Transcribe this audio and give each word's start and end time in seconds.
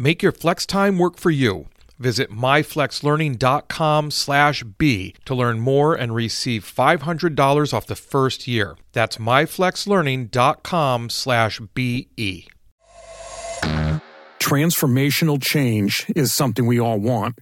Make 0.00 0.22
your 0.22 0.32
flex 0.32 0.64
time 0.64 0.96
work 0.96 1.18
for 1.18 1.30
you. 1.30 1.66
Visit 1.98 2.30
myflexlearning.com 2.30 4.10
slash 4.10 4.62
B 4.78 5.14
to 5.26 5.34
learn 5.34 5.60
more 5.60 5.94
and 5.94 6.14
receive 6.14 6.64
$500 6.64 7.74
off 7.74 7.86
the 7.86 7.94
first 7.94 8.48
year. 8.48 8.78
That's 8.92 9.18
myflexlearning.com 9.18 11.10
slash 11.10 11.60
BE. 11.74 12.48
Transformational 14.38 15.42
change 15.42 16.06
is 16.16 16.34
something 16.34 16.64
we 16.64 16.80
all 16.80 16.98
want. 16.98 17.38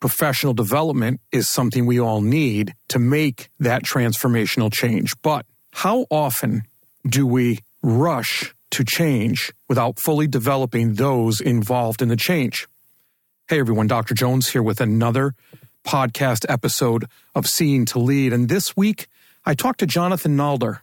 Professional 0.00 0.54
development 0.54 1.20
is 1.30 1.50
something 1.50 1.84
we 1.84 2.00
all 2.00 2.22
need 2.22 2.72
to 2.88 2.98
make 2.98 3.50
that 3.60 3.82
transformational 3.82 4.72
change. 4.72 5.12
But 5.20 5.44
how 5.72 6.06
often 6.10 6.62
do 7.06 7.26
we 7.26 7.58
rush 7.82 8.54
to 8.70 8.84
change 8.84 9.52
without 9.68 10.00
fully 10.00 10.26
developing 10.26 10.94
those 10.94 11.40
involved 11.40 12.02
in 12.02 12.08
the 12.08 12.16
change. 12.16 12.66
Hey 13.48 13.60
everyone, 13.60 13.86
Dr. 13.86 14.14
Jones 14.14 14.48
here 14.48 14.62
with 14.62 14.80
another 14.80 15.34
podcast 15.86 16.44
episode 16.48 17.06
of 17.34 17.46
Seeing 17.46 17.84
to 17.86 17.98
Lead. 17.98 18.32
And 18.32 18.48
this 18.48 18.76
week, 18.76 19.06
I 19.44 19.54
talked 19.54 19.80
to 19.80 19.86
Jonathan 19.86 20.36
Nalder, 20.36 20.80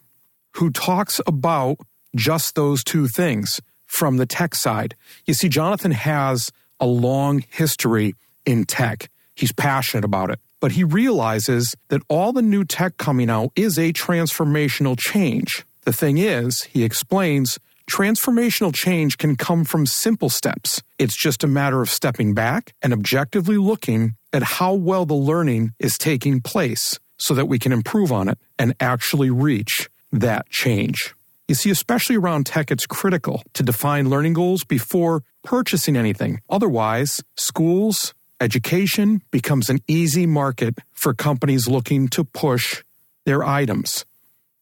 who 0.52 0.70
talks 0.70 1.20
about 1.28 1.78
just 2.16 2.56
those 2.56 2.84
two 2.84 3.08
things 3.08 3.60
from 3.86 4.18
the 4.18 4.26
tech 4.26 4.56
side. 4.56 4.96
You 5.26 5.34
see, 5.34 5.50
Jonathan 5.50 5.92
has 5.92 6.52
a 6.80 6.86
long 6.86 7.44
history 7.50 8.16
in 8.46 8.66
tech. 8.66 9.10
He's 9.36 9.52
passionate 9.52 10.06
about 10.06 10.30
it. 10.30 10.40
But 10.60 10.72
he 10.74 10.84
realizes 10.84 11.76
that 11.90 12.02
all 12.08 12.32
the 12.32 12.42
new 12.42 12.64
tech 12.64 12.98
coming 12.98 13.30
out 13.30 13.52
is 13.56 13.78
a 13.78 13.92
transformational 13.92 14.98
change. 14.98 15.66
The 15.82 15.92
thing 15.92 16.18
is, 16.18 16.62
he 16.64 16.84
explains, 16.84 17.60
Transformational 17.90 18.74
change 18.74 19.18
can 19.18 19.36
come 19.36 19.66
from 19.66 19.86
simple 19.86 20.30
steps. 20.30 20.82
It's 20.98 21.16
just 21.16 21.44
a 21.44 21.48
matter 21.48 21.82
of 21.82 21.90
stepping 21.90 22.34
back 22.34 22.74
and 22.82 22.94
objectively 22.94 23.58
looking 23.58 24.16
at 24.32 24.44
how 24.44 24.74
well 24.74 25.06
the 25.06 25.14
learning 25.14 25.74
is 25.80 25.98
taking 25.98 26.42
place 26.42 27.00
so 27.18 27.34
that 27.34 27.48
we 27.48 27.60
can 27.60 27.72
improve 27.72 28.12
on 28.12 28.30
it 28.30 28.38
and 28.58 28.74
actually 28.80 29.30
reach 29.30 29.90
that 30.12 30.50
change. 30.50 31.14
You 31.48 31.56
see, 31.56 31.72
especially 31.72 32.16
around 32.16 32.46
tech, 32.46 32.72
it's 32.72 32.86
critical 32.86 33.44
to 33.54 33.64
define 33.64 34.10
learning 34.10 34.34
goals 34.34 34.64
before 34.64 35.24
purchasing 35.44 35.98
anything. 35.98 36.40
Otherwise, 36.50 37.22
schools, 37.36 38.14
education 38.40 39.22
becomes 39.30 39.70
an 39.70 39.80
easy 39.88 40.26
market 40.26 40.80
for 40.94 41.14
companies 41.14 41.68
looking 41.68 42.08
to 42.10 42.24
push 42.24 42.84
their 43.26 43.44
items. 43.44 44.06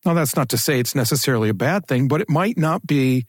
Now, 0.06 0.14
that's 0.14 0.36
not 0.36 0.50
to 0.50 0.58
say 0.58 0.80
it's 0.80 0.96
necessarily 0.96 1.50
a 1.50 1.54
bad 1.54 1.86
thing, 1.86 2.08
but 2.08 2.22
it 2.22 2.30
might 2.30 2.58
not 2.58 2.88
be 2.88 3.26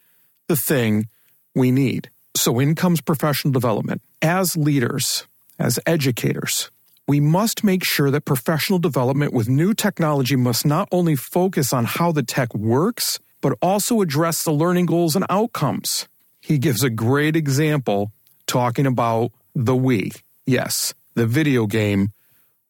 the 0.48 0.56
thing 0.56 1.06
we 1.54 1.70
need. 1.70 2.08
So, 2.34 2.58
in 2.58 2.74
comes 2.74 3.00
professional 3.00 3.52
development. 3.52 4.00
As 4.22 4.56
leaders, 4.56 5.26
as 5.58 5.78
educators, 5.86 6.70
we 7.06 7.20
must 7.20 7.62
make 7.62 7.84
sure 7.84 8.10
that 8.10 8.24
professional 8.24 8.78
development 8.78 9.34
with 9.34 9.48
new 9.48 9.74
technology 9.74 10.36
must 10.36 10.64
not 10.64 10.88
only 10.92 11.16
focus 11.16 11.72
on 11.72 11.84
how 11.84 12.12
the 12.12 12.22
tech 12.22 12.54
works, 12.54 13.18
but 13.40 13.58
also 13.60 14.00
address 14.00 14.42
the 14.42 14.52
learning 14.52 14.86
goals 14.86 15.14
and 15.14 15.26
outcomes. 15.28 16.08
He 16.40 16.58
gives 16.58 16.82
a 16.82 16.90
great 16.90 17.36
example 17.36 18.12
talking 18.46 18.86
about 18.86 19.32
the 19.54 19.74
Wii. 19.74 20.20
Yes, 20.46 20.94
the 21.14 21.26
video 21.26 21.66
game 21.66 22.12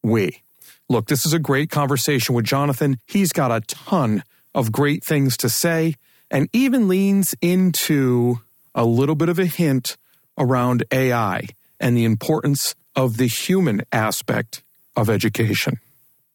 Wii. 0.04 0.41
Look, 0.92 1.06
this 1.06 1.24
is 1.24 1.32
a 1.32 1.38
great 1.38 1.70
conversation 1.70 2.34
with 2.34 2.44
Jonathan. 2.44 2.98
He's 3.06 3.32
got 3.32 3.50
a 3.50 3.62
ton 3.62 4.24
of 4.54 4.70
great 4.70 5.02
things 5.02 5.38
to 5.38 5.48
say 5.48 5.94
and 6.30 6.50
even 6.52 6.86
leans 6.86 7.34
into 7.40 8.40
a 8.74 8.84
little 8.84 9.14
bit 9.14 9.30
of 9.30 9.38
a 9.38 9.46
hint 9.46 9.96
around 10.36 10.84
AI 10.92 11.46
and 11.80 11.96
the 11.96 12.04
importance 12.04 12.74
of 12.94 13.16
the 13.16 13.26
human 13.26 13.80
aspect 13.90 14.62
of 14.94 15.08
education. 15.08 15.80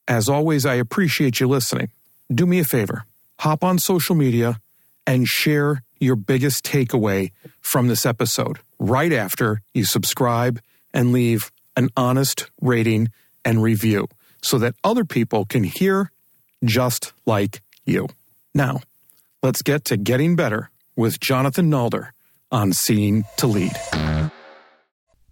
As 0.07 0.27
always, 0.27 0.65
I 0.65 0.73
appreciate 0.73 1.39
you 1.39 1.47
listening. 1.47 1.89
Do 2.33 2.47
me 2.47 2.57
a 2.57 2.63
favor 2.63 3.05
hop 3.41 3.63
on 3.63 3.77
social 3.77 4.15
media 4.15 4.59
and 5.05 5.27
share 5.27 5.83
your 5.99 6.15
biggest 6.15 6.65
takeaway 6.65 7.31
from 7.61 7.89
this 7.89 8.07
episode 8.07 8.57
right 8.79 9.13
after 9.13 9.61
you 9.75 9.85
subscribe 9.85 10.59
and 10.95 11.11
leave 11.11 11.51
an 11.75 11.89
honest 11.95 12.49
rating 12.59 13.09
and 13.45 13.61
review 13.61 14.07
so 14.47 14.57
that 14.57 14.75
other 14.83 15.03
people 15.03 15.45
can 15.45 15.65
hear 15.65 16.09
just 16.63 17.11
like 17.25 17.61
you. 17.85 18.07
Now, 18.53 18.79
let's 19.43 19.61
get 19.61 19.83
to 19.85 19.97
getting 19.97 20.35
better 20.35 20.69
with 20.95 21.19
Jonathan 21.19 21.69
Nalder 21.69 22.11
on 22.49 22.71
Seeing 22.71 23.25
to 23.37 23.47
Lead. 23.47 23.73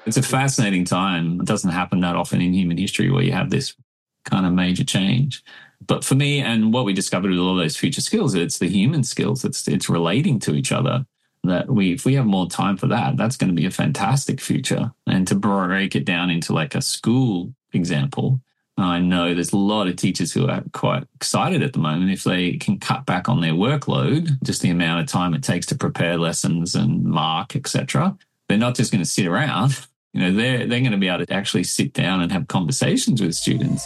It's 0.05 0.17
a 0.17 0.21
fascinating 0.21 0.85
time. 0.85 1.41
It 1.41 1.47
doesn't 1.47 1.71
happen 1.71 1.99
that 2.01 2.15
often 2.15 2.41
in 2.41 2.53
human 2.53 2.77
history 2.77 3.09
where 3.09 3.23
you 3.23 3.31
have 3.31 3.49
this 3.49 3.75
kind 4.23 4.45
of 4.45 4.53
major 4.53 4.83
change. 4.83 5.43
But 5.85 6.03
for 6.03 6.15
me, 6.15 6.41
and 6.41 6.73
what 6.73 6.85
we 6.85 6.93
discovered 6.93 7.31
with 7.31 7.39
all 7.39 7.55
those 7.55 7.77
future 7.77 8.01
skills, 8.01 8.33
it's 8.33 8.59
the 8.59 8.69
human 8.69 9.03
skills. 9.03 9.43
It's 9.43 9.67
it's 9.67 9.89
relating 9.89 10.39
to 10.39 10.53
each 10.55 10.71
other. 10.71 11.05
That 11.43 11.69
we, 11.69 11.93
if 11.93 12.05
we 12.05 12.15
have 12.15 12.25
more 12.25 12.47
time 12.49 12.75
for 12.75 12.87
that, 12.87 13.17
that's 13.17 13.37
going 13.37 13.49
to 13.49 13.61
be 13.61 13.67
a 13.67 13.71
fantastic 13.71 14.41
future. 14.41 14.91
And 15.05 15.27
to 15.27 15.35
break 15.35 15.95
it 15.95 16.03
down 16.03 16.31
into 16.31 16.53
like 16.53 16.73
a 16.73 16.81
school 16.81 17.53
example, 17.71 18.41
I 18.77 18.99
know 18.99 19.33
there's 19.33 19.53
a 19.53 19.57
lot 19.57 19.87
of 19.87 19.95
teachers 19.95 20.33
who 20.33 20.47
are 20.47 20.63
quite 20.73 21.03
excited 21.15 21.61
at 21.61 21.73
the 21.73 21.79
moment 21.79 22.11
if 22.11 22.23
they 22.23 22.57
can 22.57 22.79
cut 22.79 23.05
back 23.05 23.29
on 23.29 23.41
their 23.41 23.53
workload, 23.53 24.41
just 24.43 24.61
the 24.61 24.71
amount 24.71 25.01
of 25.01 25.07
time 25.07 25.35
it 25.35 25.43
takes 25.43 25.67
to 25.67 25.75
prepare 25.75 26.17
lessons 26.17 26.73
and 26.73 27.03
mark, 27.03 27.55
etc. 27.55 28.17
They're 28.47 28.57
not 28.57 28.75
just 28.75 28.91
going 28.91 29.03
to 29.03 29.09
sit 29.09 29.25
around 29.27 29.87
you 30.15 30.21
know, 30.21 30.33
they're, 30.33 30.59
they're 30.59 30.79
going 30.79 30.93
to 30.93 30.97
be 30.97 31.09
able 31.09 31.25
to 31.25 31.33
actually 31.33 31.65
sit 31.65 31.91
down 31.91 32.21
and 32.21 32.31
have 32.31 32.47
conversations 32.47 33.21
with 33.21 33.35
students. 33.35 33.85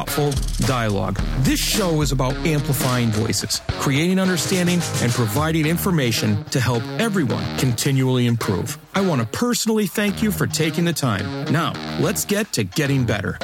thoughtful 0.01 0.31
dialogue. 0.65 1.15
This 1.39 1.59
show 1.59 2.01
is 2.01 2.11
about 2.11 2.33
amplifying 2.45 3.09
voices, 3.09 3.61
creating 3.79 4.19
understanding, 4.19 4.79
and 5.01 5.11
providing 5.11 5.65
information 5.65 6.43
to 6.45 6.59
help 6.59 6.83
everyone 6.99 7.43
continually 7.57 8.25
improve. 8.25 8.77
I 8.95 9.01
want 9.01 9.21
to 9.21 9.27
personally 9.27 9.87
thank 9.87 10.23
you 10.23 10.31
for 10.31 10.47
taking 10.47 10.85
the 10.85 10.93
time. 10.93 11.51
Now, 11.51 11.73
let's 11.99 12.25
get 12.25 12.51
to 12.53 12.63
getting 12.63 13.05
better. 13.05 13.37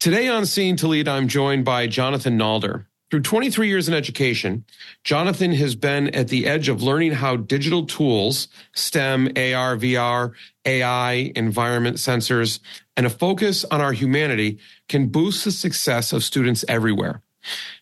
Today 0.00 0.28
on 0.28 0.46
Seeing 0.46 0.76
to 0.76 0.88
Lead, 0.88 1.08
I'm 1.08 1.28
joined 1.28 1.66
by 1.66 1.86
Jonathan 1.86 2.38
Nalder. 2.38 2.86
Through 3.10 3.20
23 3.20 3.68
years 3.68 3.86
in 3.86 3.92
education, 3.92 4.64
Jonathan 5.04 5.52
has 5.52 5.74
been 5.74 6.08
at 6.14 6.28
the 6.28 6.46
edge 6.46 6.70
of 6.70 6.82
learning 6.82 7.12
how 7.12 7.36
digital 7.36 7.84
tools, 7.84 8.48
STEM, 8.72 9.26
AR, 9.36 9.76
VR, 9.76 10.32
AI, 10.64 11.32
environment 11.36 11.98
sensors, 11.98 12.60
and 12.96 13.04
a 13.04 13.10
focus 13.10 13.66
on 13.70 13.82
our 13.82 13.92
humanity 13.92 14.58
can 14.88 15.08
boost 15.08 15.44
the 15.44 15.52
success 15.52 16.14
of 16.14 16.24
students 16.24 16.64
everywhere. 16.66 17.20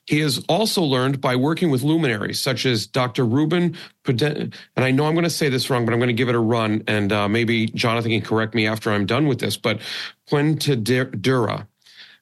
He 0.05 0.19
has 0.19 0.45
also 0.49 0.83
learned 0.83 1.21
by 1.21 1.37
working 1.37 1.71
with 1.71 1.85
luminaries 1.85 2.41
such 2.41 2.67
as 2.67 2.89
Dr. 2.89 3.25
Rubin, 3.25 3.77
and 4.09 4.53
I 4.77 4.91
know 4.91 5.07
I'm 5.07 5.15
going 5.15 5.23
to 5.23 5.31
say 5.31 5.49
this 5.51 5.71
wrong, 5.71 5.85
but 5.85 5.93
I'm 5.93 6.01
going 6.01 6.09
to 6.09 6.15
give 6.15 6.29
it 6.29 6.35
a 6.35 6.41
run, 6.41 6.83
and 6.89 7.13
uh, 7.13 7.29
maybe 7.29 7.67
Jonathan 7.67 8.11
can 8.11 8.23
correct 8.23 8.57
me 8.57 8.67
after 8.67 8.91
I'm 8.91 9.07
done 9.07 9.29
with 9.29 9.39
this. 9.39 9.57
But 9.57 9.81
Dura 10.29 11.69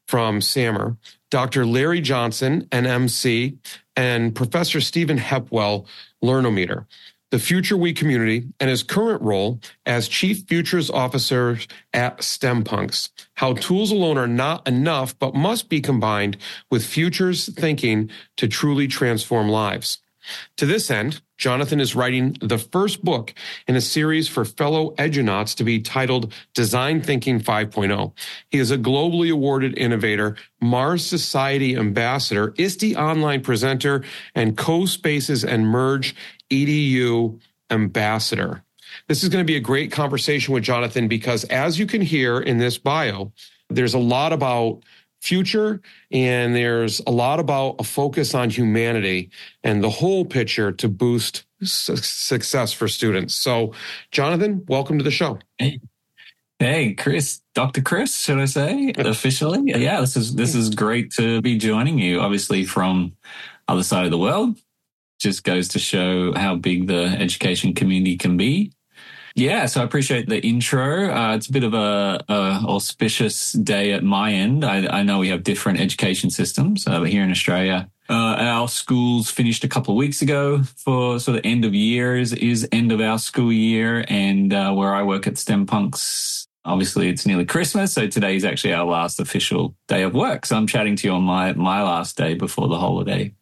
from 0.07 0.41
SAMR, 0.41 0.97
Dr. 1.31 1.67
Larry 1.67 2.01
Johnson, 2.01 2.67
NMC, 2.71 3.57
and 3.97 4.35
Professor 4.35 4.81
Stephen 4.81 5.19
Heppell, 5.19 5.87
Learnometer, 6.23 6.87
the 7.31 7.39
FutureWe 7.39 7.97
community, 7.97 8.47
and 8.61 8.71
his 8.71 8.83
current 8.83 9.21
role 9.21 9.61
as 9.85 10.09
Chief 10.09 10.45
Futures 10.47 10.91
Officer 10.91 11.59
at 11.93 12.19
STEMpunks. 12.19 13.11
How 13.35 13.55
tools 13.55 13.91
alone 13.91 14.17
are 14.17 14.29
not 14.29 14.67
enough, 14.67 15.19
but 15.19 15.35
must 15.35 15.69
be 15.69 15.81
combined 15.81 16.37
with 16.71 16.85
futures 16.85 17.53
thinking 17.55 18.11
to 18.37 18.47
truly 18.47 18.87
transform 18.87 19.49
lives. 19.49 19.99
To 20.57 20.67
this 20.67 20.91
end, 20.91 21.21
Jonathan 21.37 21.81
is 21.81 21.95
writing 21.95 22.37
the 22.41 22.59
first 22.59 23.05
book 23.05 23.35
in 23.67 23.77
a 23.77 23.81
series 23.81 24.29
for 24.29 24.45
fellow 24.45 24.95
edunauts 24.97 25.55
to 25.57 25.65
be 25.65 25.81
titled 25.81 26.33
Design 26.55 27.03
Thinking 27.03 27.41
5.0. 27.41 28.13
He 28.51 28.59
is 28.59 28.71
a 28.71 28.79
globally 28.79 29.31
awarded 29.31 29.79
innovator, 29.79 30.37
Mars 30.61 31.05
Society 31.05 31.77
ambassador, 31.77 32.55
ISTE 32.59 32.97
online 32.97 33.43
presenter, 33.43 34.03
and 34.35 34.57
CoSpaces 34.57 35.45
and 35.47 35.67
Merge 35.67 36.15
EDU 36.51 37.39
ambassador. 37.71 38.63
This 39.09 39.23
is 39.23 39.29
going 39.29 39.45
to 39.45 39.47
be 39.47 39.57
a 39.57 39.61
great 39.61 39.93
conversation 39.93 40.55
with 40.55 40.65
Jonathan 40.65 41.09
because 41.09 41.45
as 41.45 41.79
you 41.79 41.87
can 41.87 42.01
hear 42.01 42.41
in 42.41 42.59
this 42.59 42.79
bio, 42.79 43.33
there's 43.69 43.95
a 43.95 43.99
lot 43.99 44.33
about 44.33 44.83
future 45.27 45.81
and 46.13 46.55
there's 46.55 47.01
a 47.07 47.11
lot 47.11 47.41
about 47.41 47.77
a 47.79 47.85
focus 47.85 48.35
on 48.35 48.49
humanity 48.49 49.31
and 49.65 49.83
the 49.83 49.91
whole 49.91 50.25
picture 50.25 50.71
to 50.71 50.89
boost 50.89 51.45
su- 51.63 51.97
success 51.97 52.73
for 52.73 52.87
students. 52.87 53.35
So, 53.35 53.73
Jonathan, 54.13 54.65
welcome 54.69 54.99
to 54.99 55.05
the 55.05 55.11
show. 55.11 55.39
Hey. 55.59 55.81
Hey, 56.59 56.95
Chris, 56.95 57.43
Dr. 57.55 57.83
Chris, 57.83 58.19
should 58.19 58.39
I 58.39 58.47
say 58.47 58.93
officially? 58.99 59.61
Yeah, 59.67 60.01
this 60.01 60.17
is 60.17 60.35
this 60.37 60.55
is 60.55 60.71
great 60.71 61.11
to 61.13 61.43
be 61.43 61.59
joining 61.59 61.99
you. 61.99 62.21
Obviously, 62.21 62.65
from 62.65 63.13
other 63.69 63.83
side 63.83 64.07
of 64.07 64.11
the 64.11 64.17
world, 64.17 64.59
just 65.19 65.45
goes 65.45 65.69
to 65.69 65.79
show 65.79 66.33
how 66.33 66.57
big 66.57 66.87
the 66.87 67.05
education 67.05 67.75
community 67.75 68.17
can 68.17 68.39
be. 68.39 68.73
Yeah, 69.37 69.67
so 69.67 69.83
I 69.83 69.85
appreciate 69.85 70.31
the 70.31 70.41
intro. 70.41 71.15
Uh, 71.15 71.37
it's 71.37 71.47
a 71.47 71.53
bit 71.53 71.63
of 71.63 71.75
a, 71.75 72.25
a, 72.27 72.33
auspicious 72.67 73.53
day 73.53 73.93
at 73.93 74.03
my 74.03 74.33
end. 74.33 74.65
I, 74.65 74.87
I, 74.87 75.03
know 75.03 75.19
we 75.19 75.29
have 75.29 75.43
different 75.43 75.79
education 75.79 76.31
systems, 76.31 76.87
uh, 76.87 77.03
here 77.03 77.23
in 77.23 77.31
Australia, 77.31 77.91
uh, 78.09 78.37
our 78.39 78.69
schools 78.69 79.31
finished 79.31 79.65
a 79.65 79.69
couple 79.69 79.93
of 79.93 79.99
weeks 79.99 80.23
ago 80.23 80.63
for 80.63 81.19
sort 81.19 81.37
of 81.37 81.45
end 81.45 81.65
of 81.65 81.75
years 81.75 82.33
is 82.33 82.69
end 82.71 82.93
of 82.93 83.01
our 83.01 83.19
school 83.19 83.53
year, 83.53 84.05
and 84.09 84.53
uh, 84.55 84.73
where 84.73 84.95
I 84.95 85.03
work 85.03 85.27
at 85.27 85.35
STEMpunks, 85.35 86.47
obviously 86.65 87.09
it's 87.09 87.27
nearly 87.27 87.45
Christmas, 87.45 87.93
so 87.93 88.07
today 88.07 88.37
is 88.37 88.45
actually 88.45 88.75
our 88.75 88.87
last 88.87 89.19
official 89.19 89.75
day 89.89 90.03
of 90.03 90.15
work. 90.15 90.47
So 90.47 90.57
I'm 90.57 90.67
chatting 90.67 90.97
to 90.97 91.09
you 91.09 91.15
on 91.15 91.23
my 91.23 91.53
my 91.55 91.83
last 91.83 92.17
day 92.17 92.35
before 92.35 92.69
the 92.69 92.79
holiday 92.79 93.35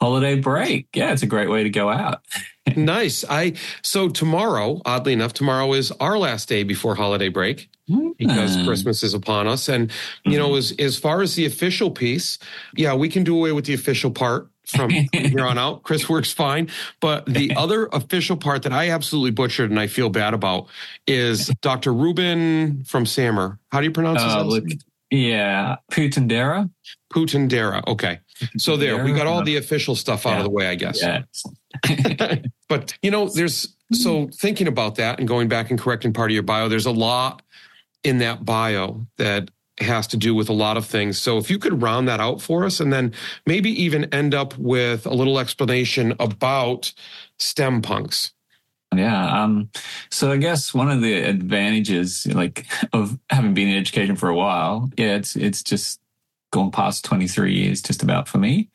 holiday 0.00 0.36
break. 0.36 0.88
Yeah, 0.94 1.12
it's 1.12 1.22
a 1.22 1.26
great 1.26 1.50
way 1.50 1.62
to 1.62 1.70
go 1.70 1.88
out. 1.88 2.22
nice. 2.76 3.24
I 3.28 3.54
so 3.82 4.08
tomorrow, 4.08 4.80
oddly 4.84 5.12
enough, 5.12 5.32
tomorrow 5.32 5.72
is 5.72 5.90
our 5.92 6.18
last 6.18 6.48
day 6.48 6.62
before 6.62 6.94
holiday 6.94 7.28
break 7.28 7.68
because 8.18 8.56
mm. 8.56 8.66
Christmas 8.66 9.02
is 9.02 9.14
upon 9.14 9.46
us. 9.46 9.68
And 9.68 9.90
you 10.24 10.38
know, 10.38 10.56
as 10.56 10.72
as 10.78 10.98
far 10.98 11.22
as 11.22 11.34
the 11.34 11.46
official 11.46 11.90
piece, 11.90 12.38
yeah, 12.76 12.94
we 12.94 13.08
can 13.08 13.24
do 13.24 13.36
away 13.36 13.52
with 13.52 13.64
the 13.64 13.74
official 13.74 14.10
part 14.10 14.48
from 14.66 14.90
here 14.90 15.46
on 15.46 15.56
out. 15.58 15.82
Chris 15.82 16.08
works 16.08 16.30
fine. 16.30 16.68
But 17.00 17.26
the 17.26 17.54
other 17.56 17.88
official 17.92 18.36
part 18.36 18.62
that 18.64 18.72
I 18.72 18.90
absolutely 18.90 19.30
butchered 19.30 19.70
and 19.70 19.80
I 19.80 19.86
feel 19.86 20.10
bad 20.10 20.34
about 20.34 20.66
is 21.06 21.50
Dr. 21.62 21.92
Rubin 21.92 22.84
from 22.84 23.04
SAMR. 23.04 23.58
How 23.72 23.80
do 23.80 23.86
you 23.86 23.92
pronounce 23.92 24.20
uh, 24.22 24.44
his 24.44 24.64
name? 24.64 24.78
Yeah, 25.10 25.76
Puentedura. 25.90 26.70
Puentedura. 27.12 27.86
Okay. 27.86 28.20
So 28.58 28.76
there, 28.76 29.02
we 29.02 29.12
got 29.12 29.26
all 29.26 29.42
the 29.42 29.56
official 29.56 29.96
stuff 29.96 30.26
out 30.26 30.32
yeah. 30.32 30.38
of 30.38 30.44
the 30.44 30.50
way, 30.50 30.68
I 30.68 30.74
guess. 30.74 31.02
Yeah. 31.02 31.22
but 32.68 32.96
you 33.02 33.10
know, 33.10 33.28
there's 33.28 33.74
so 33.92 34.28
thinking 34.28 34.68
about 34.68 34.96
that 34.96 35.18
and 35.18 35.26
going 35.26 35.48
back 35.48 35.70
and 35.70 35.78
correcting 35.78 36.12
part 36.12 36.30
of 36.30 36.34
your 36.34 36.42
bio, 36.42 36.68
there's 36.68 36.86
a 36.86 36.92
lot 36.92 37.42
in 38.04 38.18
that 38.18 38.44
bio 38.44 39.06
that 39.16 39.50
has 39.80 40.06
to 40.08 40.16
do 40.16 40.34
with 40.34 40.48
a 40.48 40.52
lot 40.52 40.76
of 40.76 40.86
things. 40.86 41.18
So 41.18 41.38
if 41.38 41.50
you 41.50 41.58
could 41.58 41.82
round 41.82 42.08
that 42.08 42.20
out 42.20 42.42
for 42.42 42.64
us 42.64 42.80
and 42.80 42.92
then 42.92 43.12
maybe 43.46 43.70
even 43.82 44.12
end 44.12 44.34
up 44.34 44.56
with 44.58 45.06
a 45.06 45.14
little 45.14 45.38
explanation 45.38 46.14
about 46.18 46.92
STEMpunks. 47.38 48.32
Yeah. 48.94 49.42
Um, 49.42 49.70
so 50.10 50.32
I 50.32 50.38
guess 50.38 50.72
one 50.72 50.90
of 50.90 51.02
the 51.02 51.14
advantages, 51.14 52.26
like, 52.26 52.66
of 52.92 53.18
having 53.30 53.54
been 53.54 53.68
in 53.68 53.78
education 53.78 54.16
for 54.16 54.28
a 54.28 54.34
while, 54.34 54.90
yeah, 54.96 55.16
it's 55.16 55.36
it's 55.36 55.62
just 55.62 56.00
gone 56.50 56.70
past 56.70 57.04
23 57.04 57.52
years 57.52 57.82
just 57.82 58.02
about 58.02 58.26
for 58.26 58.38
me 58.38 58.70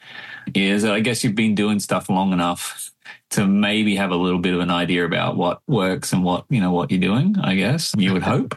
is 0.53 0.85
I 0.85 0.99
guess 0.99 1.23
you've 1.23 1.33
been 1.33 1.55
doing 1.55 1.79
stuff 1.79 2.07
long 2.07 2.31
enough 2.31 2.91
to 3.31 3.47
maybe 3.47 3.95
have 3.95 4.11
a 4.11 4.15
little 4.15 4.39
bit 4.39 4.53
of 4.53 4.59
an 4.59 4.69
idea 4.69 5.05
about 5.05 5.37
what 5.37 5.61
works 5.67 6.13
and 6.13 6.23
what, 6.23 6.45
you 6.49 6.61
know, 6.61 6.71
what 6.71 6.91
you're 6.91 6.99
doing, 6.99 7.35
I 7.41 7.55
guess 7.55 7.93
you 7.97 8.13
would 8.13 8.21
hope 8.21 8.55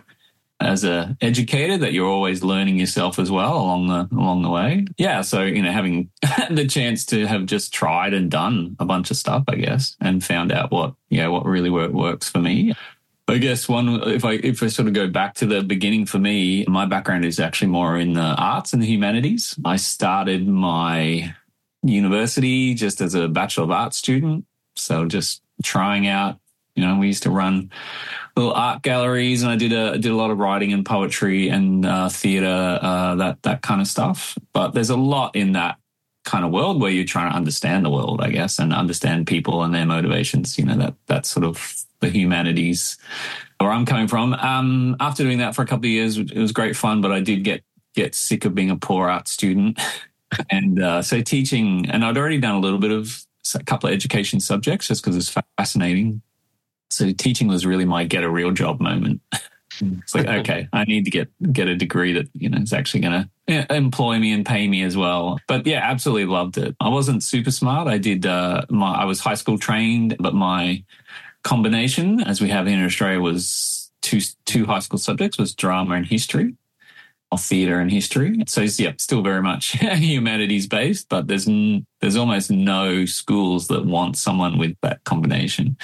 as 0.61 0.85
a 0.85 1.17
educator 1.21 1.77
that 1.79 1.93
you're 1.93 2.09
always 2.09 2.43
learning 2.43 2.79
yourself 2.79 3.19
as 3.19 3.31
well 3.31 3.57
along 3.57 3.89
the 3.89 4.09
along 4.17 4.43
the 4.43 4.51
way. 4.51 4.87
Yeah, 4.97 5.21
so 5.21 5.43
you 5.43 5.63
know 5.63 5.73
having 5.73 6.11
the 6.51 6.67
chance 6.67 7.05
to 7.07 7.27
have 7.27 7.47
just 7.47 7.75
tried 7.75 8.15
and 8.15 8.31
done 8.31 8.77
a 8.79 8.85
bunch 8.85 9.11
of 9.11 9.17
stuff, 9.17 9.45
I 9.49 9.57
guess, 9.57 9.97
and 10.01 10.25
found 10.25 10.53
out 10.53 10.71
what 10.71 10.95
yeah 11.11 11.29
what 11.29 11.45
really 11.45 11.71
work, 11.71 11.93
works 11.93 12.29
for 12.29 12.39
me. 12.39 12.75
I 13.29 13.39
guess 13.39 13.69
one, 13.69 13.89
if 14.09 14.25
I 14.25 14.35
if 14.35 14.63
I 14.63 14.69
sort 14.69 14.89
of 14.89 14.95
go 14.95 15.09
back 15.09 15.35
to 15.37 15.47
the 15.47 15.63
beginning 15.63 16.07
for 16.07 16.19
me, 16.19 16.65
my 16.67 16.87
background 16.87 17.25
is 17.25 17.41
actually 17.41 17.69
more 17.69 17.99
in 17.99 18.13
the 18.13 18.21
arts 18.21 18.73
and 18.73 18.83
the 18.83 18.87
humanities. 18.87 19.59
I 19.65 19.77
started 19.77 20.47
my 20.47 21.35
university 21.83 22.75
just 22.75 23.01
as 23.01 23.15
a 23.15 23.29
Bachelor 23.29 23.65
of 23.65 23.71
Arts 23.73 23.97
student, 23.97 24.47
so 24.77 25.07
just 25.07 25.43
trying 25.63 26.07
out 26.07 26.39
You 26.76 26.85
know, 26.85 26.97
we 26.97 27.09
used 27.09 27.25
to 27.25 27.30
run 27.30 27.71
little 28.37 28.52
art 28.52 28.83
galleries, 28.83 29.42
and 29.42 29.50
I 29.50 29.56
did 29.56 29.73
a 29.73 29.99
did 29.99 30.12
a 30.12 30.16
lot 30.16 30.30
of 30.30 30.38
writing 30.38 30.73
and 30.73 30.85
poetry 30.85 31.49
and 31.49 31.85
uh, 31.85 32.09
theater, 32.09 32.78
uh, 32.80 33.14
that 33.16 33.42
that 33.42 33.62
kind 33.62 33.80
of 33.80 33.87
stuff. 33.87 34.38
But 34.52 34.75
there's 34.75 34.90
a 34.90 34.97
lot 34.97 35.35
in 35.35 35.52
that 35.52 35.78
kind 36.25 36.45
of 36.45 36.50
world 36.50 36.80
where 36.80 36.90
you're 36.90 37.04
trying 37.04 37.30
to 37.30 37.37
understand 37.37 37.85
the 37.85 37.90
world, 37.90 38.21
I 38.21 38.30
guess, 38.30 38.59
and 38.59 38.75
understand 38.75 39.26
people 39.26 39.62
and 39.62 39.75
their 39.75 39.87
motivations. 39.87 40.59
You 40.59 40.66
know, 40.66 40.76
that 40.76 40.95
that's 41.06 41.30
sort 41.30 41.45
of 41.45 41.85
the 42.00 42.11
humanities 42.11 42.99
where 43.59 43.71
I'm 43.71 43.87
coming 43.87 44.09
from. 44.09 44.35
Um, 44.35 44.97
after 45.00 45.23
doing 45.23 45.38
that 45.38 45.54
for 45.54 45.62
a 45.62 45.66
couple 45.66 45.87
of 45.87 45.90
years, 45.90 46.18
it 46.18 46.37
was 46.37 46.52
great 46.52 46.76
fun, 46.76 47.00
but 47.00 47.11
I 47.11 47.21
did 47.21 47.42
get 47.42 47.62
get 47.95 48.14
sick 48.14 48.45
of 48.45 48.54
being 48.54 48.71
a 48.71 48.76
poor 48.76 49.09
art 49.09 49.28
student. 49.28 49.80
and 50.50 50.83
uh, 50.83 51.02
so 51.02 51.23
teaching, 51.23 51.88
and 51.88 52.04
I'd 52.04 52.18
already 52.18 52.38
done 52.38 52.54
a 52.54 52.61
little 52.61 52.78
bit 52.78 52.90
of 52.90 53.25
a 53.54 53.62
couple 53.62 53.88
of 53.88 53.95
education 53.95 54.40
subjects 54.40 54.88
just 54.88 55.02
because 55.02 55.16
it's 55.16 55.35
fascinating. 55.56 56.23
So 56.90 57.12
teaching 57.12 57.49
was 57.49 57.66
really 57.66 57.85
my 57.85 58.05
get 58.05 58.25
a 58.25 58.31
real 58.31 58.52
job 58.52 58.81
moment. 58.81 59.21
it's 59.81 60.14
like, 60.14 60.26
okay, 60.40 60.69
I 60.73 60.85
need 60.85 61.05
to 61.05 61.11
get 61.11 61.28
get 61.52 61.69
a 61.69 61.76
degree 61.76 62.12
that 62.12 62.28
you 62.35 62.49
know 62.49 62.59
is 62.59 62.73
actually 62.73 63.00
going 63.00 63.28
to 63.49 63.75
employ 63.75 64.19
me 64.19 64.33
and 64.33 64.45
pay 64.45 64.66
me 64.69 64.83
as 64.83 64.97
well. 64.97 65.38
But 65.47 65.66
yeah, 65.66 65.81
absolutely 65.83 66.26
loved 66.26 66.59
it. 66.59 66.76
I 66.81 66.88
wasn't 66.88 67.23
super 67.23 67.50
smart. 67.50 67.88
I 67.88 67.99
did 67.99 68.26
uh, 68.26 68.66
my 68.71 68.95
I 68.95 69.05
was 69.05 69.21
high 69.21 69.35
school 69.35 69.59
trained, 69.59 70.16
but 70.19 70.35
my 70.35 70.85
combination, 71.43 72.21
as 72.21 72.40
we 72.40 72.49
have 72.49 72.66
here 72.66 72.78
in 72.78 72.85
Australia, 72.85 73.21
was 73.21 73.90
two 74.02 74.21
two 74.45 74.66
high 74.66 74.81
school 74.81 74.99
subjects 74.99 75.38
was 75.38 75.55
drama 75.55 75.95
and 75.95 76.07
history 76.07 76.55
of 77.33 77.42
theatre 77.42 77.80
and 77.80 77.90
history. 77.90 78.42
So 78.47 78.62
yeah, 78.62 78.92
still 78.99 79.23
very 79.23 79.42
much 79.42 79.71
humanities 79.80 80.66
based, 80.66 81.09
but 81.09 81.26
there's 81.26 81.47
there's 82.00 82.16
almost 82.16 82.50
no 82.50 83.04
schools 83.04 83.68
that 83.68 83.85
want 83.85 84.16
someone 84.16 84.59
with 84.59 84.76
that 84.83 85.02
combination. 85.04 85.76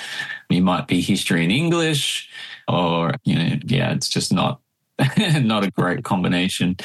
You 0.49 0.62
might 0.62 0.87
be 0.87 1.00
history 1.00 1.42
and 1.42 1.52
English, 1.52 2.28
or 2.68 3.14
you 3.25 3.34
know, 3.34 3.56
yeah, 3.64 3.92
it's 3.92 4.08
just 4.08 4.32
not 4.32 4.61
not 5.18 5.64
a 5.64 5.70
great 5.70 6.04
combination. 6.04 6.76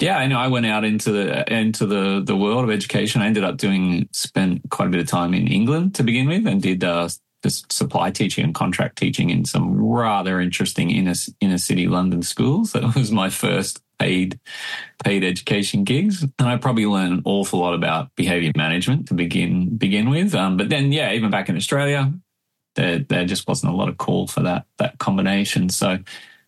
Yeah, 0.00 0.16
I 0.16 0.26
know. 0.26 0.38
I 0.38 0.48
went 0.48 0.66
out 0.66 0.84
into 0.84 1.12
the 1.12 1.52
into 1.52 1.86
the 1.86 2.22
the 2.24 2.36
world 2.36 2.64
of 2.64 2.70
education. 2.70 3.22
I 3.22 3.26
ended 3.26 3.44
up 3.44 3.58
doing 3.58 4.08
spent 4.12 4.62
quite 4.70 4.88
a 4.88 4.90
bit 4.90 5.00
of 5.00 5.06
time 5.06 5.34
in 5.34 5.46
England 5.46 5.94
to 5.96 6.02
begin 6.02 6.26
with, 6.26 6.46
and 6.46 6.60
did 6.60 6.82
uh, 6.82 7.08
just 7.42 7.72
supply 7.72 8.10
teaching 8.10 8.44
and 8.44 8.54
contract 8.54 8.98
teaching 8.98 9.30
in 9.30 9.44
some 9.44 9.74
rather 9.82 10.40
interesting 10.40 10.90
inner 10.90 11.14
inner 11.40 11.58
city 11.58 11.86
London 11.86 12.22
schools. 12.22 12.72
That 12.72 12.94
was 12.94 13.10
my 13.10 13.30
first 13.30 13.82
paid 13.98 14.40
paid 15.04 15.24
education 15.24 15.84
gigs, 15.84 16.22
and 16.22 16.48
I 16.48 16.56
probably 16.56 16.86
learned 16.86 17.12
an 17.12 17.22
awful 17.24 17.60
lot 17.60 17.74
about 17.74 18.14
behavior 18.16 18.52
management 18.56 19.08
to 19.08 19.14
begin 19.14 19.76
begin 19.76 20.10
with. 20.10 20.34
Um, 20.34 20.56
but 20.56 20.68
then, 20.68 20.92
yeah, 20.92 21.12
even 21.12 21.30
back 21.30 21.48
in 21.48 21.56
Australia, 21.56 22.12
there 22.74 22.98
there 22.98 23.24
just 23.24 23.48
wasn't 23.48 23.72
a 23.72 23.76
lot 23.76 23.88
of 23.88 23.98
call 23.98 24.26
for 24.26 24.40
that 24.40 24.66
that 24.78 24.98
combination. 24.98 25.68
So, 25.68 25.98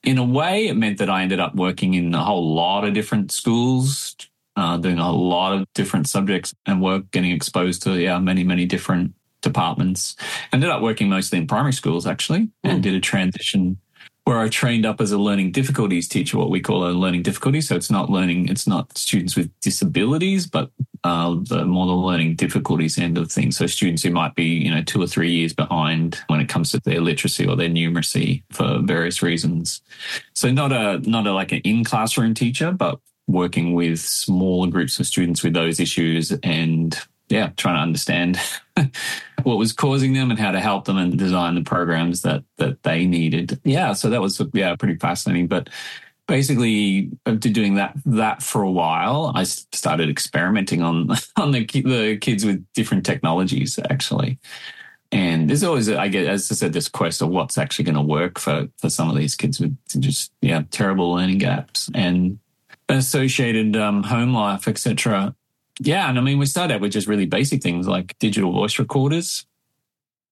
in 0.03 0.19
a 0.19 0.25
way, 0.25 0.69
it 0.69 0.77
meant 0.77 0.99
that 0.99 1.11
I 1.11 1.23
ended 1.23 1.41
up 1.41 1.55
working 1.55 1.95
in 1.95 2.15
a 2.15 2.25
whole 2.25 2.55
lot 2.55 2.85
of 2.85 2.95
different 2.95 3.33
schools. 3.33 4.17
Uh, 4.55 4.77
doing 4.77 4.99
a 4.99 5.11
lot 5.11 5.55
of 5.55 5.67
different 5.73 6.07
subjects 6.07 6.55
and 6.67 6.83
work, 6.83 7.11
getting 7.11 7.31
exposed 7.31 7.83
to 7.83 7.99
yeah 7.99 8.19
many 8.19 8.45
many 8.45 8.67
different 8.67 9.15
departments. 9.43 10.17
Ended 10.53 10.71
up 10.71 10.83
working 10.83 11.09
mostly 11.09 11.39
in 11.39 11.47
primary 11.47 11.73
schools 11.73 12.07
actually, 12.07 12.51
and 12.65 12.79
mm. 12.79 12.83
did 12.83 12.95
a 12.95 13.01
transition 13.01 13.79
where 14.25 14.39
I 14.39 14.49
trained 14.49 14.87
up 14.87 15.01
as 15.01 15.11
a 15.11 15.19
learning 15.19 15.51
difficulties 15.51 16.07
teacher, 16.07 16.39
what 16.39 16.51
we 16.51 16.61
call 16.61 16.87
a 16.87 16.91
learning 16.91 17.23
difficulty. 17.23 17.61
So 17.61 17.75
it's 17.75 17.91
not 17.91 18.09
learning, 18.09 18.49
it's 18.49 18.69
not 18.69 18.97
students 18.97 19.35
with 19.37 19.51
disabilities, 19.61 20.47
but 20.47 20.71
uh, 21.03 21.37
the 21.43 21.65
more 21.65 21.87
the 21.87 21.93
learning 21.93 22.37
difficulties 22.37 22.99
end 22.99 23.19
of 23.19 23.33
things. 23.33 23.57
So 23.57 23.67
students 23.67 24.05
who 24.05 24.11
might 24.11 24.37
be, 24.37 24.45
you 24.45 24.71
know, 24.71 24.83
two 24.83 25.03
or 25.03 25.09
three 25.09 25.33
years 25.33 25.53
behind 25.53 26.21
when 26.29 26.41
it 26.41 26.49
comes 26.49 26.71
to 26.71 26.81
their 26.85 27.01
literacy 27.01 27.47
or 27.47 27.57
their 27.57 27.69
numeracy 27.69 28.45
for 28.53 28.79
various 28.83 29.23
reasons. 29.23 29.81
So 30.35 30.53
not 30.53 30.71
a 30.71 30.99
not 30.99 31.27
a 31.27 31.33
like 31.33 31.51
an 31.51 31.59
in 31.65 31.83
classroom 31.83 32.35
teacher, 32.35 32.71
but 32.71 33.01
working 33.27 33.75
with 33.75 33.99
smaller 33.99 34.69
groups 34.69 35.01
of 35.01 35.07
students 35.07 35.43
with 35.43 35.55
those 35.55 35.81
issues 35.81 36.33
and 36.43 36.97
yeah, 37.33 37.51
trying 37.57 37.77
to 37.77 37.81
understand 37.81 38.39
what 39.43 39.57
was 39.57 39.73
causing 39.73 40.13
them 40.13 40.31
and 40.31 40.39
how 40.39 40.51
to 40.51 40.61
help 40.61 40.85
them 40.85 40.99
and 40.99 41.19
design 41.19 41.55
the 41.55 41.63
programs 41.63 42.21
that 42.23 42.45
that 42.59 42.83
they 42.83 43.07
needed. 43.07 43.59
Yeah, 43.65 43.95
so 43.95 44.11
that 44.11 44.21
was 44.21 44.41
yeah 44.53 44.77
pretty 44.77 44.97
fascinating. 44.97 45.49
But 45.49 45.71
basically, 46.29 47.11
after 47.25 47.49
doing 47.49 47.77
that 47.77 47.95
that 48.05 48.43
for 48.43 48.63
a 48.63 48.71
while, 48.71 49.33
I 49.35 49.45
started 49.45 50.11
experimenting 50.11 50.83
on 50.83 51.11
on 51.37 51.53
the 51.53 51.65
the 51.65 52.19
kids 52.21 52.45
with 52.45 52.65
different 52.75 53.07
technologies 53.07 53.79
actually. 53.91 54.39
And 55.11 55.51
there's 55.51 55.63
always, 55.63 55.91
I 55.91 56.09
get, 56.09 56.27
as 56.27 56.51
I 56.51 56.55
said, 56.55 56.73
this 56.73 56.89
quest 56.89 57.21
of 57.21 57.29
what's 57.29 57.59
actually 57.59 57.85
going 57.85 57.97
to 57.97 58.01
work 58.01 58.39
for 58.39 58.69
for 58.79 58.91
some 58.91 59.11
of 59.11 59.17
these 59.17 59.35
kids 59.35 59.59
with 59.59 59.77
just 59.99 60.33
yeah 60.43 60.65
terrible 60.71 61.13
learning 61.13 61.39
gaps 61.39 61.91
and 61.95 62.39
associated 62.91 63.75
um, 63.77 64.03
home 64.03 64.35
life, 64.35 64.69
etc. 64.69 65.35
Yeah, 65.81 66.09
and 66.09 66.19
I 66.19 66.23
mean, 66.23 66.39
we 66.39 66.47
started 66.47 66.75
out 66.75 66.81
with 66.81 66.93
just 66.93 67.09
really 67.09 67.27
basic 67.27 67.63
things 67.63 67.89
like 67.89 68.17
digital 68.19 68.53
voice 68.53 68.79
recorders 68.79 69.47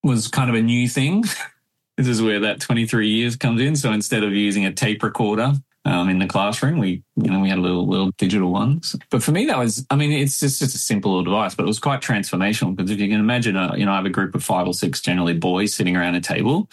was 0.03 0.27
kind 0.27 0.49
of 0.49 0.55
a 0.55 0.61
new 0.61 0.87
thing. 0.87 1.23
this 1.97 2.07
is 2.07 2.21
where 2.21 2.39
that 2.41 2.59
23 2.59 3.09
years 3.09 3.35
comes 3.35 3.61
in. 3.61 3.75
So 3.75 3.91
instead 3.91 4.23
of 4.23 4.33
using 4.33 4.65
a 4.65 4.73
tape 4.73 5.03
recorder 5.03 5.53
um, 5.85 6.09
in 6.09 6.19
the 6.19 6.27
classroom, 6.27 6.79
we 6.79 7.03
you 7.15 7.29
know 7.31 7.39
we 7.39 7.49
had 7.49 7.59
little 7.59 7.87
little 7.87 8.11
digital 8.17 8.51
ones. 8.51 8.95
But 9.09 9.23
for 9.23 9.31
me, 9.31 9.45
that 9.47 9.57
was 9.57 9.85
I 9.89 9.95
mean, 9.95 10.11
it's 10.11 10.39
just, 10.39 10.59
just 10.59 10.75
a 10.75 10.79
simple 10.79 11.11
little 11.11 11.25
device, 11.25 11.55
but 11.55 11.63
it 11.63 11.67
was 11.67 11.79
quite 11.79 12.01
transformational 12.01 12.75
because 12.75 12.91
if 12.91 12.99
you 12.99 13.09
can 13.09 13.19
imagine, 13.19 13.55
a, 13.55 13.75
you 13.77 13.85
know, 13.85 13.93
I 13.93 13.95
have 13.95 14.05
a 14.05 14.09
group 14.09 14.35
of 14.35 14.43
five 14.43 14.67
or 14.67 14.73
six 14.73 15.01
generally 15.01 15.33
boys 15.33 15.73
sitting 15.73 15.95
around 15.95 16.15
a 16.15 16.21
table, 16.21 16.69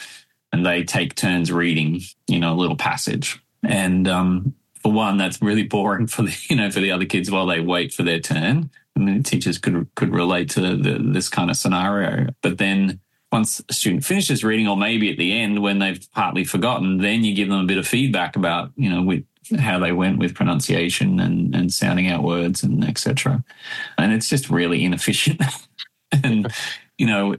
and 0.52 0.64
they 0.64 0.84
take 0.84 1.14
turns 1.14 1.50
reading, 1.50 2.02
you 2.26 2.38
know, 2.38 2.52
a 2.52 2.56
little 2.56 2.76
passage. 2.76 3.40
And 3.62 4.06
um, 4.06 4.54
for 4.82 4.92
one, 4.92 5.16
that's 5.16 5.40
really 5.42 5.64
boring 5.64 6.06
for 6.06 6.22
the 6.22 6.36
you 6.48 6.56
know 6.56 6.70
for 6.70 6.80
the 6.80 6.92
other 6.92 7.04
kids 7.04 7.30
while 7.30 7.46
they 7.46 7.60
wait 7.60 7.92
for 7.92 8.02
their 8.02 8.20
turn. 8.20 8.70
I 8.96 9.00
mean, 9.00 9.22
teachers 9.22 9.58
could 9.58 9.88
could 9.94 10.12
relate 10.12 10.50
to 10.50 10.76
the, 10.76 10.98
this 10.98 11.28
kind 11.28 11.50
of 11.50 11.56
scenario. 11.56 12.28
But 12.42 12.58
then 12.58 13.00
once 13.30 13.62
a 13.68 13.72
student 13.72 14.04
finishes 14.04 14.42
reading, 14.42 14.66
or 14.66 14.76
maybe 14.76 15.10
at 15.10 15.18
the 15.18 15.38
end 15.38 15.62
when 15.62 15.78
they've 15.78 16.10
partly 16.12 16.44
forgotten, 16.44 16.98
then 16.98 17.24
you 17.24 17.34
give 17.34 17.48
them 17.48 17.60
a 17.60 17.66
bit 17.66 17.78
of 17.78 17.86
feedback 17.86 18.36
about 18.36 18.72
you 18.76 18.90
know 18.90 19.02
with 19.02 19.24
how 19.58 19.78
they 19.78 19.92
went 19.92 20.18
with 20.18 20.34
pronunciation 20.34 21.20
and 21.20 21.54
and 21.54 21.72
sounding 21.72 22.08
out 22.08 22.22
words 22.22 22.62
and 22.62 22.84
etc. 22.84 23.44
And 23.96 24.12
it's 24.12 24.28
just 24.28 24.50
really 24.50 24.84
inefficient. 24.84 25.42
and 26.12 26.52
you 26.96 27.06
know. 27.06 27.36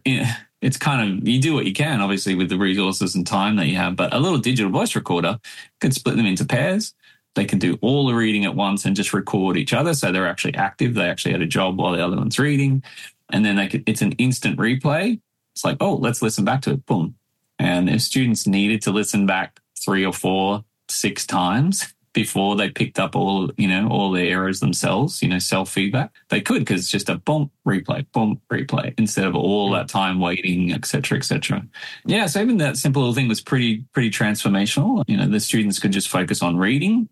it's 0.61 0.75
kind 0.75 1.19
of 1.21 1.25
you 1.25 1.39
do 1.39 1.53
what 1.53 1.65
you 1.65 1.71
can 1.71 2.01
obviously 2.01 2.35
with 2.35 2.49
the 2.49 2.57
resources 2.57 3.15
and 3.15 3.25
time 3.25 3.55
that 3.55 3.67
you 3.67 3.77
have 3.77 3.95
but 3.95 4.13
a 4.13 4.19
little 4.19 4.37
digital 4.37 4.69
voice 4.69 4.93
recorder 4.93 5.39
could 5.79 5.93
split 5.93 6.17
them 6.17 6.25
into 6.25 6.43
pairs 6.43 6.93
they 7.35 7.45
can 7.45 7.59
do 7.59 7.77
all 7.81 8.07
the 8.07 8.13
reading 8.13 8.45
at 8.45 8.55
once 8.55 8.85
and 8.85 8.95
just 8.95 9.13
record 9.13 9.57
each 9.57 9.73
other. 9.73 9.93
So 9.93 10.11
they're 10.11 10.27
actually 10.27 10.55
active. 10.55 10.95
They 10.95 11.09
actually 11.09 11.31
had 11.31 11.41
a 11.41 11.47
job 11.47 11.77
while 11.77 11.93
the 11.93 12.05
other 12.05 12.17
one's 12.17 12.39
reading. 12.39 12.83
And 13.31 13.45
then 13.45 13.55
they 13.55 13.67
could, 13.67 13.83
it's 13.87 14.01
an 14.01 14.13
instant 14.13 14.57
replay. 14.57 15.19
It's 15.53 15.63
like, 15.63 15.77
oh, 15.79 15.95
let's 15.95 16.21
listen 16.21 16.45
back 16.45 16.61
to 16.63 16.71
it. 16.71 16.85
Boom. 16.85 17.15
And 17.59 17.89
if 17.89 18.01
students 18.01 18.47
needed 18.47 18.81
to 18.83 18.91
listen 18.91 19.25
back 19.25 19.59
three 19.77 20.05
or 20.05 20.13
four, 20.13 20.63
six 20.87 21.25
times 21.25 21.93
before 22.13 22.55
they 22.55 22.69
picked 22.69 22.97
up 22.97 23.15
all, 23.15 23.51
you 23.57 23.67
know, 23.67 23.87
all 23.89 24.11
the 24.11 24.23
errors 24.23 24.59
themselves, 24.59 25.21
you 25.21 25.29
know, 25.29 25.37
self 25.37 25.69
feedback, 25.69 26.11
they 26.29 26.41
could 26.41 26.59
because 26.59 26.81
it's 26.81 26.89
just 26.89 27.09
a 27.09 27.15
boom 27.15 27.51
replay, 27.67 28.05
boom 28.11 28.41
replay 28.51 28.93
instead 28.97 29.25
of 29.25 29.35
all 29.35 29.69
that 29.71 29.87
mm-hmm. 29.87 29.97
time 29.97 30.19
waiting, 30.19 30.73
etc., 30.73 31.17
etc. 31.17 31.67
Yeah. 32.05 32.25
So 32.25 32.41
even 32.41 32.57
that 32.57 32.77
simple 32.77 33.01
little 33.03 33.13
thing 33.13 33.27
was 33.27 33.41
pretty, 33.41 33.85
pretty 33.93 34.09
transformational. 34.09 35.03
You 35.07 35.17
know, 35.17 35.27
the 35.27 35.39
students 35.39 35.77
could 35.77 35.91
just 35.91 36.09
focus 36.09 36.41
on 36.41 36.57
reading 36.57 37.09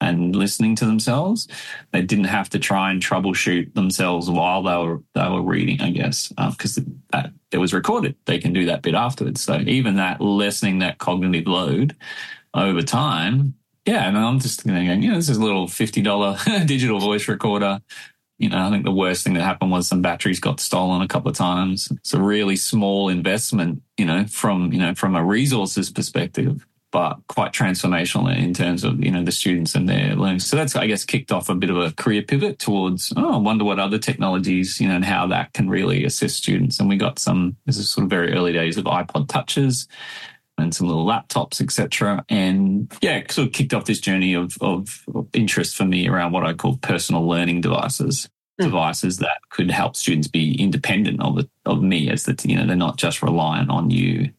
and 0.00 0.34
listening 0.34 0.74
to 0.76 0.86
themselves. 0.86 1.46
They 1.92 2.02
didn't 2.02 2.24
have 2.24 2.48
to 2.50 2.58
try 2.58 2.90
and 2.90 3.02
troubleshoot 3.02 3.74
themselves 3.74 4.30
while 4.30 4.62
they 4.62 4.76
were 4.76 5.02
they 5.14 5.28
were 5.28 5.42
reading, 5.42 5.80
I 5.80 5.90
guess, 5.90 6.28
because 6.28 6.78
uh, 6.78 6.82
that 7.12 7.32
it 7.52 7.58
was 7.58 7.74
recorded. 7.74 8.16
They 8.26 8.38
can 8.38 8.52
do 8.52 8.66
that 8.66 8.82
bit 8.82 8.94
afterwards. 8.94 9.42
So 9.42 9.60
even 9.60 9.96
that 9.96 10.20
lessening 10.20 10.78
that 10.78 10.98
cognitive 10.98 11.46
load 11.46 11.96
over 12.54 12.82
time, 12.82 13.54
yeah. 13.86 14.08
And 14.08 14.16
I'm 14.16 14.40
just 14.40 14.62
thinking, 14.62 15.02
you 15.02 15.10
know, 15.10 15.16
this 15.16 15.28
is 15.28 15.38
a 15.38 15.44
little 15.44 15.68
fifty 15.68 16.02
dollar 16.02 16.38
digital 16.64 17.00
voice 17.00 17.28
recorder. 17.28 17.80
You 18.38 18.48
know, 18.48 18.66
I 18.66 18.70
think 18.70 18.86
the 18.86 18.92
worst 18.92 19.22
thing 19.22 19.34
that 19.34 19.42
happened 19.42 19.70
was 19.70 19.86
some 19.86 20.00
batteries 20.00 20.40
got 20.40 20.60
stolen 20.60 21.02
a 21.02 21.08
couple 21.08 21.30
of 21.30 21.36
times. 21.36 21.90
It's 21.90 22.14
a 22.14 22.22
really 22.22 22.56
small 22.56 23.10
investment, 23.10 23.82
you 23.98 24.06
know, 24.06 24.24
from 24.26 24.72
you 24.72 24.78
know 24.78 24.94
from 24.94 25.14
a 25.14 25.24
resources 25.24 25.90
perspective 25.90 26.66
but 26.92 27.18
quite 27.28 27.52
transformational 27.52 28.34
in 28.36 28.52
terms 28.52 28.84
of 28.84 29.02
you 29.02 29.10
know 29.10 29.22
the 29.22 29.32
students 29.32 29.74
and 29.74 29.88
their 29.88 30.14
learning. 30.14 30.40
So 30.40 30.56
that's 30.56 30.74
I 30.76 30.86
guess 30.86 31.04
kicked 31.04 31.32
off 31.32 31.48
a 31.48 31.54
bit 31.54 31.70
of 31.70 31.76
a 31.76 31.92
career 31.92 32.22
pivot 32.22 32.58
towards 32.58 33.12
oh 33.16 33.34
I 33.34 33.36
wonder 33.36 33.64
what 33.64 33.78
other 33.78 33.98
technologies 33.98 34.80
you 34.80 34.88
know 34.88 34.96
and 34.96 35.04
how 35.04 35.26
that 35.28 35.52
can 35.52 35.68
really 35.68 36.04
assist 36.04 36.38
students. 36.38 36.80
And 36.80 36.88
we 36.88 36.96
got 36.96 37.18
some 37.18 37.56
this 37.66 37.76
is 37.76 37.90
sort 37.90 38.04
of 38.04 38.10
very 38.10 38.32
early 38.32 38.52
days 38.52 38.76
of 38.76 38.84
iPod 38.84 39.28
touches 39.28 39.86
and 40.58 40.74
some 40.74 40.88
little 40.88 41.06
laptops 41.06 41.60
etc. 41.60 42.24
And 42.28 42.92
yeah, 43.00 43.22
sort 43.30 43.48
of 43.48 43.52
kicked 43.52 43.74
off 43.74 43.84
this 43.84 44.00
journey 44.00 44.34
of, 44.34 44.56
of, 44.60 45.04
interest 45.32 45.76
for 45.76 45.84
me 45.84 46.08
around 46.08 46.32
what 46.32 46.44
I 46.44 46.54
call 46.54 46.76
personal 46.78 47.26
learning 47.26 47.60
devices. 47.60 48.28
Mm. 48.60 48.64
Devices 48.64 49.18
that 49.18 49.38
could 49.50 49.70
help 49.70 49.96
students 49.96 50.28
be 50.28 50.60
independent 50.60 51.22
of 51.22 51.36
the, 51.36 51.48
of 51.64 51.82
me, 51.82 52.10
as 52.10 52.24
that 52.24 52.44
you 52.44 52.56
know 52.56 52.66
they're 52.66 52.76
not 52.76 52.98
just 52.98 53.22
reliant 53.22 53.70
on 53.70 53.90
you 53.90 54.30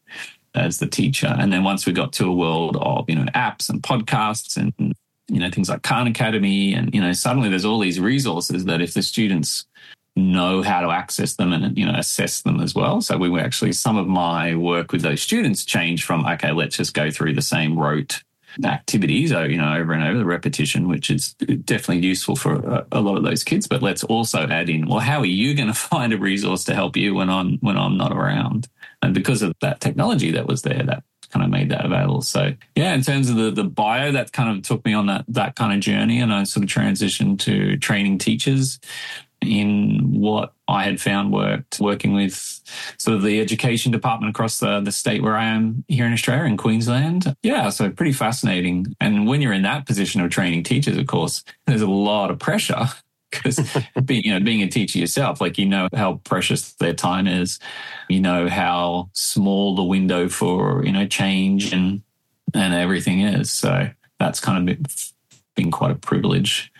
as 0.54 0.78
the 0.78 0.86
teacher. 0.86 1.34
And 1.38 1.52
then 1.52 1.64
once 1.64 1.86
we 1.86 1.92
got 1.92 2.12
to 2.14 2.28
a 2.28 2.34
world 2.34 2.76
of, 2.80 3.08
you 3.08 3.16
know, 3.16 3.24
apps 3.34 3.68
and 3.68 3.82
podcasts 3.82 4.56
and, 4.56 4.94
you 5.28 5.40
know, 5.40 5.50
things 5.50 5.68
like 5.68 5.82
Khan 5.82 6.06
Academy, 6.06 6.74
and, 6.74 6.94
you 6.94 7.00
know, 7.00 7.12
suddenly 7.12 7.48
there's 7.48 7.64
all 7.64 7.78
these 7.78 8.00
resources 8.00 8.64
that 8.66 8.80
if 8.80 8.94
the 8.94 9.02
students 9.02 9.66
know 10.14 10.62
how 10.62 10.80
to 10.80 10.90
access 10.90 11.36
them 11.36 11.52
and, 11.52 11.76
you 11.76 11.86
know, 11.86 11.94
assess 11.94 12.42
them 12.42 12.60
as 12.60 12.74
well. 12.74 13.00
So 13.00 13.16
we 13.16 13.30
were 13.30 13.40
actually, 13.40 13.72
some 13.72 13.96
of 13.96 14.06
my 14.06 14.54
work 14.54 14.92
with 14.92 15.02
those 15.02 15.22
students 15.22 15.64
changed 15.64 16.04
from, 16.04 16.26
okay, 16.26 16.52
let's 16.52 16.76
just 16.76 16.92
go 16.92 17.10
through 17.10 17.34
the 17.34 17.42
same 17.42 17.78
rote 17.78 18.22
activities, 18.64 19.32
uh, 19.32 19.44
you 19.44 19.56
know, 19.56 19.74
over 19.74 19.92
and 19.92 20.04
over 20.04 20.18
the 20.18 20.24
repetition, 20.24 20.88
which 20.88 21.10
is 21.10 21.34
definitely 21.34 22.06
useful 22.06 22.36
for 22.36 22.66
uh, 22.70 22.84
a, 22.92 23.00
lot 23.00 23.16
of 23.16 23.24
those 23.24 23.44
kids. 23.44 23.66
But 23.66 23.82
let's 23.82 24.04
also 24.04 24.46
add 24.46 24.68
in, 24.68 24.86
well, 24.86 25.00
how 25.00 25.20
are 25.20 25.26
you 25.26 25.54
going 25.54 25.68
to 25.72 25.74
find 25.74 26.12
a 26.12 26.18
resource 26.18 26.64
to 26.64 26.74
help 26.74 26.96
you 26.96 27.14
when 27.14 27.30
I'm 27.30 27.58
when 27.58 27.76
I'm 27.76 27.96
not 27.96 28.12
around? 28.12 28.68
And 29.02 29.14
because 29.14 29.42
of 29.42 29.52
that 29.60 29.80
technology 29.80 30.30
that 30.30 30.46
was 30.46 30.62
there, 30.62 30.82
that 30.84 31.02
kind 31.30 31.44
of 31.44 31.50
made 31.50 31.70
that 31.70 31.84
available. 31.84 32.22
So 32.22 32.52
yeah, 32.76 32.94
in 32.94 33.02
terms 33.02 33.30
of 33.30 33.36
the 33.36 33.50
the 33.50 33.64
bio, 33.64 34.12
that 34.12 34.32
kind 34.32 34.56
of 34.56 34.62
took 34.62 34.84
me 34.84 34.92
on 34.92 35.06
that 35.06 35.24
that 35.28 35.56
kind 35.56 35.72
of 35.72 35.80
journey, 35.80 36.20
and 36.20 36.32
I 36.32 36.44
sort 36.44 36.64
of 36.64 36.70
transitioned 36.70 37.40
to 37.40 37.76
training 37.78 38.18
teachers 38.18 38.78
in 39.40 40.20
what 40.20 40.52
I 40.68 40.84
had 40.84 41.00
found 41.00 41.32
worked 41.32 41.80
working 41.80 42.14
with 42.14 42.60
sort 42.96 43.16
of 43.16 43.22
the 43.22 43.40
education 43.40 43.90
department 43.90 44.30
across 44.30 44.60
the, 44.60 44.80
the 44.80 44.92
state 44.92 45.20
where 45.20 45.36
I 45.36 45.46
am 45.46 45.84
here 45.88 46.06
in 46.06 46.12
Australia, 46.12 46.44
in 46.44 46.56
Queensland. 46.56 47.34
Yeah, 47.42 47.68
so 47.70 47.90
pretty 47.90 48.12
fascinating. 48.12 48.94
And 49.00 49.26
when 49.26 49.42
you're 49.42 49.52
in 49.52 49.62
that 49.62 49.84
position 49.84 50.20
of 50.20 50.30
training 50.30 50.62
teachers, 50.62 50.96
of 50.96 51.08
course, 51.08 51.42
there's 51.66 51.82
a 51.82 51.90
lot 51.90 52.30
of 52.30 52.38
pressure 52.38 52.88
because 53.32 53.58
being, 54.04 54.24
you 54.24 54.32
know, 54.32 54.40
being 54.40 54.62
a 54.62 54.68
teacher 54.68 54.98
yourself, 54.98 55.40
like 55.40 55.58
you 55.58 55.66
know 55.66 55.88
how 55.94 56.20
precious 56.24 56.74
their 56.74 56.94
time 56.94 57.26
is, 57.26 57.58
you 58.08 58.20
know 58.20 58.48
how 58.48 59.10
small 59.12 59.74
the 59.74 59.82
window 59.82 60.28
for 60.28 60.84
you 60.84 60.92
know 60.92 61.06
change 61.06 61.72
and 61.72 62.02
and 62.54 62.74
everything 62.74 63.20
is. 63.20 63.50
So 63.50 63.88
that's 64.18 64.40
kind 64.40 64.68
of 64.68 64.76
been 65.54 65.70
quite 65.70 65.90
a 65.90 65.96
privilege. 65.96 66.72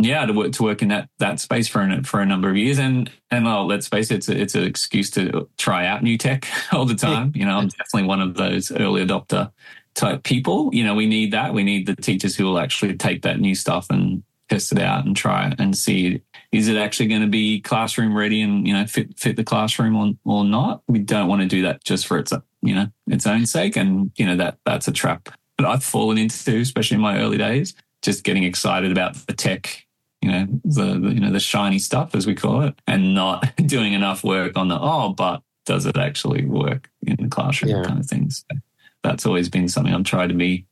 Yeah, 0.00 0.24
to 0.26 0.32
work 0.32 0.52
to 0.52 0.62
work 0.62 0.82
in 0.82 0.88
that 0.88 1.08
that 1.18 1.40
space 1.40 1.68
for 1.68 1.80
an, 1.80 2.04
for 2.04 2.20
a 2.20 2.26
number 2.26 2.48
of 2.48 2.56
years, 2.56 2.78
and 2.78 3.10
and 3.30 3.44
well, 3.44 3.66
let's 3.66 3.88
face 3.88 4.10
it, 4.10 4.16
it's 4.16 4.28
a, 4.28 4.40
it's 4.40 4.54
an 4.54 4.64
excuse 4.64 5.10
to 5.12 5.48
try 5.58 5.86
out 5.86 6.02
new 6.02 6.16
tech 6.16 6.48
all 6.72 6.84
the 6.84 6.94
time. 6.94 7.32
You 7.34 7.44
know, 7.44 7.58
I'm 7.58 7.68
definitely 7.68 8.08
one 8.08 8.20
of 8.20 8.34
those 8.34 8.72
early 8.72 9.04
adopter 9.04 9.50
type 9.94 10.22
people. 10.22 10.70
You 10.72 10.84
know, 10.84 10.94
we 10.94 11.06
need 11.06 11.32
that. 11.32 11.52
We 11.52 11.64
need 11.64 11.86
the 11.86 11.96
teachers 11.96 12.36
who 12.36 12.44
will 12.44 12.58
actually 12.58 12.96
take 12.96 13.22
that 13.22 13.40
new 13.40 13.54
stuff 13.54 13.86
and 13.90 14.22
test 14.48 14.72
it 14.72 14.78
out 14.78 15.04
and 15.04 15.16
try 15.16 15.48
it 15.48 15.54
and 15.58 15.76
see 15.76 16.22
is 16.50 16.68
it 16.68 16.76
actually 16.76 17.08
going 17.08 17.20
to 17.20 17.28
be 17.28 17.60
classroom 17.60 18.16
ready 18.16 18.40
and 18.40 18.66
you 18.66 18.72
know 18.72 18.86
fit 18.86 19.18
fit 19.18 19.36
the 19.36 19.44
classroom 19.44 19.96
or, 19.96 20.12
or 20.24 20.44
not? 20.44 20.82
We 20.88 21.00
don't 21.00 21.28
want 21.28 21.42
to 21.42 21.48
do 21.48 21.62
that 21.62 21.84
just 21.84 22.06
for 22.06 22.18
its 22.18 22.32
you 22.62 22.74
know 22.74 22.86
its 23.06 23.26
own 23.26 23.46
sake 23.46 23.76
and 23.76 24.10
you 24.16 24.26
know 24.26 24.36
that 24.36 24.58
that's 24.64 24.88
a 24.88 24.92
trap. 24.92 25.28
That 25.58 25.66
I've 25.66 25.84
fallen 25.84 26.18
into 26.18 26.58
especially 26.58 26.96
in 26.96 27.00
my 27.00 27.18
early 27.18 27.38
days 27.38 27.74
just 28.02 28.24
getting 28.24 28.44
excited 28.44 28.92
about 28.92 29.14
the 29.26 29.32
tech 29.32 29.86
you 30.22 30.30
know 30.30 30.46
the, 30.64 30.98
the 30.98 31.14
you 31.14 31.20
know 31.20 31.32
the 31.32 31.40
shiny 31.40 31.78
stuff 31.78 32.14
as 32.14 32.26
we 32.26 32.34
call 32.34 32.62
it 32.62 32.80
and 32.86 33.14
not 33.14 33.54
doing 33.66 33.92
enough 33.92 34.24
work 34.24 34.56
on 34.56 34.68
the 34.68 34.78
oh 34.80 35.10
but 35.10 35.42
does 35.66 35.84
it 35.84 35.96
actually 35.98 36.44
work 36.44 36.88
in 37.02 37.16
the 37.18 37.28
classroom 37.28 37.70
yeah. 37.70 37.82
kind 37.82 38.00
of 38.00 38.06
things 38.06 38.44
so 38.50 38.58
that's 39.02 39.26
always 39.26 39.48
been 39.48 39.68
something 39.68 39.94
I'm 39.94 40.04
trying 40.04 40.28
to 40.28 40.34
be 40.34 40.66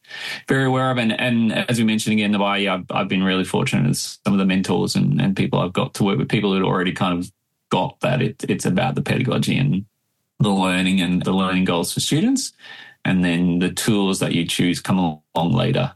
very 0.48 0.64
aware 0.64 0.90
of. 0.90 0.98
And, 0.98 1.18
and 1.18 1.52
as 1.52 1.78
we 1.78 1.84
mentioned 1.84 2.14
again, 2.14 2.32
the 2.32 2.38
way 2.38 2.68
I've, 2.68 2.84
I've 2.90 3.08
been 3.08 3.22
really 3.22 3.44
fortunate 3.44 3.88
as 3.88 4.18
some 4.24 4.34
of 4.34 4.38
the 4.38 4.44
mentors 4.44 4.96
and, 4.96 5.20
and 5.20 5.36
people 5.36 5.60
I've 5.60 5.72
got 5.72 5.94
to 5.94 6.04
work 6.04 6.18
with, 6.18 6.28
people 6.28 6.52
who'd 6.52 6.64
already 6.64 6.92
kind 6.92 7.18
of 7.18 7.30
got 7.70 8.00
that 8.00 8.22
it, 8.22 8.44
it's 8.48 8.66
about 8.66 8.94
the 8.94 9.02
pedagogy 9.02 9.56
and 9.56 9.84
the 10.40 10.50
learning 10.50 11.00
and 11.00 11.22
the 11.22 11.32
learning 11.32 11.64
goals 11.64 11.92
for 11.92 12.00
students. 12.00 12.52
And 13.04 13.24
then 13.24 13.60
the 13.60 13.70
tools 13.70 14.18
that 14.18 14.32
you 14.32 14.44
choose 14.44 14.80
come 14.80 14.98
along 14.98 15.52
later. 15.52 15.94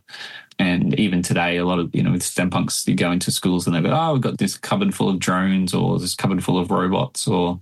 And 0.61 0.97
even 1.01 1.23
today, 1.23 1.57
a 1.57 1.65
lot 1.65 1.79
of, 1.79 1.93
you 1.95 2.03
know, 2.03 2.13
with 2.13 2.23
STEM 2.23 2.51
punks, 2.51 2.87
you 2.87 2.95
go 2.95 3.11
into 3.11 3.31
schools 3.31 3.67
and 3.67 3.75
they 3.75 3.81
go, 3.81 3.91
oh, 3.91 4.13
we've 4.13 4.23
got 4.23 4.39
this 4.39 4.57
cupboard 4.57 4.95
full 4.95 5.09
of 5.09 5.19
drones 5.19 5.75
or 5.75 5.99
this 5.99 6.15
cupboard 6.15 6.45
full 6.45 6.59
of 6.59 6.71
robots 6.71 7.27
or, 7.27 7.59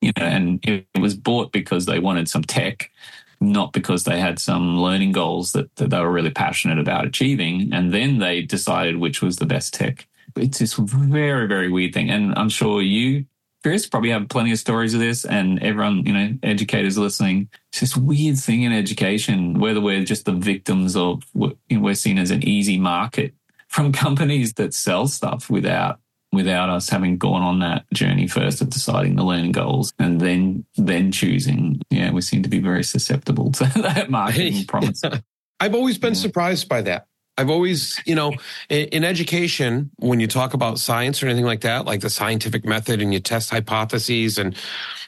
you 0.00 0.12
know, 0.16 0.24
and 0.24 0.64
it 0.64 0.86
was 0.98 1.14
bought 1.14 1.52
because 1.52 1.86
they 1.86 1.98
wanted 1.98 2.28
some 2.28 2.42
tech 2.42 2.90
not 3.40 3.72
because 3.72 4.04
they 4.04 4.20
had 4.20 4.38
some 4.38 4.78
learning 4.78 5.12
goals 5.12 5.52
that, 5.52 5.74
that 5.76 5.90
they 5.90 6.00
were 6.00 6.12
really 6.12 6.30
passionate 6.30 6.78
about 6.78 7.06
achieving. 7.06 7.70
And 7.72 7.92
then 7.92 8.18
they 8.18 8.42
decided 8.42 8.98
which 8.98 9.22
was 9.22 9.36
the 9.36 9.46
best 9.46 9.72
tech. 9.74 10.06
It's 10.36 10.58
this 10.58 10.74
very, 10.74 11.46
very 11.48 11.70
weird 11.70 11.94
thing. 11.94 12.10
And 12.10 12.34
I'm 12.36 12.50
sure 12.50 12.82
you, 12.82 13.24
Chris, 13.62 13.86
probably 13.86 14.10
have 14.10 14.28
plenty 14.28 14.52
of 14.52 14.58
stories 14.58 14.94
of 14.94 15.00
this 15.00 15.24
and 15.24 15.62
everyone, 15.62 16.06
you 16.06 16.12
know, 16.12 16.34
educators 16.42 16.98
listening. 16.98 17.48
It's 17.70 17.80
this 17.80 17.96
weird 17.96 18.38
thing 18.38 18.62
in 18.62 18.72
education, 18.72 19.58
whether 19.58 19.80
we're 19.80 20.04
just 20.04 20.26
the 20.26 20.32
victims 20.32 20.94
of, 20.94 21.22
you 21.34 21.56
know, 21.70 21.80
we're 21.80 21.94
seen 21.94 22.18
as 22.18 22.30
an 22.30 22.46
easy 22.46 22.78
market 22.78 23.34
from 23.68 23.92
companies 23.92 24.54
that 24.54 24.74
sell 24.74 25.08
stuff 25.08 25.48
without 25.48 25.98
without 26.32 26.68
us 26.68 26.88
having 26.88 27.18
gone 27.18 27.42
on 27.42 27.58
that 27.58 27.84
journey 27.92 28.26
first 28.26 28.60
of 28.60 28.70
deciding 28.70 29.16
the 29.16 29.24
learning 29.24 29.52
goals 29.52 29.92
and 29.98 30.20
then 30.20 30.64
then 30.76 31.10
choosing. 31.10 31.80
Yeah, 31.90 32.12
we 32.12 32.20
seem 32.20 32.42
to 32.42 32.48
be 32.48 32.60
very 32.60 32.84
susceptible 32.84 33.52
to 33.52 33.64
that 33.82 34.10
marketing 34.10 34.64
promise. 34.68 35.02
I've 35.58 35.74
always 35.74 35.98
been 35.98 36.14
yeah. 36.14 36.20
surprised 36.20 36.68
by 36.68 36.82
that. 36.82 37.06
I've 37.36 37.50
always, 37.50 38.00
you 38.04 38.14
know, 38.14 38.34
in, 38.68 38.88
in, 38.88 39.04
education, 39.04 39.90
when 39.96 40.20
you 40.20 40.26
talk 40.26 40.52
about 40.52 40.78
science 40.78 41.22
or 41.22 41.26
anything 41.26 41.46
like 41.46 41.62
that, 41.62 41.86
like 41.86 42.00
the 42.00 42.10
scientific 42.10 42.66
method 42.66 43.00
and 43.00 43.14
you 43.14 43.20
test 43.20 43.48
hypotheses 43.48 44.36
and 44.36 44.54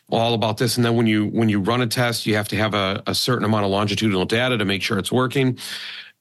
all 0.08 0.32
about 0.32 0.56
this. 0.56 0.76
And 0.76 0.84
then 0.84 0.96
when 0.96 1.06
you, 1.06 1.26
when 1.26 1.50
you 1.50 1.60
run 1.60 1.82
a 1.82 1.86
test, 1.86 2.24
you 2.24 2.36
have 2.36 2.48
to 2.48 2.56
have 2.56 2.72
a, 2.72 3.02
a 3.06 3.14
certain 3.14 3.44
amount 3.44 3.66
of 3.66 3.70
longitudinal 3.70 4.24
data 4.24 4.56
to 4.56 4.64
make 4.64 4.82
sure 4.82 4.98
it's 4.98 5.12
working. 5.12 5.58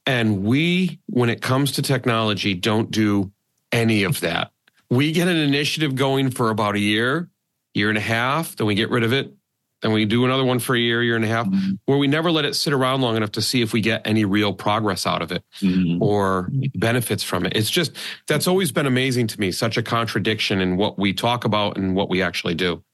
And 0.04 0.42
we, 0.44 0.98
when 1.06 1.30
it 1.30 1.40
comes 1.40 1.72
to 1.72 1.82
technology, 1.82 2.52
don't 2.54 2.90
do 2.90 3.32
any 3.70 4.02
of 4.02 4.20
that 4.20 4.52
we 4.92 5.10
get 5.10 5.26
an 5.26 5.38
initiative 5.38 5.94
going 5.94 6.30
for 6.30 6.50
about 6.50 6.74
a 6.74 6.78
year, 6.78 7.30
year 7.72 7.88
and 7.88 7.96
a 7.96 8.02
half, 8.02 8.56
then 8.56 8.66
we 8.66 8.74
get 8.74 8.90
rid 8.90 9.04
of 9.04 9.12
it. 9.14 9.32
Then 9.80 9.92
we 9.92 10.04
do 10.04 10.26
another 10.26 10.44
one 10.44 10.58
for 10.58 10.76
a 10.76 10.78
year, 10.78 11.02
year 11.02 11.16
and 11.16 11.24
a 11.24 11.28
half, 11.28 11.46
mm-hmm. 11.46 11.72
where 11.86 11.96
we 11.96 12.06
never 12.06 12.30
let 12.30 12.44
it 12.44 12.54
sit 12.54 12.74
around 12.74 13.00
long 13.00 13.16
enough 13.16 13.32
to 13.32 13.42
see 13.42 13.62
if 13.62 13.72
we 13.72 13.80
get 13.80 14.06
any 14.06 14.26
real 14.26 14.52
progress 14.52 15.06
out 15.06 15.22
of 15.22 15.32
it 15.32 15.42
mm-hmm. 15.62 16.00
or 16.02 16.50
benefits 16.74 17.24
from 17.24 17.46
it. 17.46 17.56
It's 17.56 17.70
just, 17.70 17.96
that's 18.28 18.46
always 18.46 18.70
been 18.70 18.84
amazing 18.84 19.28
to 19.28 19.40
me, 19.40 19.50
such 19.50 19.78
a 19.78 19.82
contradiction 19.82 20.60
in 20.60 20.76
what 20.76 20.98
we 20.98 21.14
talk 21.14 21.46
about 21.46 21.78
and 21.78 21.96
what 21.96 22.10
we 22.10 22.20
actually 22.20 22.54
do. 22.54 22.84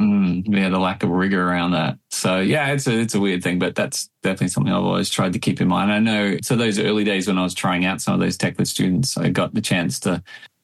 Mm, 0.00 0.42
yeah, 0.48 0.70
the 0.70 0.80
lack 0.80 1.04
of 1.04 1.10
rigor 1.10 1.48
around 1.48 1.70
that. 1.70 1.98
So 2.10 2.40
yeah, 2.40 2.72
it's 2.72 2.88
a 2.88 2.98
it's 2.98 3.14
a 3.14 3.20
weird 3.20 3.44
thing, 3.44 3.60
but 3.60 3.76
that's 3.76 4.10
definitely 4.24 4.48
something 4.48 4.72
I've 4.72 4.82
always 4.82 5.08
tried 5.08 5.34
to 5.34 5.38
keep 5.38 5.60
in 5.60 5.68
mind. 5.68 5.92
I 5.92 6.00
know 6.00 6.36
so 6.42 6.56
those 6.56 6.80
early 6.80 7.04
days 7.04 7.28
when 7.28 7.38
I 7.38 7.44
was 7.44 7.54
trying 7.54 7.84
out 7.84 8.00
some 8.00 8.14
of 8.14 8.18
those 8.18 8.36
tech 8.36 8.58
with 8.58 8.66
students, 8.66 9.16
I 9.16 9.28
got 9.28 9.54
the 9.54 9.60
chance 9.60 10.00
to 10.00 10.20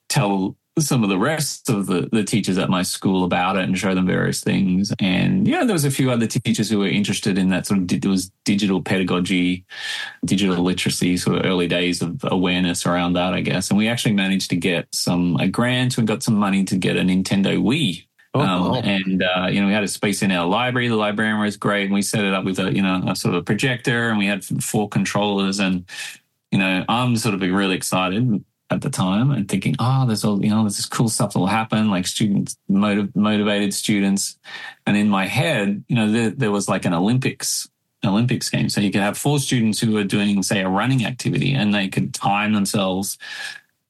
tell 0.09 0.57
some 0.79 1.03
of 1.03 1.11
the 1.11 1.19
rest 1.19 1.69
of 1.69 1.87
the, 1.87 2.09
the 2.13 2.25
teachers 2.25 2.59
at 2.59 2.71
my 2.71 2.83
school 2.83 3.25
about 3.25 3.57
it 3.57 3.65
and 3.65 3.77
show 3.77 3.95
them 3.95 4.07
various 4.07 4.41
things. 4.41 4.93
And 4.99 5.47
yeah, 5.47 5.65
there 5.65 5.75
was 5.75 5.85
a 5.85 5.91
few 5.91 6.11
other 6.11 6.27
teachers 6.27 6.71
who 6.71 6.79
were 6.79 6.89
interested 6.89 7.39
in 7.39 7.51
that 7.51 7.67
sort 7.67 7.81
of 7.81 7.93
it 7.93 8.07
was 8.07 8.31
digital 8.45 8.81
pedagogy, 8.81 9.65
digital 10.25 10.63
literacy, 10.63 11.17
sort 11.17 11.39
of 11.39 11.45
early 11.45 11.67
days 11.67 12.03
of 12.03 12.21
awareness 12.25 12.87
around 12.87 13.15
that, 13.15 13.35
I 13.35 13.41
guess. 13.41 13.71
And 13.71 13.79
we 13.79 13.89
actually 13.89 14.15
managed 14.15 14.51
to 14.51 14.57
get 14.57 14.89
some 14.95 15.37
a 15.37 15.49
grant 15.49 15.99
and 15.99 16.07
got 16.07 16.23
some 16.23 16.37
money 16.37 16.65
to 16.65 16.77
get 16.77 16.97
a 16.97 17.01
Nintendo 17.01 17.61
Wii. 17.61 18.07
Oh, 18.33 18.41
um, 18.41 18.85
And 18.85 19.23
uh, 19.23 19.49
you 19.49 19.61
know, 19.61 19.67
we 19.67 19.73
had 19.73 19.83
a 19.83 19.89
space 19.89 20.23
in 20.23 20.31
our 20.31 20.47
library. 20.47 20.89
The 20.89 20.95
librarian 20.95 21.41
was 21.41 21.57
great, 21.57 21.87
and 21.87 21.95
we 21.95 22.03
set 22.03 22.25
it 22.25 22.33
up 22.33 22.45
with 22.45 22.61
a 22.61 22.73
you 22.73 22.83
know 22.83 23.03
a 23.09 23.17
sort 23.17 23.35
of 23.35 23.41
a 23.41 23.45
projector, 23.45 24.09
and 24.09 24.19
we 24.19 24.27
had 24.27 24.45
four 24.45 24.89
controllers. 24.89 25.59
And 25.59 25.85
you 26.53 26.59
know, 26.59 26.85
I'm 26.89 27.17
sort 27.17 27.35
of 27.35 27.41
really 27.41 27.75
excited 27.75 28.45
at 28.71 28.83
the 28.83 28.91
time 28.91 29.31
and 29.31 29.49
thinking, 29.49 29.75
oh, 29.81 30.07
there's 30.07 30.25
all, 30.25 30.43
you 30.43 30.51
know, 30.51 30.63
there's 30.63 30.77
this 30.77 30.87
cool 30.87 31.09
stuff 31.09 31.33
that 31.33 31.39
will 31.39 31.47
happen, 31.47 31.91
like 31.91 32.07
students, 32.07 32.57
motiv- 32.69 33.15
motivated 33.17 33.75
students. 33.75 34.39
And 34.87 34.97
in 34.97 35.09
my 35.09 35.27
head, 35.27 35.85
you 35.89 35.97
know, 35.97 36.11
there, 36.11 36.31
there 36.31 36.51
was 36.53 36.69
like 36.69 36.85
an 36.85 36.95
Olympics, 36.95 37.69
Olympics 38.05 38.49
game. 38.49 38.69
So 38.69 38.81
you 38.81 38.93
could 38.93 39.01
have 39.01 39.19
four 39.19 39.41
students 39.41 39.81
who 39.81 39.97
are 39.97 40.05
doing, 40.05 40.43
say, 40.43 40.61
a 40.61 40.69
running 40.69 41.05
activity 41.05 41.53
and 41.53 41.75
they 41.75 41.89
could 41.89 42.15
time 42.15 42.53
themselves, 42.53 43.19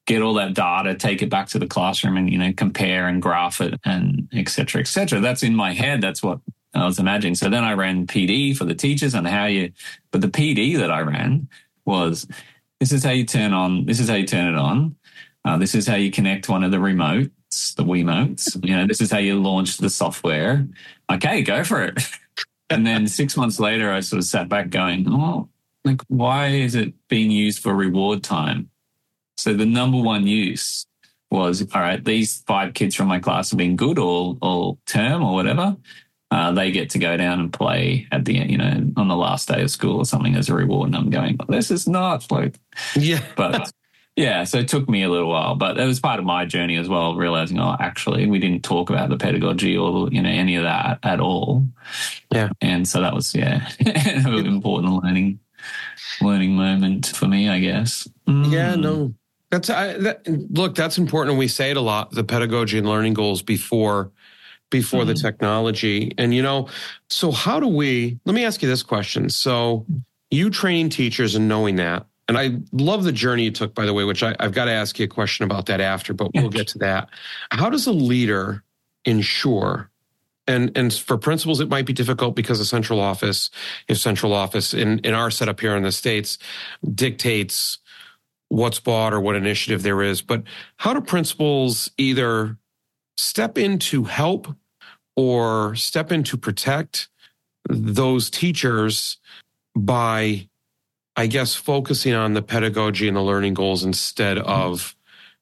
get 0.07 0.23
all 0.23 0.35
that 0.35 0.55
data, 0.55 0.95
take 0.95 1.21
it 1.21 1.29
back 1.29 1.49
to 1.49 1.59
the 1.59 1.67
classroom 1.67 2.17
and, 2.17 2.31
you 2.31 2.39
know, 2.39 2.53
compare 2.57 3.07
and 3.07 3.21
graph 3.21 3.61
it 3.61 3.79
and 3.85 4.29
et 4.33 4.49
cetera, 4.49 4.81
et 4.81 4.89
cetera. 4.89 5.21
That's 5.21 5.43
in 5.43 5.55
my 5.55 5.75
head. 5.75 6.01
That's 6.01 6.23
what 6.23 6.41
I 6.75 6.87
was 6.87 6.99
imagining. 6.99 7.35
So 7.35 7.51
then 7.51 7.65
I 7.65 7.75
ran 7.75 8.07
PD 8.07 8.57
for 8.57 8.65
the 8.65 8.75
teachers 8.75 9.15
and 9.15 9.29
how 9.29 9.45
you, 9.45 9.73
but 10.11 10.23
the 10.23 10.29
PD 10.29 10.79
that 10.79 10.91
I 10.91 11.01
ran 11.01 11.49
was 11.85 12.27
this 12.81 12.93
is 12.93 13.05
how 13.05 13.11
you 13.11 13.25
turn 13.25 13.53
on, 13.53 13.85
this 13.85 14.01
is 14.01 14.09
how 14.09 14.17
you 14.17 14.27
turn 14.27 14.55
it 14.55 14.59
on. 14.59 14.97
Uh, 15.45 15.57
this 15.57 15.75
is 15.75 15.87
how 15.87 15.95
you 15.95 16.11
connect 16.11 16.49
one 16.49 16.65
of 16.65 16.71
the 16.71 16.79
remotes, 16.79 17.75
the 17.77 17.85
Wiimotes. 17.85 18.63
You 18.67 18.77
know, 18.77 18.87
this 18.87 19.01
is 19.01 19.11
how 19.11 19.19
you 19.19 19.41
launch 19.41 19.79
the 19.79 19.89
software. 19.89 20.67
Okay, 21.11 21.43
go 21.43 21.65
for 21.65 21.83
it. 21.83 22.03
and 22.71 22.87
then 22.87 23.07
six 23.07 23.37
months 23.37 23.61
later, 23.61 23.93
I 23.93 24.01
sort 24.01 24.19
of 24.19 24.25
sat 24.25 24.49
back 24.49 24.71
going, 24.71 25.07
oh, 25.09 25.49
like, 25.85 26.03
why 26.09 26.49
is 26.49 26.75
it 26.75 26.93
being 27.09 27.31
used 27.31 27.63
for 27.63 27.75
reward 27.75 28.23
time? 28.23 28.71
So 29.39 29.55
the 29.55 29.67
number 29.67 29.99
one 29.99 30.27
use 30.27 30.87
was, 31.31 31.67
all 31.75 31.81
right, 31.81 32.05
these 32.05 32.43
five 32.47 32.75
kids 32.75 32.95
from 32.95 33.09
my 33.09 33.19
class 33.19 33.51
have 33.51 33.59
been 33.59 33.77
good 33.77 33.99
all, 33.99 34.37
all 34.43 34.79
term 34.87 35.23
or 35.23 35.35
whatever. 35.35 35.77
Uh, 36.31 36.53
they 36.53 36.71
get 36.71 36.91
to 36.91 36.99
go 36.99 37.17
down 37.17 37.41
and 37.41 37.53
play 37.53 38.07
at 38.13 38.25
the 38.25 38.35
you 38.35 38.57
know 38.57 38.93
on 38.97 39.09
the 39.09 39.17
last 39.17 39.49
day 39.49 39.63
of 39.63 39.71
school 39.71 39.99
or 39.99 40.05
something 40.05 40.37
as 40.37 40.49
a 40.49 40.55
reward. 40.55 40.89
And 40.89 40.97
I'm 40.97 41.11
going, 41.11 41.39
this 41.49 41.71
is 41.71 41.89
not 41.89 42.31
like, 42.31 42.59
yeah, 42.95 43.23
but. 43.37 43.73
Yeah, 44.17 44.45
so 44.45 44.59
it 44.59 44.69
took 44.69 44.87
me 44.87 45.03
a 45.03 45.09
little 45.09 45.31
while, 45.31 45.55
but 45.55 45.79
it 45.79 45.87
was 45.87 45.99
part 45.99 46.19
of 46.19 46.27
my 46.27 46.45
journey 46.45 46.77
as 46.77 46.91
well, 46.91 47.15
realizing, 47.15 47.59
oh, 47.59 47.77
actually, 47.81 48.27
we 48.27 48.39
didn't 48.39 48.65
talk 48.65 48.91
about 48.91 49.09
the 49.09 49.17
pedagogy 49.17 49.79
or 49.79 50.11
you 50.11 50.21
know 50.21 50.29
any 50.29 50.57
of 50.57 50.65
that 50.65 50.99
at 51.05 51.21
all. 51.21 51.65
Yeah, 52.31 52.51
and 52.61 52.87
so 52.87 53.01
that 53.01 53.15
was 53.15 53.35
yeah, 53.35 53.71
an 53.81 54.47
important 54.47 55.03
learning 55.03 55.39
learning 56.21 56.55
moment 56.55 57.07
for 57.07 57.29
me, 57.29 57.49
I 57.49 57.61
guess. 57.61 58.09
Mm. 58.29 58.53
Yeah, 58.53 58.75
no, 58.75 59.15
that's 59.51 59.71
I, 59.71 59.95
that, 59.95 60.27
look, 60.27 60.75
that's 60.75 60.99
important. 60.99 61.39
We 61.39 61.49
say 61.49 61.71
it 61.71 61.77
a 61.77 61.81
lot: 61.81 62.11
the 62.11 62.25
pedagogy 62.25 62.79
and 62.79 62.89
learning 62.89 63.15
goals 63.15 63.43
before 63.43 64.11
before 64.71 65.01
mm-hmm. 65.01 65.09
the 65.09 65.15
technology. 65.15 66.13
And 66.17 66.33
you 66.35 66.43
know, 66.43 66.69
so 67.09 67.31
how 67.31 67.61
do 67.61 67.67
we? 67.67 68.19
Let 68.25 68.35
me 68.35 68.45
ask 68.45 68.63
you 68.63 68.69
this 68.69 68.83
question. 68.83 69.29
So 69.29 69.85
you 70.31 70.51
training 70.51 70.91
teachers 70.91 71.35
and 71.35 71.49
knowing 71.49 71.77
that 71.77 72.07
and 72.31 72.39
I 72.39 72.61
love 72.71 73.03
the 73.03 73.11
journey 73.11 73.43
you 73.43 73.51
took, 73.51 73.75
by 73.75 73.87
the 73.87 73.93
way, 73.93 74.05
which 74.05 74.23
I, 74.23 74.37
have 74.39 74.53
got 74.53 74.67
to 74.67 74.71
ask 74.71 74.97
you 75.01 75.05
a 75.07 75.09
question 75.09 75.45
about 75.45 75.67
that 75.67 75.81
after, 75.81 76.15
but 76.15 76.31
we'll 76.33 76.49
get 76.49 76.69
to 76.69 76.79
that. 76.79 77.09
How 77.51 77.69
does 77.69 77.89
a 77.89 77.93
leader 77.93 78.63
ensure 79.05 79.91
and 80.47 80.71
and 80.77 80.95
for 80.95 81.19
principals 81.19 81.59
it 81.59 81.69
might 81.69 81.87
be 81.87 81.93
difficult 81.93 82.37
because 82.37 82.61
of 82.61 82.67
central 82.67 83.01
office 83.01 83.51
if 83.89 83.99
central 83.99 84.33
office 84.33 84.75
in 84.75 84.99
in 85.01 85.15
our 85.15 85.31
setup 85.31 85.59
here 85.59 85.75
in 85.75 85.83
the 85.83 85.91
states 85.91 86.37
dictates 86.95 87.79
what's 88.49 88.79
bought 88.79 89.15
or 89.15 89.21
what 89.21 89.37
initiative 89.37 89.83
there 89.83 90.03
is 90.03 90.21
but 90.21 90.43
how 90.77 90.93
do 90.93 91.01
principals 91.01 91.91
either 91.97 92.59
step 93.17 93.57
in 93.57 93.79
to 93.79 94.05
help 94.05 94.55
or 95.17 95.75
step 95.75 96.13
in 96.13 96.23
to 96.25 96.37
protect 96.37 97.09
those 97.69 98.31
teachers 98.31 99.19
by 99.77 100.49
I 101.17 101.27
guess 101.27 101.55
focusing 101.55 102.15
on 102.15 102.35
the 102.35 102.43
pedagogy 102.43 103.07
and 103.07 103.17
the 103.17 103.23
learning 103.23 103.55
goals 103.55 103.85
instead 103.85 104.39
of 104.39 104.97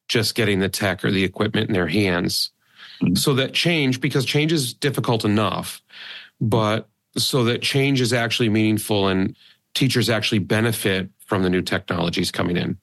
just 0.07 0.35
getting 0.35 0.59
the 0.59 0.69
tech 0.69 1.05
or 1.05 1.11
the 1.11 1.23
equipment 1.23 1.69
in 1.69 1.73
their 1.73 1.87
hands. 1.87 2.51
Mm-hmm. 3.01 3.15
So 3.15 3.33
that 3.35 3.53
change, 3.53 4.01
because 4.01 4.25
change 4.25 4.51
is 4.51 4.73
difficult 4.73 5.23
enough, 5.23 5.81
but 6.41 6.89
so 7.17 7.43
that 7.45 7.61
change 7.61 8.01
is 8.01 8.11
actually 8.11 8.49
meaningful 8.49 9.07
and 9.07 9.35
teachers 9.73 10.09
actually 10.09 10.39
benefit 10.39 11.09
from 11.25 11.43
the 11.43 11.49
new 11.49 11.61
technologies 11.61 12.31
coming 12.31 12.57
in. 12.57 12.77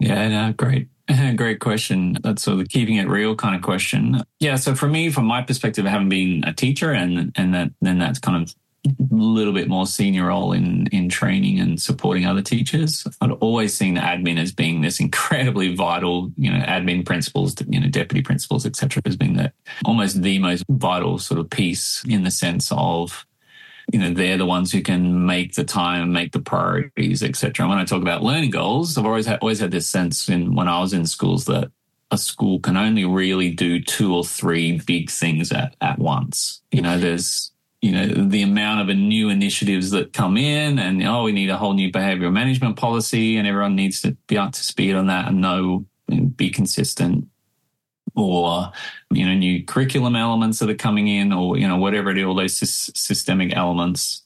Yeah, 0.00 0.28
no, 0.28 0.52
great. 0.54 0.88
Great 1.36 1.60
question. 1.60 2.18
That's 2.22 2.42
sort 2.42 2.54
of 2.54 2.58
the 2.60 2.68
keeping 2.68 2.96
it 2.96 3.08
real 3.08 3.34
kind 3.34 3.54
of 3.54 3.62
question. 3.62 4.22
Yeah. 4.38 4.56
So 4.56 4.74
for 4.74 4.88
me, 4.88 5.10
from 5.10 5.26
my 5.26 5.42
perspective, 5.42 5.84
having 5.84 6.08
been 6.08 6.44
a 6.44 6.52
teacher 6.52 6.92
and 6.92 7.32
and 7.36 7.54
that 7.54 7.70
then 7.80 7.98
that's 7.98 8.18
kind 8.18 8.42
of 8.42 8.54
a 8.86 8.92
little 9.10 9.52
bit 9.52 9.68
more 9.68 9.86
senior 9.86 10.26
role 10.26 10.52
in 10.52 10.86
in 10.86 11.08
training 11.08 11.60
and 11.60 11.80
supporting 11.80 12.24
other 12.24 12.42
teachers. 12.42 13.06
I'd 13.20 13.30
always 13.32 13.74
seen 13.74 13.94
the 13.94 14.00
admin 14.00 14.38
as 14.38 14.52
being 14.52 14.80
this 14.80 15.00
incredibly 15.00 15.74
vital, 15.74 16.32
you 16.36 16.50
know, 16.50 16.64
admin 16.64 17.04
principals, 17.04 17.54
you 17.68 17.80
know, 17.80 17.88
deputy 17.88 18.22
principals, 18.22 18.64
etc., 18.64 19.02
as 19.04 19.16
being 19.16 19.36
that 19.36 19.52
almost 19.84 20.22
the 20.22 20.38
most 20.38 20.64
vital 20.70 21.18
sort 21.18 21.40
of 21.40 21.50
piece 21.50 22.02
in 22.08 22.24
the 22.24 22.30
sense 22.30 22.72
of 22.72 23.26
you 23.92 23.98
know 23.98 24.12
they're 24.12 24.38
the 24.38 24.46
ones 24.46 24.72
who 24.72 24.82
can 24.82 25.26
make 25.26 25.54
the 25.54 25.64
time 25.64 26.12
make 26.12 26.32
the 26.32 26.40
priorities 26.40 27.22
etc 27.22 27.64
and 27.64 27.70
when 27.70 27.78
i 27.78 27.84
talk 27.84 28.02
about 28.02 28.22
learning 28.22 28.50
goals 28.50 28.96
i've 28.96 29.06
always 29.06 29.26
had 29.26 29.38
always 29.40 29.60
had 29.60 29.70
this 29.70 29.88
sense 29.88 30.28
in 30.28 30.54
when 30.54 30.68
i 30.68 30.80
was 30.80 30.92
in 30.92 31.06
schools 31.06 31.44
that 31.44 31.70
a 32.10 32.18
school 32.18 32.58
can 32.58 32.76
only 32.76 33.04
really 33.04 33.50
do 33.50 33.80
two 33.80 34.14
or 34.14 34.24
three 34.24 34.80
big 34.80 35.08
things 35.08 35.52
at, 35.52 35.76
at 35.80 35.96
once. 35.98 36.60
You 36.72 36.82
know 36.82 36.98
there's 36.98 37.52
you 37.80 37.92
know, 37.92 38.06
the 38.06 38.42
amount 38.42 38.82
of 38.90 38.94
new 38.94 39.30
initiatives 39.30 39.90
that 39.90 40.12
come 40.12 40.36
in 40.36 40.78
and, 40.78 41.02
oh, 41.02 41.22
we 41.22 41.32
need 41.32 41.48
a 41.48 41.56
whole 41.56 41.72
new 41.72 41.90
behavioral 41.90 42.32
management 42.32 42.76
policy 42.76 43.38
and 43.38 43.48
everyone 43.48 43.74
needs 43.74 44.02
to 44.02 44.16
be 44.26 44.36
up 44.36 44.52
to 44.52 44.62
speed 44.62 44.94
on 44.94 45.06
that 45.06 45.28
and 45.28 45.40
know, 45.40 45.86
and 46.08 46.36
be 46.36 46.50
consistent 46.50 47.26
or, 48.24 48.72
you 49.10 49.26
know, 49.26 49.34
new 49.34 49.64
curriculum 49.64 50.16
elements 50.16 50.58
that 50.58 50.70
are 50.70 50.74
coming 50.74 51.08
in 51.08 51.32
or, 51.32 51.56
you 51.56 51.66
know, 51.66 51.76
whatever 51.76 52.10
it 52.10 52.18
is, 52.18 52.24
all 52.24 52.34
those 52.34 52.56
systemic 52.56 53.54
elements. 53.56 54.22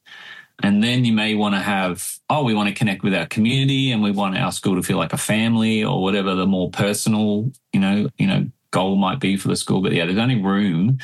And 0.62 0.84
then 0.84 1.04
you 1.04 1.12
may 1.12 1.34
want 1.34 1.54
to 1.54 1.60
have, 1.60 2.18
oh, 2.30 2.44
we 2.44 2.54
want 2.54 2.68
to 2.68 2.74
connect 2.74 3.02
with 3.02 3.14
our 3.14 3.26
community 3.26 3.90
and 3.90 4.02
we 4.02 4.12
want 4.12 4.38
our 4.38 4.52
school 4.52 4.76
to 4.76 4.82
feel 4.82 4.98
like 4.98 5.12
a 5.12 5.18
family 5.18 5.82
or 5.82 6.02
whatever 6.02 6.34
the 6.34 6.46
more 6.46 6.70
personal, 6.70 7.50
you 7.72 7.80
know, 7.80 8.08
you 8.18 8.26
know, 8.26 8.46
goal 8.70 8.96
might 8.96 9.20
be 9.20 9.36
for 9.36 9.48
the 9.48 9.56
school. 9.56 9.82
But 9.82 9.92
yeah, 9.92 10.04
there's 10.06 10.18
only 10.18 10.40
room 10.40 10.98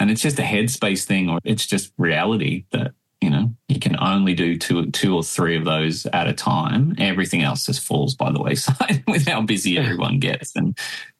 and 0.00 0.10
it's 0.10 0.22
just 0.22 0.38
a 0.38 0.42
headspace 0.42 1.04
thing 1.04 1.28
or 1.28 1.38
it's 1.44 1.66
just 1.66 1.92
reality 1.98 2.64
that 2.70 2.92
you 3.20 3.30
know 3.30 3.52
you 3.68 3.78
can 3.78 3.96
only 4.00 4.34
do 4.34 4.56
two 4.56 4.90
two 4.90 5.14
or 5.14 5.22
three 5.22 5.56
of 5.56 5.64
those 5.64 6.06
at 6.06 6.28
a 6.28 6.32
time 6.32 6.94
everything 6.98 7.42
else 7.42 7.66
just 7.66 7.80
falls 7.80 8.14
by 8.14 8.30
the 8.30 8.40
wayside 8.40 9.02
with 9.08 9.26
how 9.26 9.40
busy 9.40 9.78
everyone 9.78 10.18
gets 10.18 10.54
and 10.54 10.78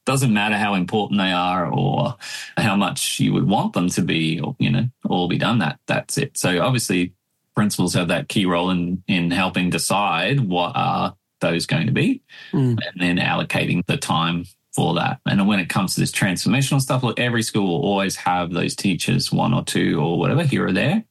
doesn't 0.08 0.32
matter 0.32 0.56
how 0.56 0.72
important 0.72 1.20
they 1.20 1.30
are 1.30 1.70
or 1.70 2.16
how 2.56 2.74
much 2.74 3.20
you 3.20 3.30
would 3.30 3.46
want 3.46 3.74
them 3.74 3.90
to 3.90 4.00
be 4.00 4.40
or 4.40 4.56
you 4.58 4.70
know 4.70 4.88
all 5.06 5.28
be 5.28 5.36
done 5.36 5.58
that 5.58 5.78
that's 5.86 6.16
it 6.16 6.34
so 6.36 6.62
obviously 6.62 7.12
principals 7.54 7.92
have 7.92 8.08
that 8.08 8.26
key 8.26 8.46
role 8.46 8.70
in 8.70 9.02
in 9.06 9.30
helping 9.30 9.68
decide 9.68 10.40
what 10.40 10.72
are 10.74 11.14
those 11.42 11.66
going 11.66 11.86
to 11.86 11.92
be 11.92 12.22
mm. 12.52 12.78
and 12.82 12.94
then 12.96 13.18
allocating 13.18 13.84
the 13.84 13.98
time 13.98 14.44
for 14.74 14.94
that. 14.94 15.18
And 15.26 15.46
when 15.48 15.58
it 15.58 15.68
comes 15.68 15.94
to 15.94 16.00
this 16.00 16.12
transformational 16.12 16.80
stuff, 16.80 17.02
look, 17.02 17.18
every 17.18 17.42
school 17.42 17.66
will 17.66 17.88
always 17.88 18.14
have 18.16 18.52
those 18.52 18.76
teachers, 18.76 19.32
one 19.32 19.52
or 19.52 19.64
two 19.64 20.00
or 20.00 20.18
whatever, 20.18 20.44
here 20.44 20.68
or 20.68 20.72
there, 20.72 21.04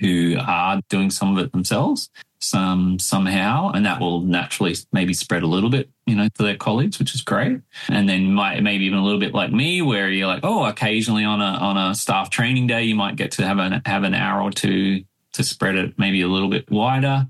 who 0.00 0.36
are 0.38 0.80
doing 0.88 1.10
some 1.10 1.36
of 1.36 1.44
it 1.44 1.52
themselves, 1.52 2.10
some 2.40 2.98
somehow, 2.98 3.70
and 3.70 3.84
that 3.86 4.00
will 4.00 4.20
naturally 4.20 4.74
maybe 4.92 5.14
spread 5.14 5.42
a 5.42 5.46
little 5.46 5.70
bit, 5.70 5.90
you 6.06 6.14
know, 6.14 6.28
to 6.28 6.42
their 6.42 6.56
colleagues, 6.56 6.98
which 6.98 7.14
is 7.14 7.22
great. 7.22 7.60
And 7.88 8.08
then 8.08 8.32
might 8.32 8.62
maybe 8.62 8.84
even 8.84 8.98
a 8.98 9.04
little 9.04 9.20
bit 9.20 9.34
like 9.34 9.52
me, 9.52 9.82
where 9.82 10.10
you're 10.10 10.26
like, 10.26 10.44
oh, 10.44 10.64
occasionally 10.64 11.24
on 11.24 11.40
a 11.40 11.44
on 11.44 11.76
a 11.76 11.94
staff 11.94 12.30
training 12.30 12.66
day, 12.66 12.84
you 12.84 12.94
might 12.94 13.16
get 13.16 13.32
to 13.32 13.46
have 13.46 13.58
an 13.58 13.82
have 13.84 14.04
an 14.04 14.14
hour 14.14 14.42
or 14.42 14.50
two 14.50 15.04
to 15.32 15.44
spread 15.44 15.76
it 15.76 15.98
maybe 15.98 16.22
a 16.22 16.28
little 16.28 16.48
bit 16.48 16.70
wider. 16.70 17.26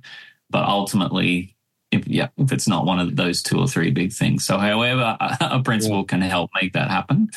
But 0.51 0.65
ultimately, 0.65 1.57
if 1.91 2.07
yeah, 2.07 2.29
if 2.37 2.53
it's 2.53 2.69
not 2.69 2.85
one 2.85 2.99
of 2.99 3.17
those 3.17 3.43
two 3.43 3.59
or 3.59 3.69
three 3.69 3.91
big 3.91 4.13
things. 4.13 4.45
So, 4.45 4.59
however, 4.59 5.17
a 5.41 5.63
principal 5.63 5.99
yeah. 5.99 6.05
can 6.05 6.21
help 6.23 6.51
make 6.61 6.73
that 6.75 6.91
happen. 6.91 7.31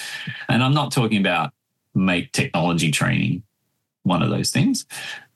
And 0.49 0.63
I'm 0.63 0.73
not 0.73 0.91
talking 0.91 1.19
about 1.19 1.53
make 1.93 2.31
technology 2.31 2.89
training 2.89 3.43
one 4.03 4.21
of 4.21 4.29
those 4.29 4.51
things. 4.51 4.85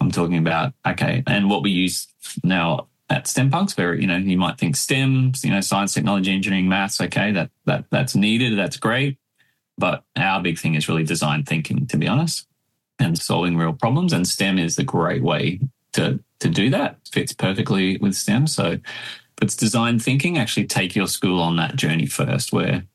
I'm 0.01 0.11
talking 0.11 0.37
about 0.37 0.73
okay, 0.85 1.23
and 1.27 1.49
what 1.49 1.63
we 1.63 1.71
use 1.71 2.07
now 2.43 2.87
at 3.09 3.27
STEM 3.27 3.51
Punks, 3.51 3.77
where 3.77 3.93
you 3.93 4.07
know 4.07 4.17
you 4.17 4.37
might 4.37 4.57
think 4.57 4.75
STEM, 4.75 5.33
you 5.43 5.51
know, 5.51 5.61
science, 5.61 5.93
technology, 5.93 6.31
engineering, 6.31 6.69
maths. 6.69 6.99
Okay, 7.01 7.31
that 7.31 7.51
that 7.65 7.85
that's 7.89 8.15
needed. 8.15 8.57
That's 8.57 8.77
great. 8.77 9.17
But 9.77 10.03
our 10.15 10.41
big 10.41 10.57
thing 10.57 10.75
is 10.75 10.87
really 10.87 11.03
design 11.03 11.43
thinking, 11.43 11.85
to 11.87 11.97
be 11.97 12.07
honest, 12.07 12.47
and 12.97 13.17
solving 13.17 13.57
real 13.57 13.73
problems. 13.73 14.13
And 14.13 14.27
STEM 14.27 14.57
is 14.57 14.75
the 14.75 14.83
great 14.83 15.21
way 15.21 15.59
to 15.93 16.19
to 16.39 16.49
do 16.49 16.69
that. 16.71 16.97
Fits 17.11 17.33
perfectly 17.33 17.97
with 17.97 18.15
STEM. 18.15 18.47
So 18.47 18.71
if 18.71 18.81
it's 19.41 19.55
design 19.55 19.99
thinking, 19.99 20.37
actually 20.37 20.67
take 20.67 20.95
your 20.95 21.07
school 21.07 21.41
on 21.41 21.57
that 21.57 21.75
journey 21.75 22.05
first 22.05 22.53
where 22.53 22.85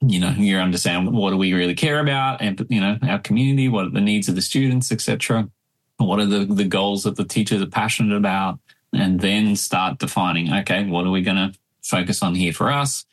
you 0.00 0.20
know 0.20 0.30
you 0.30 0.56
understand 0.58 1.12
what 1.12 1.30
do 1.30 1.36
we 1.36 1.52
really 1.52 1.74
care 1.74 1.98
about 2.00 2.40
and 2.40 2.64
you 2.68 2.80
know 2.80 2.98
our 3.02 3.18
community 3.18 3.68
what 3.68 3.86
are 3.86 3.90
the 3.90 4.00
needs 4.00 4.28
of 4.28 4.34
the 4.34 4.42
students 4.42 4.92
etc 4.92 5.48
what 5.96 6.20
are 6.20 6.26
the, 6.26 6.44
the 6.44 6.64
goals 6.64 7.02
that 7.02 7.16
the 7.16 7.24
teachers 7.24 7.60
are 7.60 7.66
passionate 7.66 8.16
about 8.16 8.60
and 8.92 9.20
then 9.20 9.56
start 9.56 9.98
defining 9.98 10.52
okay 10.52 10.84
what 10.84 11.04
are 11.04 11.10
we 11.10 11.22
going 11.22 11.36
to 11.36 11.52
focus 11.82 12.22
on 12.22 12.34
here 12.34 12.52
for 12.52 12.70
us? 12.70 13.06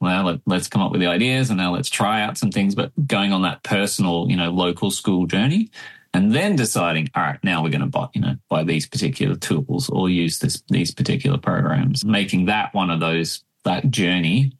Well 0.00 0.24
let, 0.24 0.40
let's 0.46 0.68
come 0.68 0.80
up 0.80 0.92
with 0.92 1.00
the 1.00 1.08
ideas 1.08 1.50
and 1.50 1.58
now 1.58 1.74
let's 1.74 1.90
try 1.90 2.22
out 2.22 2.38
some 2.38 2.50
things 2.50 2.74
but 2.74 2.92
going 3.06 3.32
on 3.32 3.42
that 3.42 3.62
personal 3.62 4.30
you 4.30 4.36
know 4.36 4.50
local 4.50 4.90
school 4.90 5.26
journey 5.26 5.70
and 6.12 6.34
then 6.34 6.56
deciding, 6.56 7.08
all 7.14 7.22
right, 7.22 7.38
now 7.44 7.62
we're 7.62 7.70
going 7.70 7.82
to 7.82 7.86
buy, 7.86 8.08
you 8.14 8.20
know, 8.20 8.36
buy 8.48 8.64
these 8.64 8.84
particular 8.84 9.36
tools 9.36 9.88
or 9.88 10.08
use 10.08 10.40
this, 10.40 10.60
these 10.68 10.92
particular 10.92 11.38
programs, 11.38 12.04
making 12.04 12.46
that 12.46 12.74
one 12.74 12.90
of 12.90 12.98
those, 12.98 13.44
that 13.62 13.90
journey, 13.92 14.50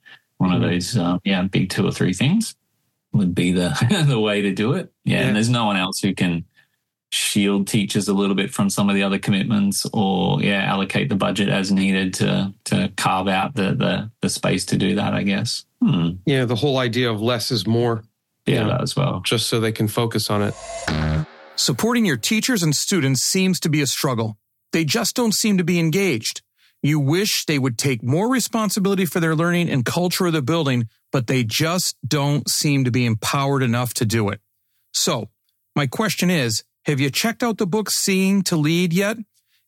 one 0.41 0.53
of 0.53 0.61
those, 0.61 0.97
um, 0.97 1.21
yeah, 1.23 1.43
big 1.43 1.69
two 1.69 1.85
or 1.85 1.91
three 1.91 2.13
things 2.13 2.55
would 3.13 3.35
be 3.35 3.51
the, 3.51 4.05
the 4.07 4.19
way 4.19 4.41
to 4.41 4.51
do 4.51 4.73
it. 4.73 4.91
Yeah, 5.05 5.19
yeah. 5.19 5.27
And 5.27 5.35
there's 5.35 5.49
no 5.49 5.65
one 5.65 5.77
else 5.77 5.99
who 5.99 6.15
can 6.15 6.45
shield 7.11 7.67
teachers 7.67 8.07
a 8.07 8.13
little 8.13 8.35
bit 8.35 8.51
from 8.51 8.69
some 8.69 8.89
of 8.89 8.95
the 8.95 9.03
other 9.03 9.19
commitments 9.19 9.85
or, 9.93 10.41
yeah, 10.41 10.63
allocate 10.63 11.09
the 11.09 11.15
budget 11.15 11.47
as 11.49 11.71
needed 11.71 12.15
to, 12.15 12.53
to 12.65 12.91
carve 12.97 13.27
out 13.27 13.53
the, 13.53 13.75
the, 13.75 14.11
the 14.21 14.29
space 14.29 14.65
to 14.65 14.77
do 14.77 14.95
that, 14.95 15.13
I 15.13 15.21
guess. 15.21 15.65
Hmm. 15.79 16.11
Yeah. 16.25 16.45
The 16.45 16.55
whole 16.55 16.79
idea 16.79 17.11
of 17.11 17.21
less 17.21 17.51
is 17.51 17.67
more. 17.67 18.03
Yeah, 18.47 18.63
that 18.63 18.81
as 18.81 18.95
well. 18.95 19.21
Just 19.23 19.47
so 19.47 19.59
they 19.59 19.71
can 19.71 19.87
focus 19.87 20.31
on 20.31 20.41
it. 20.41 21.27
Supporting 21.55 22.05
your 22.05 22.17
teachers 22.17 22.63
and 22.63 22.73
students 22.73 23.21
seems 23.21 23.59
to 23.59 23.69
be 23.69 23.81
a 23.81 23.87
struggle. 23.87 24.37
They 24.71 24.83
just 24.83 25.15
don't 25.15 25.33
seem 25.35 25.59
to 25.59 25.63
be 25.63 25.79
engaged. 25.79 26.41
You 26.83 26.99
wish 26.99 27.45
they 27.45 27.59
would 27.59 27.77
take 27.77 28.01
more 28.01 28.29
responsibility 28.29 29.05
for 29.05 29.19
their 29.19 29.35
learning 29.35 29.69
and 29.69 29.85
culture 29.85 30.25
of 30.25 30.33
the 30.33 30.41
building, 30.41 30.87
but 31.11 31.27
they 31.27 31.43
just 31.43 31.95
don't 32.07 32.49
seem 32.49 32.85
to 32.85 32.91
be 32.91 33.05
empowered 33.05 33.61
enough 33.61 33.93
to 33.95 34.05
do 34.05 34.29
it. 34.29 34.41
So, 34.93 35.29
my 35.75 35.85
question 35.85 36.29
is, 36.29 36.63
Have 36.85 36.99
you 36.99 37.11
checked 37.11 37.43
out 37.43 37.57
the 37.57 37.67
book 37.67 37.91
Seeing 37.91 38.41
to 38.43 38.55
Lead 38.55 38.93
yet? 38.93 39.17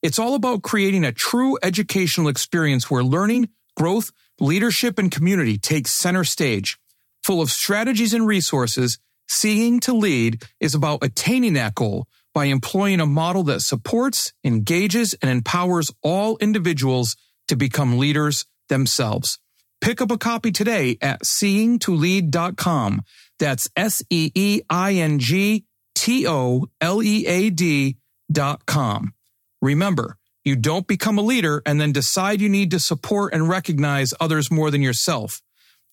It's 0.02 0.18
all 0.18 0.34
about 0.34 0.62
creating 0.62 1.04
a 1.04 1.12
true 1.12 1.56
educational 1.62 2.28
experience 2.28 2.90
where 2.90 3.04
learning, 3.04 3.48
growth, 3.76 4.10
leadership, 4.40 4.98
and 4.98 5.10
community 5.10 5.56
take 5.56 5.86
center 5.86 6.24
stage. 6.24 6.78
Full 7.22 7.40
of 7.40 7.50
strategies 7.50 8.12
and 8.12 8.26
resources, 8.26 8.98
Seeing 9.28 9.80
to 9.80 9.94
Lead 9.94 10.42
is 10.60 10.74
about 10.74 11.02
attaining 11.02 11.54
that 11.54 11.74
goal 11.74 12.06
by 12.34 12.46
employing 12.46 13.00
a 13.00 13.06
model 13.06 13.44
that 13.44 13.60
supports, 13.60 14.32
engages, 14.42 15.14
and 15.22 15.30
empowers 15.30 15.90
all 16.02 16.36
individuals 16.38 17.16
to 17.48 17.56
become 17.56 17.98
leaders 17.98 18.44
themselves. 18.68 19.38
Pick 19.80 20.00
up 20.00 20.10
a 20.10 20.18
copy 20.18 20.50
today 20.50 20.98
at 21.00 21.22
seeingtolead.com. 21.22 23.02
That's 23.38 23.68
S 23.76 24.02
E 24.10 24.30
E 24.34 24.62
I 24.68 24.94
N 24.94 25.18
G 25.18 25.64
T 25.94 26.26
O 26.26 26.66
L 26.80 27.02
E 27.02 27.26
A 27.26 27.50
D.com. 27.50 29.14
Remember, 29.62 30.16
you 30.44 30.56
don't 30.56 30.86
become 30.86 31.18
a 31.18 31.22
leader 31.22 31.62
and 31.64 31.80
then 31.80 31.92
decide 31.92 32.40
you 32.40 32.48
need 32.48 32.70
to 32.72 32.80
support 32.80 33.32
and 33.32 33.48
recognize 33.48 34.12
others 34.20 34.50
more 34.50 34.70
than 34.70 34.82
yourself. 34.82 35.40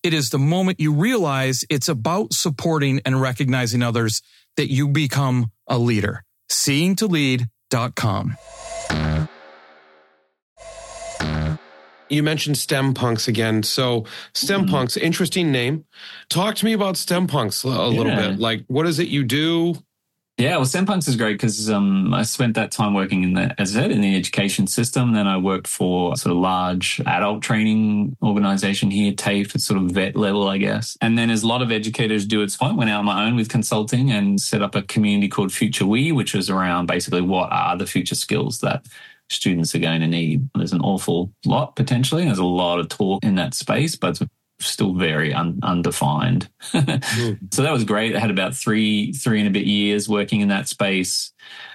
It 0.02 0.12
is 0.12 0.30
the 0.30 0.38
moment 0.38 0.80
you 0.80 0.92
realize 0.92 1.60
it's 1.70 1.88
about 1.88 2.32
supporting 2.32 3.00
and 3.04 3.20
recognizing 3.20 3.82
others 3.82 4.20
that 4.56 4.70
you 4.70 4.88
become 4.88 5.52
a 5.66 5.78
leader. 5.78 6.24
Seeingtolead.com. 6.52 8.36
You 12.10 12.22
mentioned 12.22 12.58
STEM 12.58 12.92
punks 12.92 13.26
again. 13.26 13.62
So 13.62 14.04
STEM 14.34 14.62
mm-hmm. 14.62 14.70
punks, 14.70 14.98
interesting 14.98 15.50
name. 15.50 15.86
Talk 16.28 16.56
to 16.56 16.66
me 16.66 16.74
about 16.74 16.98
STEM 16.98 17.26
punks 17.26 17.64
a, 17.64 17.68
a 17.68 17.90
yeah. 17.90 17.98
little 17.98 18.14
bit. 18.14 18.38
Like, 18.38 18.64
what 18.66 18.86
is 18.86 18.98
it 18.98 19.08
you 19.08 19.24
do? 19.24 19.76
Yeah, 20.38 20.56
well, 20.56 20.64
STEM 20.64 20.86
punks 20.86 21.06
is 21.08 21.16
great 21.16 21.34
because 21.34 21.70
um, 21.70 22.12
I 22.14 22.22
spent 22.22 22.54
that 22.54 22.72
time 22.72 22.94
working 22.94 23.22
in 23.22 23.34
the, 23.34 23.54
as 23.60 23.76
I 23.76 23.82
said, 23.82 23.90
in 23.90 24.00
the 24.00 24.16
education 24.16 24.66
system. 24.66 25.12
Then 25.12 25.26
I 25.26 25.36
worked 25.36 25.66
for 25.66 26.16
sort 26.16 26.32
of 26.32 26.38
large 26.38 27.00
adult 27.06 27.42
training 27.42 28.16
organization 28.22 28.90
here, 28.90 29.12
TAFE, 29.12 29.54
at 29.54 29.60
sort 29.60 29.80
of 29.80 29.90
vet 29.90 30.16
level, 30.16 30.48
I 30.48 30.56
guess. 30.56 30.96
And 31.02 31.18
then, 31.18 31.28
as 31.30 31.42
a 31.42 31.46
lot 31.46 31.60
of 31.60 31.70
educators 31.70 32.24
do 32.24 32.40
at 32.40 32.46
this 32.46 32.56
point, 32.56 32.78
went 32.78 32.88
out 32.88 33.00
on 33.00 33.04
my 33.04 33.26
own 33.26 33.36
with 33.36 33.50
consulting 33.50 34.10
and 34.10 34.40
set 34.40 34.62
up 34.62 34.74
a 34.74 34.82
community 34.82 35.28
called 35.28 35.50
FutureWe, 35.50 36.14
which 36.14 36.32
was 36.32 36.48
around 36.48 36.86
basically 36.86 37.22
what 37.22 37.52
are 37.52 37.76
the 37.76 37.86
future 37.86 38.14
skills 38.14 38.60
that 38.60 38.86
students 39.28 39.74
are 39.74 39.80
going 39.80 40.00
to 40.00 40.06
need. 40.06 40.48
There's 40.54 40.72
an 40.72 40.80
awful 40.80 41.30
lot 41.44 41.76
potentially. 41.76 42.24
There's 42.24 42.38
a 42.38 42.44
lot 42.44 42.80
of 42.80 42.88
talk 42.88 43.22
in 43.22 43.34
that 43.34 43.52
space, 43.52 43.96
but 43.96 44.20
still 44.66 44.94
very 44.94 45.32
un- 45.32 45.60
undefined. 45.62 46.48
mm. 46.72 47.38
So 47.52 47.62
that 47.62 47.72
was 47.72 47.84
great. 47.84 48.16
I 48.16 48.18
had 48.18 48.30
about 48.30 48.54
three, 48.54 49.12
three 49.12 49.38
and 49.38 49.48
a 49.48 49.50
bit 49.50 49.64
years 49.64 50.08
working 50.08 50.40
in 50.40 50.48
that 50.48 50.68
space. 50.68 51.32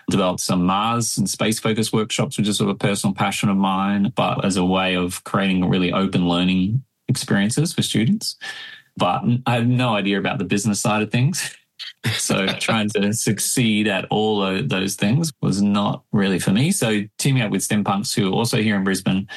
Developed 0.09 0.39
some 0.39 0.65
Mars 0.65 1.17
and 1.17 1.29
space 1.29 1.59
focus 1.59 1.91
workshops, 1.91 2.37
which 2.37 2.47
is 2.47 2.57
sort 2.57 2.69
of 2.69 2.75
a 2.75 2.79
personal 2.79 3.13
passion 3.13 3.49
of 3.49 3.57
mine, 3.57 4.13
but 4.15 4.45
as 4.45 4.55
a 4.55 4.63
way 4.63 4.95
of 4.95 5.23
creating 5.25 5.67
really 5.69 5.91
open 5.91 6.29
learning 6.29 6.83
experiences 7.09 7.73
for 7.73 7.81
students. 7.81 8.37
But 8.95 9.23
I 9.45 9.55
had 9.55 9.67
no 9.67 9.95
idea 9.95 10.17
about 10.17 10.39
the 10.39 10.45
business 10.45 10.79
side 10.79 11.03
of 11.03 11.11
things. 11.11 11.55
so 12.17 12.47
trying 12.47 12.89
to 12.89 13.13
succeed 13.13 13.87
at 13.87 14.05
all 14.05 14.41
of 14.41 14.69
those 14.69 14.95
things 14.95 15.31
was 15.41 15.61
not 15.61 16.03
really 16.11 16.39
for 16.39 16.51
me. 16.51 16.71
So 16.71 17.01
teaming 17.17 17.43
up 17.43 17.51
with 17.51 17.63
STEM 17.63 17.83
punks 17.83 18.13
who 18.13 18.29
are 18.29 18.33
also 18.33 18.61
here 18.61 18.75
in 18.75 18.83
Brisbane 18.83 19.27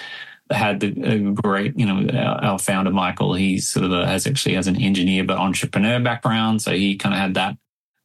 had 0.50 0.82
a 0.82 1.18
great, 1.18 1.78
you 1.78 1.86
know, 1.86 2.08
our, 2.18 2.58
founder 2.58 2.90
Michael. 2.90 3.34
He's 3.34 3.68
sort 3.68 3.84
of 3.86 3.92
a, 3.92 4.06
has 4.06 4.26
actually 4.26 4.54
has 4.54 4.66
an 4.66 4.80
engineer 4.80 5.24
but 5.24 5.38
entrepreneur 5.38 6.00
background, 6.00 6.62
so 6.62 6.72
he 6.72 6.96
kind 6.96 7.14
of 7.14 7.20
had 7.20 7.34
that 7.34 7.56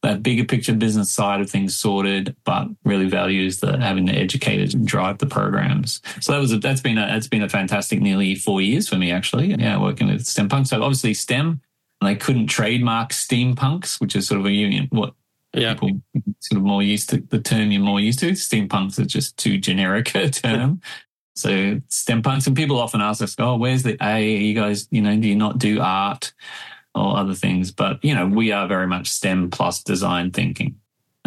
that 0.02 0.22
bigger 0.22 0.44
picture 0.44 0.74
business 0.74 1.10
side 1.10 1.40
of 1.40 1.50
things 1.50 1.76
sorted, 1.76 2.36
but 2.44 2.68
really 2.84 3.08
values 3.08 3.58
the 3.60 3.78
having 3.78 4.06
the 4.06 4.12
educators 4.12 4.74
drive 4.74 5.18
the 5.18 5.26
programs. 5.26 6.00
So 6.20 6.32
that 6.32 6.38
was 6.38 6.52
a, 6.52 6.58
that's 6.58 6.80
been 6.80 6.98
a 6.98 7.06
that's 7.06 7.28
been 7.28 7.42
a 7.42 7.48
fantastic 7.48 8.00
nearly 8.00 8.34
four 8.34 8.60
years 8.60 8.88
for 8.88 8.96
me 8.96 9.10
actually. 9.10 9.54
Yeah, 9.54 9.80
working 9.80 10.08
with 10.08 10.26
STEM 10.26 10.48
Punk. 10.48 10.66
So 10.66 10.82
obviously 10.82 11.14
STEM 11.14 11.60
they 12.02 12.14
couldn't 12.14 12.48
trademark 12.48 13.10
steampunks, 13.10 14.00
which 14.00 14.16
is 14.16 14.26
sort 14.28 14.40
of 14.40 14.46
a 14.46 14.52
union. 14.52 14.88
What 14.90 15.14
yeah. 15.54 15.72
people 15.72 16.00
sort 16.40 16.58
of 16.58 16.64
more 16.64 16.82
used 16.82 17.08
to 17.10 17.18
the 17.20 17.40
term 17.40 17.70
you're 17.70 17.82
more 17.82 18.00
used 18.00 18.18
to. 18.20 18.32
Steampunks 18.32 19.00
is 19.00 19.06
just 19.06 19.36
too 19.36 19.58
generic 19.58 20.14
a 20.14 20.30
term. 20.30 20.80
So 21.36 21.80
steampunks, 21.88 22.46
and 22.46 22.56
people 22.56 22.78
often 22.78 23.00
ask 23.00 23.22
us, 23.22 23.36
"Oh, 23.38 23.56
where's 23.56 23.82
the 23.82 23.96
A? 24.02 24.36
You 24.36 24.54
guys, 24.54 24.88
you 24.90 25.00
know, 25.00 25.16
do 25.16 25.28
you 25.28 25.36
not 25.36 25.58
do 25.58 25.80
art 25.80 26.32
or 26.94 27.16
other 27.16 27.34
things?" 27.34 27.70
But 27.70 28.04
you 28.04 28.14
know, 28.14 28.26
we 28.26 28.52
are 28.52 28.66
very 28.66 28.86
much 28.86 29.08
STEM 29.08 29.50
plus 29.50 29.82
design 29.82 30.30
thinking 30.30 30.76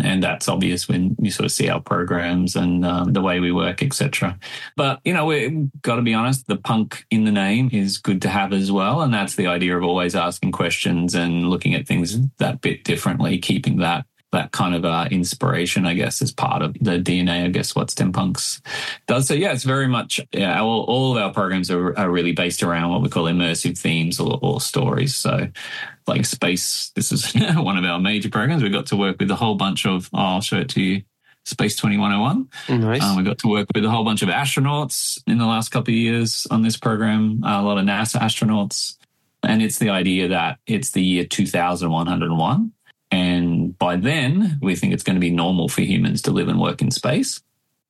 and 0.04 0.24
that's 0.24 0.48
obvious 0.48 0.88
when 0.88 1.16
you 1.20 1.32
sort 1.32 1.46
of 1.46 1.52
see 1.52 1.70
our 1.70 1.82
programs 1.82 2.56
and 2.56 2.86
um, 2.86 3.14
the 3.14 3.22
way 3.22 3.40
we 3.40 3.52
work, 3.52 3.84
etc. 3.84 4.38
But 4.76 5.00
you 5.04 5.14
know, 5.14 5.26
we've 5.26 5.70
got 5.82 5.96
to 5.96 6.02
be 6.02 6.14
honest. 6.14 6.48
The 6.48 6.58
punk 6.58 7.06
in 7.10 7.26
the 7.26 7.32
name 7.32 7.70
is 7.72 7.98
good 7.98 8.22
to 8.24 8.30
have 8.30 8.54
as 8.54 8.72
well, 8.72 9.02
and 9.02 9.14
that's 9.14 9.36
the 9.36 9.48
idea 9.48 9.78
of 9.78 9.84
always 9.84 10.16
asking 10.16 10.52
questions 10.52 11.16
and 11.16 11.50
looking 11.50 11.74
at 11.74 11.88
things 11.88 12.20
that 12.38 12.62
bit 12.62 12.84
differently, 12.84 13.38
keeping 13.38 13.78
that 13.78 14.06
that 14.32 14.52
kind 14.52 14.76
of 14.76 14.86
uh, 14.86 15.08
inspiration, 15.10 15.86
I 15.86 15.96
guess, 15.96 16.22
is 16.22 16.32
part 16.32 16.62
of 16.62 16.74
the 16.74 17.00
DNA. 17.00 17.46
I 17.46 17.48
guess 17.50 17.76
what 17.76 17.90
STEM 17.90 18.12
Punks 18.12 18.62
does. 19.08 19.28
So 19.28 19.34
yeah, 19.34 19.54
it's 19.54 19.64
very 19.64 19.88
much 19.88 20.20
yeah. 20.32 20.62
All, 20.62 20.84
all 20.84 21.18
of 21.18 21.22
our 21.22 21.34
programs 21.34 21.72
are, 21.72 21.98
are 21.98 22.12
really 22.12 22.34
based 22.34 22.62
around 22.62 22.92
what 22.92 23.02
we 23.02 23.10
call 23.10 23.26
immersive 23.26 23.78
themes 23.78 24.20
or, 24.20 24.38
or 24.42 24.62
stories. 24.62 25.16
So 25.16 25.48
like 26.08 26.26
space. 26.26 26.92
This 26.96 27.12
is 27.12 27.32
one 27.56 27.78
of 27.78 27.86
our 27.86 28.00
major 28.00 28.30
programs. 28.30 28.64
We 28.64 28.70
got 28.70 28.88
to 28.88 28.98
work 28.98 29.18
with 29.20 29.32
a 29.32 29.36
whole 29.36 29.56
bunch 29.56 29.86
of. 29.86 30.10
Oh, 30.14 30.18
I'll 30.18 30.42
show 30.42 30.58
it 30.58 30.70
to 30.70 30.82
you. 30.82 31.04
Space 31.46 31.76
2101. 31.78 32.82
Nice. 32.82 33.02
Um, 33.02 33.18
we 33.18 33.24
got 33.24 33.40
to 33.40 33.48
work 33.48 33.68
with 33.74 33.84
a 33.84 33.90
whole 33.90 34.04
bunch 34.04 34.22
of 34.22 34.30
astronauts 34.30 35.20
in 35.26 35.40
the 35.40 35.48
last 35.48 35.70
couple 35.70 35.92
of 35.92 35.98
years 35.98 36.46
on 36.52 36.62
this 36.62 36.78
program, 36.78 37.42
a 37.44 37.64
lot 37.64 37.80
of 37.80 37.86
NASA 37.86 38.20
astronauts. 38.20 38.98
And 39.42 39.62
it's 39.62 39.80
the 39.80 39.90
idea 39.90 40.28
that 40.28 40.60
it's 40.68 40.92
the 40.92 41.02
year 41.02 41.26
2101 41.26 42.72
and 43.12 43.59
by 43.80 43.96
then, 43.96 44.60
we 44.62 44.76
think 44.76 44.94
it's 44.94 45.04
going 45.04 45.16
to 45.16 45.22
be 45.22 45.32
normal 45.32 45.70
for 45.70 45.82
humans 45.82 46.22
to 46.24 46.32
live 46.32 46.50
and 46.50 46.60
work 46.60 46.82
in 46.82 46.92
space. 46.92 47.42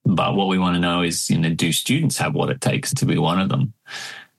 But 0.05 0.35
what 0.35 0.47
we 0.47 0.57
want 0.57 0.75
to 0.75 0.79
know 0.79 1.01
is, 1.01 1.29
you 1.29 1.37
know, 1.37 1.49
do 1.49 1.71
students 1.71 2.17
have 2.19 2.33
what 2.33 2.49
it 2.49 2.61
takes 2.61 2.93
to 2.93 3.05
be 3.05 3.17
one 3.17 3.39
of 3.39 3.49
them? 3.49 3.73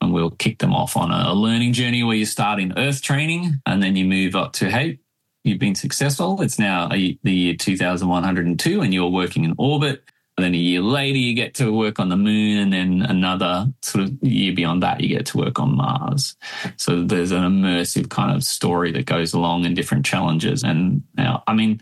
And 0.01 0.13
we'll 0.13 0.31
kick 0.31 0.59
them 0.59 0.73
off 0.73 0.97
on 0.97 1.11
a 1.11 1.35
learning 1.35 1.75
journey 1.75 2.03
where 2.03 2.17
you 2.17 2.25
start 2.25 2.61
in 2.61 2.79
Earth 2.79 3.03
training 3.03 3.61
and 3.67 3.83
then 3.83 3.97
you 3.97 4.07
move 4.07 4.35
up 4.35 4.55
to, 4.55 4.71
hey, 4.71 4.99
you've 5.45 5.59
been 5.59 5.75
successful. 5.75 6.41
It's 6.41 6.59
now 6.59 6.89
the 6.89 7.19
year 7.25 7.55
2102 7.55 8.81
and 8.81 8.95
you're 8.95 9.11
working 9.11 9.45
in 9.45 9.55
orbit. 9.59 10.03
Then 10.41 10.55
a 10.55 10.59
year 10.59 10.81
later, 10.81 11.19
you 11.19 11.35
get 11.35 11.55
to 11.55 11.73
work 11.73 11.99
on 11.99 12.09
the 12.09 12.17
moon. 12.17 12.59
And 12.59 12.73
then 12.73 13.03
another 13.03 13.73
sort 13.83 14.05
of 14.05 14.23
year 14.23 14.55
beyond 14.55 14.83
that, 14.83 15.01
you 15.01 15.09
get 15.09 15.27
to 15.27 15.39
work 15.39 15.59
on 15.59 15.77
Mars. 15.77 16.37
So 16.77 17.03
there's 17.05 17.31
an 17.31 17.43
immersive 17.43 18.11
kind 18.11 18.35
of 18.35 18.45
story 18.45 18.93
that 18.93 19.07
goes 19.07 19.33
along 19.33 19.67
and 19.67 19.77
different 19.77 20.05
challenges. 20.05 20.63
And 20.63 21.03
now, 21.17 21.43
I 21.47 21.55
mean, 21.55 21.81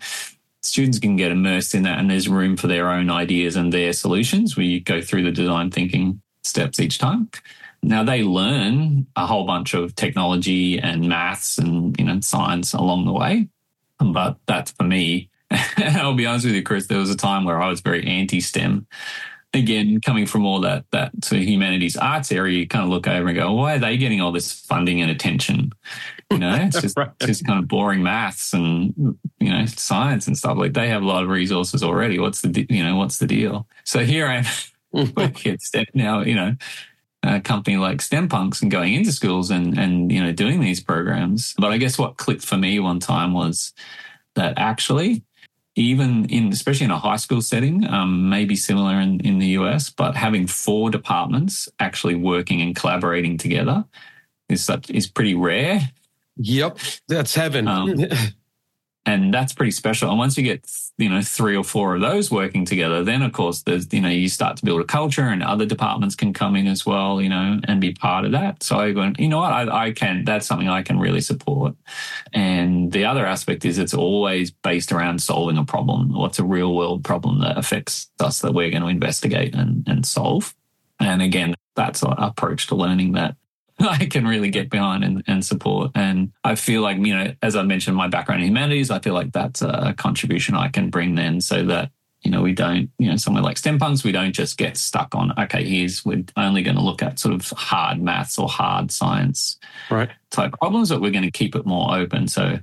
students 0.63 0.99
can 0.99 1.17
get 1.17 1.33
immersed 1.33 1.75
in 1.75 1.83
that 1.83 1.99
and 1.99 2.11
there's 2.11 2.29
room 2.29 2.57
for 2.57 2.67
their 2.67 2.91
own 2.91 3.11
ideas 3.11 3.57
and 3.57 3.73
their 3.73 3.93
solutions 3.93 4.57
where 4.57 4.67
you 4.67 4.81
go 4.81 5.01
through 5.01 5.25
the 5.25 5.31
design 5.31 5.71
thinking 5.71 6.21
steps 6.43 6.81
each 6.81 6.99
time. 6.99 7.31
Now 7.83 8.03
they 8.03 8.23
learn 8.23 9.07
a 9.15 9.27
whole 9.27 9.47
bunch 9.47 9.75
of 9.75 9.95
technology 9.95 10.79
and 10.79 11.09
maths 11.09 11.59
and 11.59 11.99
you 11.99 12.05
know 12.05 12.21
science 12.21 12.73
along 12.75 13.07
the 13.07 13.13
way. 13.13 13.49
But 13.99 14.39
that's 14.47 14.73
for 14.73 14.85
me 14.85 15.31
I'll 15.97 16.15
be 16.15 16.27
honest 16.27 16.47
with 16.47 16.55
you, 16.55 16.63
Chris. 16.63 16.87
There 16.87 16.99
was 16.99 17.11
a 17.11 17.17
time 17.17 17.45
where 17.45 17.61
I 17.61 17.69
was 17.69 17.81
very 17.81 18.07
anti-STEM. 18.07 18.87
Again, 19.55 20.01
coming 20.03 20.27
from 20.27 20.45
all 20.45 20.61
that 20.61 20.85
that 20.93 21.13
sort 21.25 21.41
of 21.41 21.49
humanities 21.49 21.97
arts 21.97 22.31
area, 22.31 22.59
you 22.59 22.69
kind 22.69 22.85
of 22.85 22.91
look 22.91 23.09
over 23.09 23.29
and 23.29 23.37
go, 23.37 23.53
"Why 23.53 23.77
are 23.77 23.79
they 23.79 23.97
getting 23.97 24.21
all 24.21 24.31
this 24.31 24.53
funding 24.53 25.01
and 25.01 25.11
attention?" 25.11 25.73
You 26.31 26.39
know, 26.39 26.55
it's 26.55 26.79
just 26.83 26.99
right. 26.99 27.09
just 27.21 27.47
kind 27.47 27.59
of 27.59 27.67
boring 27.67 28.03
maths 28.03 28.53
and 28.53 28.93
you 29.41 29.51
know 29.51 29.65
science 29.65 30.27
and 30.27 30.37
stuff. 30.37 30.59
Like 30.59 30.75
they 30.75 30.89
have 30.89 31.03
a 31.03 31.07
lot 31.07 31.23
of 31.23 31.31
resources 31.31 31.83
already. 31.83 32.19
What's 32.19 32.43
the 32.43 32.67
you 32.69 32.85
know 32.85 32.97
what's 32.97 33.19
the 33.19 33.27
deal? 33.27 33.67
So 33.85 34.05
here 34.05 34.27
I 34.27 34.45
am 34.95 35.13
working 35.17 35.53
at 35.53 35.63
STEM 35.63 35.87
now. 35.95 36.21
You 36.21 36.35
know, 36.35 36.57
a 37.23 37.41
company 37.41 37.79
like 37.79 38.03
STEM 38.03 38.29
Punks 38.29 38.63
and 38.63 38.71
going 38.71 38.93
into 38.93 39.13
schools 39.13 39.51
and 39.51 39.79
and 39.79 40.13
you 40.13 40.23
know 40.23 40.33
doing 40.33 40.61
these 40.61 40.83
programs. 40.83 41.55
But 41.59 41.73
I 41.73 41.79
guess 41.79 41.99
what 41.99 42.19
clicked 42.19 42.45
for 42.45 42.59
me 42.59 42.79
one 42.81 43.01
time 43.01 43.33
was 43.33 43.73
that 44.35 44.55
actually 44.57 45.25
even 45.79 46.25
in 46.27 46.49
especially 46.53 46.85
in 46.85 46.91
a 46.91 46.99
high 46.99 47.17
school 47.17 47.41
setting, 47.41 47.87
um, 47.89 48.29
maybe 48.29 48.57
similar 48.57 49.01
in, 49.01 49.21
in 49.21 49.39
the 49.39 49.49
US, 49.59 49.91
but 49.91 50.17
having 50.17 50.47
four 50.47 50.91
departments 50.91 51.69
actually 51.79 52.17
working 52.17 52.61
and 52.61 52.75
collaborating 52.75 53.39
together 53.39 53.85
is 54.49 54.63
such 54.65 54.91
is 54.91 55.07
pretty 55.07 55.35
rare. 55.35 55.81
Yep, 56.37 56.79
that's 57.07 57.35
heaven. 57.35 57.69
Um, 57.69 57.95
and 59.07 59.33
that's 59.33 59.53
pretty 59.55 59.71
special. 59.71 60.11
And 60.11 60.19
once 60.19 60.37
you 60.37 60.43
get, 60.43 60.71
you 60.99 61.09
know, 61.09 61.23
three 61.23 61.57
or 61.57 61.65
four 61.65 61.95
of 61.95 62.03
those 62.03 62.31
working 62.31 62.65
together, 62.65 63.03
then 63.03 63.23
of 63.23 63.33
course 63.33 63.63
there's, 63.63 63.91
you 63.93 64.01
know, 64.01 64.09
you 64.09 64.29
start 64.29 64.59
to 64.59 64.65
build 64.65 64.81
a 64.81 64.85
culture 64.85 65.29
and 65.29 65.43
other 65.43 65.65
departments 65.65 66.15
can 66.15 66.35
come 66.35 66.57
in 66.57 66.67
as 66.67 66.85
well, 66.85 67.21
you 67.21 67.29
know, 67.29 67.59
and 67.65 67.81
be 67.81 67.95
part 67.95 68.27
of 68.27 68.33
that. 68.33 68.63
So 68.63 68.79
I 68.79 68.93
go, 68.93 69.13
you 69.19 69.29
know 69.29 69.39
what, 69.39 69.53
I, 69.53 69.87
I 69.87 69.93
can, 69.93 70.25
that's 70.25 70.47
something 70.47 70.69
I 70.69 70.83
can 70.83 70.99
really 70.99 71.23
support. 71.23 71.75
And 72.35 72.93
the 72.93 73.07
other 73.07 73.25
aspect 73.25 73.65
is 73.65 73.79
it's 73.79 73.95
always 73.95 74.51
based 74.51 74.93
around 74.93 75.23
solving 75.23 75.57
a 75.57 75.65
problem. 75.65 76.13
What's 76.13 76.39
a 76.39 76.45
real 76.45 76.75
world 76.75 77.03
problem 77.03 77.41
that 77.41 77.57
affects 77.57 78.11
us 78.21 78.41
that 78.41 78.53
we're 78.53 78.71
going 78.71 78.83
to 78.83 78.89
investigate 78.89 79.55
and, 79.55 79.89
and 79.89 80.05
solve? 80.05 80.55
And 81.01 81.23
again, 81.23 81.55
that's 81.77 82.03
an 82.03 82.13
approach 82.19 82.67
to 82.67 82.75
learning 82.75 83.13
that 83.13 83.37
I 83.81 84.07
can 84.07 84.27
really 84.27 84.51
get 84.51 84.71
behind 84.71 85.05
and, 85.05 85.23
and 85.27 85.45
support. 85.45 85.93
And 85.95 86.33
I 86.45 86.57
feel 86.57 86.83
like, 86.83 86.99
you 86.99 87.15
know, 87.15 87.35
as 87.43 87.55
I 87.55 87.63
mentioned, 87.63 87.97
my 87.97 88.09
background 88.09 88.43
in 88.43 88.49
humanities, 88.49 88.91
I 88.91 88.99
feel 88.99 89.15
like 89.15 89.33
that's 89.33 89.63
a 89.63 89.95
contribution 89.97 90.57
I 90.57 90.69
can 90.69 90.91
bring 90.91 91.15
then 91.15 91.41
so 91.41 91.65
that, 91.67 91.91
you 92.23 92.31
know, 92.33 92.43
we 92.43 92.53
don't, 92.53 92.91
you 92.99 93.09
know, 93.09 93.17
somewhere 93.17 93.43
like 93.43 93.57
STEM 93.57 93.79
punks, 93.79 94.03
we 94.03 94.11
don't 94.11 94.33
just 94.33 94.59
get 94.59 94.77
stuck 94.77 95.15
on, 95.15 95.33
okay, 95.39 95.65
here's, 95.65 96.05
we're 96.05 96.25
only 96.37 96.63
going 96.63 96.77
to 96.77 96.83
look 96.83 97.03
at 97.03 97.21
sort 97.21 97.35
of 97.35 97.49
hard 97.51 98.01
maths 98.01 98.39
or 98.39 98.49
hard 98.49 98.91
science 98.91 99.59
right. 99.91 100.11
type 100.31 100.53
problems, 100.59 100.91
but 100.91 101.01
we're 101.01 101.13
going 101.13 101.23
to 101.23 101.31
keep 101.31 101.55
it 101.55 101.65
more 101.65 101.97
open. 101.97 102.27
So 102.27 102.59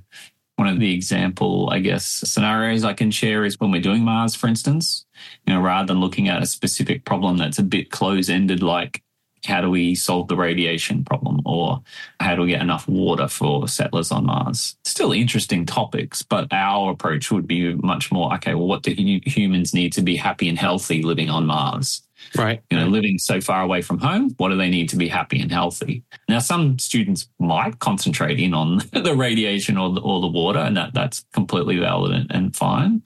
one 0.56 0.68
of 0.68 0.78
the 0.78 0.92
example, 0.92 1.70
I 1.70 1.78
guess, 1.78 2.04
scenarios 2.04 2.84
I 2.84 2.92
can 2.92 3.10
share 3.10 3.44
is 3.44 3.58
when 3.58 3.70
we're 3.70 3.80
doing 3.80 4.02
Mars, 4.02 4.34
for 4.34 4.48
instance, 4.48 5.06
you 5.46 5.54
know, 5.54 5.60
rather 5.60 5.86
than 5.86 6.00
looking 6.00 6.28
at 6.28 6.42
a 6.42 6.46
specific 6.46 7.04
problem 7.06 7.38
that's 7.38 7.58
a 7.58 7.62
bit 7.62 7.90
close 7.90 8.28
ended, 8.28 8.62
like 8.62 9.02
how 9.46 9.60
do 9.60 9.70
we 9.70 9.94
solve 9.94 10.28
the 10.28 10.36
radiation 10.36 11.04
problem 11.04 11.40
or 11.44 11.82
how 12.20 12.34
do 12.34 12.42
we 12.42 12.48
get 12.48 12.62
enough 12.62 12.86
water 12.88 13.28
for 13.28 13.68
settlers 13.68 14.10
on 14.10 14.26
Mars? 14.26 14.76
Still 14.84 15.12
interesting 15.12 15.64
topics, 15.64 16.22
but 16.22 16.48
our 16.52 16.92
approach 16.92 17.30
would 17.30 17.46
be 17.46 17.74
much 17.74 18.12
more 18.12 18.34
okay, 18.34 18.54
well, 18.54 18.66
what 18.66 18.82
do 18.82 18.92
humans 18.96 19.72
need 19.72 19.92
to 19.94 20.02
be 20.02 20.16
happy 20.16 20.48
and 20.48 20.58
healthy 20.58 21.02
living 21.02 21.30
on 21.30 21.46
Mars? 21.46 22.02
Right. 22.36 22.62
You 22.70 22.78
know, 22.78 22.86
living 22.86 23.18
so 23.18 23.40
far 23.40 23.62
away 23.62 23.82
from 23.82 23.98
home, 23.98 24.34
what 24.38 24.48
do 24.48 24.56
they 24.56 24.68
need 24.68 24.88
to 24.90 24.96
be 24.96 25.08
happy 25.08 25.40
and 25.40 25.50
healthy? 25.50 26.02
Now, 26.28 26.40
some 26.40 26.78
students 26.78 27.28
might 27.38 27.78
concentrate 27.78 28.40
in 28.40 28.52
on 28.52 28.78
the 28.92 29.14
radiation 29.14 29.78
or 29.78 29.92
the, 29.92 30.00
or 30.00 30.20
the 30.20 30.26
water, 30.26 30.58
and 30.58 30.76
that, 30.76 30.92
that's 30.94 31.24
completely 31.32 31.78
valid 31.78 32.12
and, 32.12 32.30
and 32.30 32.56
fine 32.56 33.02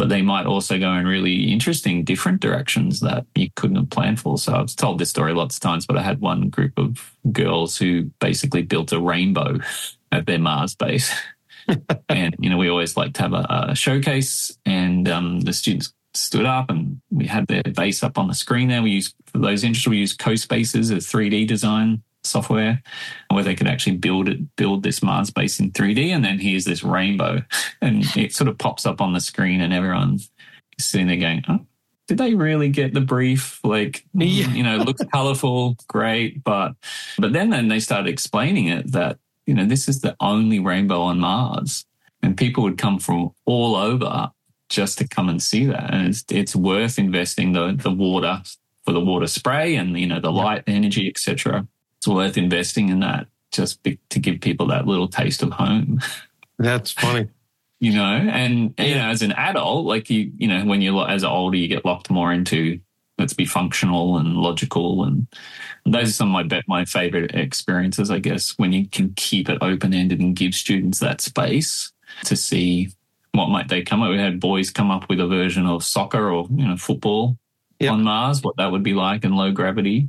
but 0.00 0.08
they 0.08 0.22
might 0.22 0.46
also 0.46 0.78
go 0.78 0.94
in 0.94 1.06
really 1.06 1.52
interesting, 1.52 2.04
different 2.04 2.40
directions 2.40 3.00
that 3.00 3.26
you 3.34 3.50
couldn't 3.54 3.76
have 3.76 3.90
planned 3.90 4.18
for. 4.18 4.38
So 4.38 4.54
I've 4.54 4.74
told 4.74 4.98
this 4.98 5.10
story 5.10 5.34
lots 5.34 5.56
of 5.56 5.60
times, 5.60 5.84
but 5.84 5.98
I 5.98 6.02
had 6.02 6.22
one 6.22 6.48
group 6.48 6.72
of 6.78 7.14
girls 7.30 7.76
who 7.76 8.04
basically 8.18 8.62
built 8.62 8.92
a 8.92 8.98
rainbow 8.98 9.58
at 10.10 10.24
their 10.24 10.38
Mars 10.38 10.74
base. 10.74 11.14
and, 12.08 12.34
you 12.38 12.48
know, 12.48 12.56
we 12.56 12.70
always 12.70 12.96
like 12.96 13.12
to 13.12 13.22
have 13.22 13.34
a, 13.34 13.66
a 13.68 13.74
showcase 13.74 14.56
and 14.64 15.06
um, 15.06 15.40
the 15.40 15.52
students 15.52 15.92
stood 16.14 16.46
up 16.46 16.70
and 16.70 16.98
we 17.10 17.26
had 17.26 17.46
their 17.48 17.62
base 17.62 18.02
up 18.02 18.16
on 18.16 18.26
the 18.26 18.34
screen 18.34 18.68
there. 18.68 18.82
We 18.82 18.92
use, 18.92 19.14
for 19.26 19.36
those 19.36 19.64
interested, 19.64 19.90
we 19.90 19.98
use 19.98 20.16
CoSpaces, 20.16 20.90
a 20.90 20.94
3D 20.94 21.46
design 21.46 22.02
software 22.24 22.82
where 23.30 23.44
they 23.44 23.54
could 23.54 23.66
actually 23.66 23.96
build 23.96 24.28
it, 24.28 24.56
build 24.56 24.82
this 24.82 25.02
Mars 25.02 25.30
base 25.30 25.60
in 25.60 25.72
3D. 25.72 26.08
And 26.08 26.24
then 26.24 26.38
here's 26.38 26.64
this 26.64 26.82
rainbow 26.82 27.42
and 27.80 28.04
it 28.16 28.34
sort 28.34 28.48
of 28.48 28.58
pops 28.58 28.86
up 28.86 29.00
on 29.00 29.12
the 29.12 29.20
screen 29.20 29.60
and 29.60 29.72
everyone's 29.72 30.30
sitting 30.78 31.06
there 31.06 31.16
going, 31.16 31.44
oh, 31.48 31.66
did 32.08 32.18
they 32.18 32.34
really 32.34 32.68
get 32.68 32.92
the 32.92 33.00
brief? 33.00 33.60
Like, 33.62 34.04
yeah. 34.14 34.48
you 34.52 34.62
know, 34.62 34.76
looks 34.78 35.04
colorful, 35.12 35.76
great. 35.88 36.42
But, 36.42 36.74
but 37.18 37.32
then, 37.32 37.50
then 37.50 37.68
they 37.68 37.80
started 37.80 38.08
explaining 38.08 38.66
it 38.66 38.92
that, 38.92 39.18
you 39.46 39.54
know, 39.54 39.64
this 39.64 39.88
is 39.88 40.00
the 40.00 40.16
only 40.20 40.58
rainbow 40.58 41.00
on 41.02 41.20
Mars 41.20 41.84
and 42.22 42.36
people 42.36 42.62
would 42.64 42.78
come 42.78 42.98
from 42.98 43.30
all 43.46 43.76
over 43.76 44.30
just 44.68 44.98
to 44.98 45.08
come 45.08 45.28
and 45.28 45.42
see 45.42 45.64
that. 45.66 45.92
And 45.92 46.08
it's, 46.08 46.24
it's 46.30 46.54
worth 46.54 46.98
investing 46.98 47.52
the, 47.52 47.76
the 47.76 47.90
water 47.90 48.42
for 48.84 48.92
the 48.92 49.00
water 49.00 49.26
spray 49.26 49.74
and, 49.76 49.98
you 49.98 50.06
know, 50.06 50.20
the 50.20 50.30
light 50.30 50.66
the 50.66 50.72
energy, 50.72 51.08
etc 51.08 51.66
it's 52.00 52.08
worth 52.08 52.38
investing 52.38 52.88
in 52.88 53.00
that 53.00 53.26
just 53.52 53.82
be, 53.82 53.98
to 54.08 54.18
give 54.18 54.40
people 54.40 54.66
that 54.68 54.86
little 54.86 55.06
taste 55.06 55.42
of 55.42 55.52
home. 55.52 56.00
That's 56.58 56.92
funny. 56.92 57.28
you 57.78 57.92
know, 57.92 58.02
and 58.04 58.72
yeah. 58.78 58.84
you 58.84 58.94
know, 58.94 59.08
as 59.08 59.20
an 59.20 59.32
adult, 59.32 59.84
like 59.84 60.08
you, 60.08 60.32
you 60.38 60.48
know, 60.48 60.64
when 60.64 60.80
you're 60.80 61.08
as 61.08 61.24
older, 61.24 61.58
you 61.58 61.68
get 61.68 61.84
locked 61.84 62.10
more 62.10 62.32
into 62.32 62.80
let's 63.18 63.34
be 63.34 63.44
functional 63.44 64.16
and 64.16 64.36
logical, 64.36 65.04
and 65.04 65.26
those 65.84 66.08
are 66.08 66.12
some 66.12 66.34
of 66.34 66.50
my 66.50 66.62
my 66.66 66.86
favorite 66.86 67.34
experiences, 67.34 68.10
I 68.10 68.18
guess, 68.18 68.58
when 68.58 68.72
you 68.72 68.88
can 68.88 69.12
keep 69.14 69.50
it 69.50 69.58
open 69.60 69.92
ended 69.92 70.20
and 70.20 70.34
give 70.34 70.54
students 70.54 71.00
that 71.00 71.20
space 71.20 71.92
to 72.24 72.34
see 72.34 72.88
what 73.32 73.48
might 73.48 73.68
they 73.68 73.82
come 73.82 74.02
up. 74.02 74.10
We 74.10 74.18
had 74.18 74.40
boys 74.40 74.70
come 74.70 74.90
up 74.90 75.06
with 75.10 75.20
a 75.20 75.26
version 75.26 75.66
of 75.66 75.84
soccer 75.84 76.30
or 76.30 76.46
you 76.50 76.66
know 76.66 76.78
football 76.78 77.36
yep. 77.80 77.92
on 77.92 78.04
Mars, 78.04 78.42
what 78.42 78.56
that 78.56 78.70
would 78.70 78.82
be 78.82 78.94
like 78.94 79.24
in 79.24 79.34
low 79.34 79.50
gravity, 79.50 80.08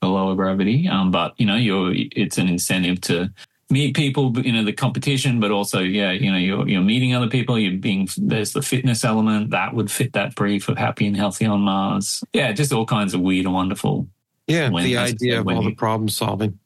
the 0.00 0.08
lower 0.08 0.34
gravity. 0.34 0.88
Um, 0.88 1.10
but 1.10 1.34
you 1.38 1.46
know, 1.46 1.56
you're 1.56 1.92
it's 1.94 2.38
an 2.38 2.48
incentive 2.48 3.00
to 3.02 3.32
meet 3.72 3.96
people, 3.96 4.38
you 4.38 4.52
know, 4.52 4.64
the 4.64 4.72
competition, 4.72 5.40
but 5.40 5.50
also, 5.50 5.80
yeah, 5.80 6.12
you 6.12 6.30
know, 6.30 6.36
you're, 6.36 6.68
you're 6.68 6.82
meeting 6.82 7.14
other 7.14 7.28
people. 7.28 7.58
You're 7.58 7.78
being, 7.78 8.06
there's 8.18 8.52
the 8.52 8.60
fitness 8.60 9.02
element 9.02 9.50
that 9.50 9.74
would 9.74 9.90
fit 9.90 10.12
that 10.12 10.34
brief 10.34 10.68
of 10.68 10.76
happy 10.76 11.06
and 11.06 11.16
healthy 11.16 11.46
on 11.46 11.62
Mars. 11.62 12.22
Yeah, 12.34 12.52
just 12.52 12.72
all 12.72 12.84
kinds 12.84 13.14
of 13.14 13.22
weird 13.22 13.46
and 13.46 13.54
wonderful. 13.54 14.06
Yeah, 14.46 14.68
the 14.68 14.98
idea 14.98 15.40
of 15.40 15.48
all 15.48 15.62
you, 15.62 15.70
the 15.70 15.74
problem 15.74 16.10
solving. 16.10 16.58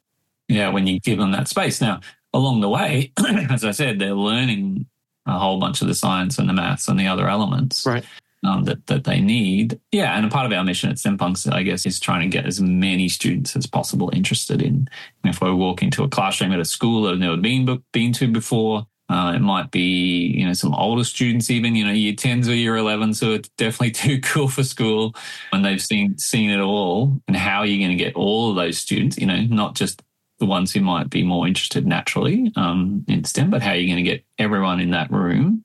Yeah, 0.49 0.69
when 0.69 0.85
you 0.85 0.99
give 0.99 1.17
them 1.17 1.31
that 1.31 1.47
space. 1.47 1.79
Now, 1.79 2.01
along 2.33 2.59
the 2.59 2.69
way, 2.69 3.13
as 3.49 3.63
I 3.63 3.71
said, 3.71 3.99
they're 3.99 4.13
learning 4.13 4.85
a 5.25 5.39
whole 5.39 5.59
bunch 5.59 5.81
of 5.81 5.87
the 5.87 5.95
science 5.95 6.37
and 6.37 6.49
the 6.49 6.53
maths 6.53 6.87
and 6.87 6.99
the 6.99 7.07
other 7.07 7.29
elements. 7.29 7.85
Right 7.85 8.03
um, 8.43 8.63
that 8.65 8.85
that 8.87 9.03
they 9.03 9.19
need. 9.19 9.79
Yeah, 9.91 10.17
and 10.17 10.25
a 10.25 10.29
part 10.29 10.45
of 10.45 10.51
our 10.51 10.63
mission 10.63 10.89
at 10.89 10.99
STEM 10.99 11.17
Punks, 11.17 11.47
I 11.47 11.63
guess, 11.63 11.85
is 11.85 11.99
trying 11.99 12.29
to 12.29 12.37
get 12.37 12.45
as 12.45 12.61
many 12.61 13.09
students 13.09 13.55
as 13.55 13.65
possible 13.65 14.09
interested 14.13 14.61
in. 14.61 14.87
If 15.23 15.41
we 15.41 15.51
walk 15.53 15.81
into 15.81 16.03
a 16.03 16.09
classroom 16.09 16.51
at 16.51 16.59
a 16.59 16.65
school 16.65 17.03
that 17.03 17.13
I've 17.13 17.19
never 17.19 17.37
been 17.37 17.83
been 17.91 18.13
to 18.13 18.27
before, 18.27 18.87
uh, 19.09 19.33
it 19.35 19.39
might 19.39 19.71
be, 19.71 20.33
you 20.37 20.45
know, 20.45 20.53
some 20.53 20.75
older 20.75 21.03
students, 21.03 21.49
even, 21.49 21.75
you 21.75 21.85
know, 21.85 21.93
year 21.93 22.13
10s 22.13 22.49
or 22.49 22.53
year 22.53 22.75
11s. 22.75 23.15
So 23.15 23.31
it's 23.31 23.49
definitely 23.57 23.91
too 23.91 24.19
cool 24.19 24.47
for 24.47 24.63
school 24.63 25.15
when 25.51 25.61
they've 25.61 25.81
seen, 25.81 26.17
seen 26.17 26.49
it 26.49 26.59
all. 26.59 27.19
And 27.27 27.37
how 27.37 27.59
are 27.59 27.65
you 27.65 27.79
going 27.79 27.97
to 27.97 28.03
get 28.03 28.15
all 28.15 28.49
of 28.49 28.57
those 28.57 28.77
students, 28.77 29.17
you 29.17 29.25
know, 29.25 29.41
not 29.41 29.75
just 29.75 30.01
the 30.39 30.45
ones 30.45 30.71
who 30.71 30.81
might 30.81 31.09
be 31.09 31.23
more 31.23 31.47
interested 31.47 31.87
naturally 31.87 32.51
um, 32.55 33.05
in 33.07 33.23
STEM, 33.23 33.49
but 33.49 33.61
how 33.61 33.71
are 33.71 33.75
you 33.75 33.87
going 33.87 34.03
to 34.03 34.09
get 34.09 34.23
everyone 34.37 34.79
in 34.79 34.91
that 34.91 35.09
room 35.09 35.63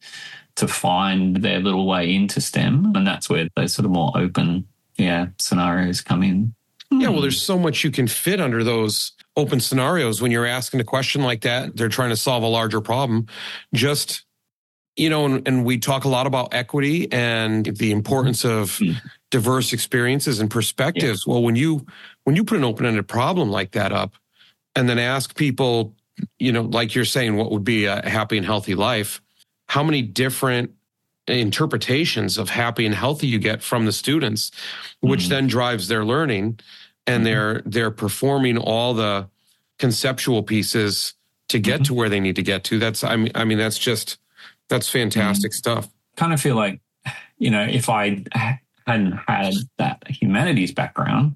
to 0.56 0.68
find 0.68 1.36
their 1.36 1.60
little 1.60 1.86
way 1.86 2.14
into 2.14 2.40
STEM. 2.40 2.92
And 2.94 3.06
that's 3.06 3.28
where 3.28 3.48
those 3.56 3.72
sort 3.72 3.86
of 3.86 3.92
more 3.92 4.12
open, 4.14 4.66
yeah, 4.96 5.28
scenarios 5.38 6.00
come 6.00 6.22
in. 6.22 6.54
Yeah, 6.90 7.08
well, 7.08 7.22
there's 7.22 7.40
so 7.40 7.58
much 7.58 7.84
you 7.84 7.90
can 7.90 8.06
fit 8.06 8.38
under 8.38 8.62
those 8.62 9.12
open 9.34 9.60
scenarios 9.60 10.20
when 10.20 10.30
you're 10.30 10.44
asking 10.44 10.80
a 10.80 10.84
question 10.84 11.22
like 11.22 11.40
that. 11.40 11.74
They're 11.74 11.88
trying 11.88 12.10
to 12.10 12.16
solve 12.16 12.42
a 12.42 12.48
larger 12.48 12.82
problem. 12.82 13.28
Just, 13.72 14.24
you 14.94 15.08
know, 15.08 15.24
and, 15.24 15.48
and 15.48 15.64
we 15.64 15.78
talk 15.78 16.04
a 16.04 16.08
lot 16.08 16.26
about 16.26 16.52
equity 16.52 17.10
and 17.10 17.64
the 17.64 17.92
importance 17.92 18.44
of 18.44 18.72
mm-hmm. 18.72 18.98
diverse 19.30 19.72
experiences 19.72 20.38
and 20.38 20.50
perspectives. 20.50 21.24
Yeah. 21.26 21.32
Well, 21.32 21.42
when 21.42 21.56
you 21.56 21.86
when 22.24 22.36
you 22.36 22.44
put 22.44 22.58
an 22.58 22.64
open-ended 22.64 23.08
problem 23.08 23.50
like 23.50 23.70
that 23.70 23.90
up 23.90 24.12
and 24.76 24.86
then 24.86 24.98
ask 24.98 25.34
people, 25.34 25.94
you 26.38 26.52
know, 26.52 26.62
like 26.62 26.94
you're 26.94 27.06
saying, 27.06 27.36
what 27.36 27.50
would 27.52 27.64
be 27.64 27.86
a 27.86 28.06
happy 28.06 28.36
and 28.36 28.44
healthy 28.44 28.74
life? 28.74 29.22
How 29.72 29.82
many 29.82 30.02
different 30.02 30.70
interpretations 31.26 32.36
of 32.36 32.50
happy 32.50 32.84
and 32.84 32.94
healthy 32.94 33.26
you 33.26 33.38
get 33.38 33.62
from 33.62 33.86
the 33.86 33.92
students 33.92 34.50
which 35.00 35.20
mm-hmm. 35.20 35.30
then 35.30 35.46
drives 35.46 35.88
their 35.88 36.04
learning 36.04 36.58
and 37.06 37.18
mm-hmm. 37.18 37.24
they're 37.24 37.62
they're 37.64 37.90
performing 37.90 38.58
all 38.58 38.92
the 38.92 39.26
conceptual 39.78 40.42
pieces 40.42 41.14
to 41.48 41.58
get 41.58 41.76
mm-hmm. 41.76 41.84
to 41.84 41.94
where 41.94 42.10
they 42.10 42.20
need 42.20 42.36
to 42.36 42.42
get 42.42 42.64
to 42.64 42.78
that's 42.78 43.02
i 43.02 43.16
mean 43.16 43.32
i 43.34 43.44
mean 43.44 43.56
that's 43.56 43.78
just 43.78 44.18
that's 44.68 44.90
fantastic 44.90 45.52
mm-hmm. 45.52 45.56
stuff 45.56 45.88
kind 46.16 46.34
of 46.34 46.40
feel 46.40 46.56
like 46.56 46.78
you 47.38 47.50
know 47.50 47.62
if 47.62 47.88
i 47.88 48.22
hadn't 48.86 49.12
had 49.26 49.54
that 49.78 50.02
humanities 50.06 50.72
background 50.72 51.34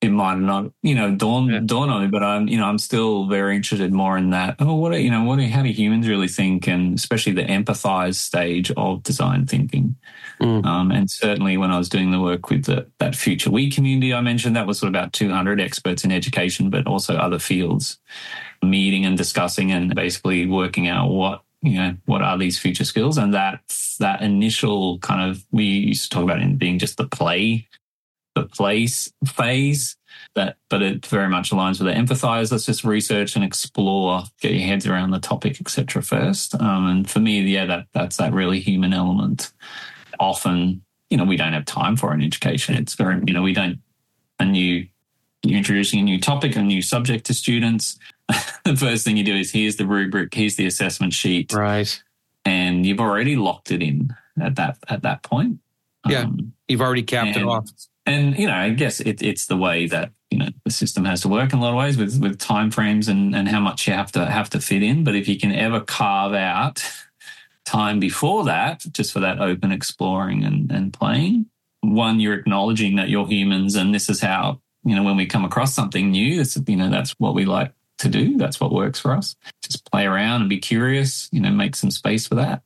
it 0.00 0.10
might 0.10 0.38
not, 0.38 0.70
you 0.82 0.94
know, 0.94 1.12
dawn 1.14 1.48
yeah. 1.48 1.60
dawn 1.64 1.90
on 1.90 2.02
me, 2.02 2.08
but 2.08 2.22
I'm, 2.22 2.46
you 2.46 2.56
know, 2.56 2.66
I'm 2.66 2.78
still 2.78 3.26
very 3.26 3.56
interested 3.56 3.92
more 3.92 4.16
in 4.16 4.30
that. 4.30 4.54
Oh, 4.60 4.74
what, 4.74 4.92
are, 4.92 4.98
you 4.98 5.10
know, 5.10 5.24
what, 5.24 5.40
are, 5.40 5.48
how 5.48 5.62
do 5.62 5.70
humans 5.70 6.06
really 6.06 6.28
think, 6.28 6.68
and 6.68 6.96
especially 6.96 7.32
the 7.32 7.42
empathize 7.42 8.14
stage 8.14 8.70
of 8.76 9.02
design 9.02 9.46
thinking. 9.46 9.96
Mm. 10.40 10.64
Um, 10.64 10.92
and 10.92 11.10
certainly 11.10 11.56
when 11.56 11.72
I 11.72 11.78
was 11.78 11.88
doing 11.88 12.12
the 12.12 12.20
work 12.20 12.48
with 12.48 12.66
the, 12.66 12.86
that 12.98 13.14
FutureWe 13.14 13.74
community 13.74 14.14
I 14.14 14.20
mentioned, 14.20 14.54
that 14.54 14.68
was 14.68 14.78
sort 14.78 14.88
of 14.88 14.94
about 14.94 15.12
200 15.12 15.60
experts 15.60 16.04
in 16.04 16.12
education, 16.12 16.70
but 16.70 16.86
also 16.86 17.16
other 17.16 17.40
fields, 17.40 17.98
meeting 18.62 19.04
and 19.04 19.18
discussing 19.18 19.72
and 19.72 19.94
basically 19.96 20.46
working 20.46 20.86
out 20.86 21.10
what 21.10 21.42
you 21.60 21.74
know 21.74 21.96
what 22.04 22.22
are 22.22 22.38
these 22.38 22.56
future 22.56 22.84
skills 22.84 23.18
and 23.18 23.34
that 23.34 23.60
that 23.98 24.22
initial 24.22 24.98
kind 25.00 25.28
of 25.28 25.44
we 25.50 25.64
used 25.64 26.04
to 26.04 26.08
talk 26.08 26.22
about 26.22 26.40
it 26.40 26.56
being 26.56 26.78
just 26.78 26.96
the 26.98 27.08
play 27.08 27.66
the 28.42 28.48
place 28.48 29.12
phase 29.26 29.96
that, 30.34 30.56
but 30.68 30.82
it 30.82 31.06
very 31.06 31.28
much 31.28 31.50
aligns 31.50 31.80
with 31.80 31.92
the 31.92 32.00
empathize. 32.00 32.50
Let's 32.50 32.66
just 32.66 32.84
research 32.84 33.36
and 33.36 33.44
explore, 33.44 34.22
get 34.40 34.52
your 34.52 34.66
heads 34.66 34.86
around 34.86 35.10
the 35.10 35.18
topic, 35.18 35.60
etc. 35.60 36.02
First, 36.02 36.54
um, 36.60 36.86
and 36.86 37.10
for 37.10 37.20
me, 37.20 37.40
yeah, 37.42 37.66
that 37.66 37.86
that's 37.92 38.16
that 38.16 38.32
really 38.32 38.60
human 38.60 38.92
element. 38.92 39.52
Often, 40.20 40.82
you 41.10 41.16
know, 41.16 41.24
we 41.24 41.36
don't 41.36 41.52
have 41.52 41.64
time 41.64 41.96
for 41.96 42.12
an 42.12 42.22
education. 42.22 42.74
It's 42.74 42.94
very, 42.94 43.22
you 43.26 43.32
know, 43.32 43.42
we 43.42 43.52
don't 43.52 43.80
a 44.38 44.44
new 44.44 44.86
you're 45.44 45.58
introducing 45.58 46.00
a 46.00 46.02
new 46.02 46.20
topic, 46.20 46.56
a 46.56 46.62
new 46.62 46.82
subject 46.82 47.26
to 47.26 47.34
students. 47.34 47.98
the 48.64 48.76
first 48.76 49.04
thing 49.04 49.16
you 49.16 49.24
do 49.24 49.36
is 49.36 49.52
here's 49.52 49.76
the 49.76 49.86
rubric, 49.86 50.34
here's 50.34 50.56
the 50.56 50.66
assessment 50.66 51.12
sheet, 51.12 51.52
right? 51.52 52.02
And 52.44 52.84
you've 52.84 53.00
already 53.00 53.36
locked 53.36 53.70
it 53.70 53.82
in 53.82 54.14
at 54.40 54.56
that 54.56 54.78
at 54.88 55.02
that 55.02 55.22
point. 55.22 55.60
Yeah, 56.06 56.22
um, 56.22 56.52
you've 56.66 56.80
already 56.80 57.02
capped 57.02 57.36
it 57.36 57.42
off. 57.42 57.68
And 58.08 58.38
you 58.38 58.46
know, 58.46 58.54
I 58.54 58.70
guess 58.70 59.00
it, 59.00 59.22
it's 59.22 59.46
the 59.46 59.56
way 59.56 59.86
that 59.86 60.12
you 60.30 60.38
know 60.38 60.48
the 60.64 60.70
system 60.70 61.04
has 61.04 61.20
to 61.22 61.28
work 61.28 61.52
in 61.52 61.58
a 61.58 61.62
lot 61.62 61.70
of 61.70 61.76
ways 61.76 61.98
with 61.98 62.18
with 62.20 62.38
time 62.38 62.70
frames 62.70 63.06
and 63.06 63.36
and 63.36 63.46
how 63.46 63.60
much 63.60 63.86
you 63.86 63.92
have 63.92 64.10
to 64.12 64.24
have 64.24 64.48
to 64.50 64.60
fit 64.60 64.82
in. 64.82 65.04
But 65.04 65.14
if 65.14 65.28
you 65.28 65.38
can 65.38 65.52
ever 65.52 65.80
carve 65.80 66.32
out 66.32 66.82
time 67.66 68.00
before 68.00 68.44
that, 68.44 68.84
just 68.92 69.12
for 69.12 69.20
that 69.20 69.40
open 69.40 69.72
exploring 69.72 70.42
and, 70.42 70.72
and 70.72 70.90
playing, 70.90 71.46
one, 71.82 72.18
you're 72.18 72.32
acknowledging 72.32 72.96
that 72.96 73.10
you're 73.10 73.26
humans 73.26 73.74
and 73.74 73.94
this 73.94 74.08
is 74.08 74.22
how 74.22 74.60
you 74.84 74.96
know 74.96 75.02
when 75.02 75.18
we 75.18 75.26
come 75.26 75.44
across 75.44 75.74
something 75.74 76.10
new, 76.10 76.40
it's 76.40 76.58
you 76.66 76.76
know 76.76 76.88
that's 76.88 77.10
what 77.18 77.34
we 77.34 77.44
like 77.44 77.74
to 77.98 78.08
do. 78.08 78.38
That's 78.38 78.58
what 78.58 78.72
works 78.72 78.98
for 78.98 79.12
us. 79.12 79.36
Just 79.62 79.90
play 79.90 80.06
around 80.06 80.40
and 80.40 80.50
be 80.50 80.58
curious. 80.58 81.28
You 81.30 81.42
know, 81.42 81.50
make 81.50 81.76
some 81.76 81.90
space 81.90 82.26
for 82.26 82.36
that 82.36 82.62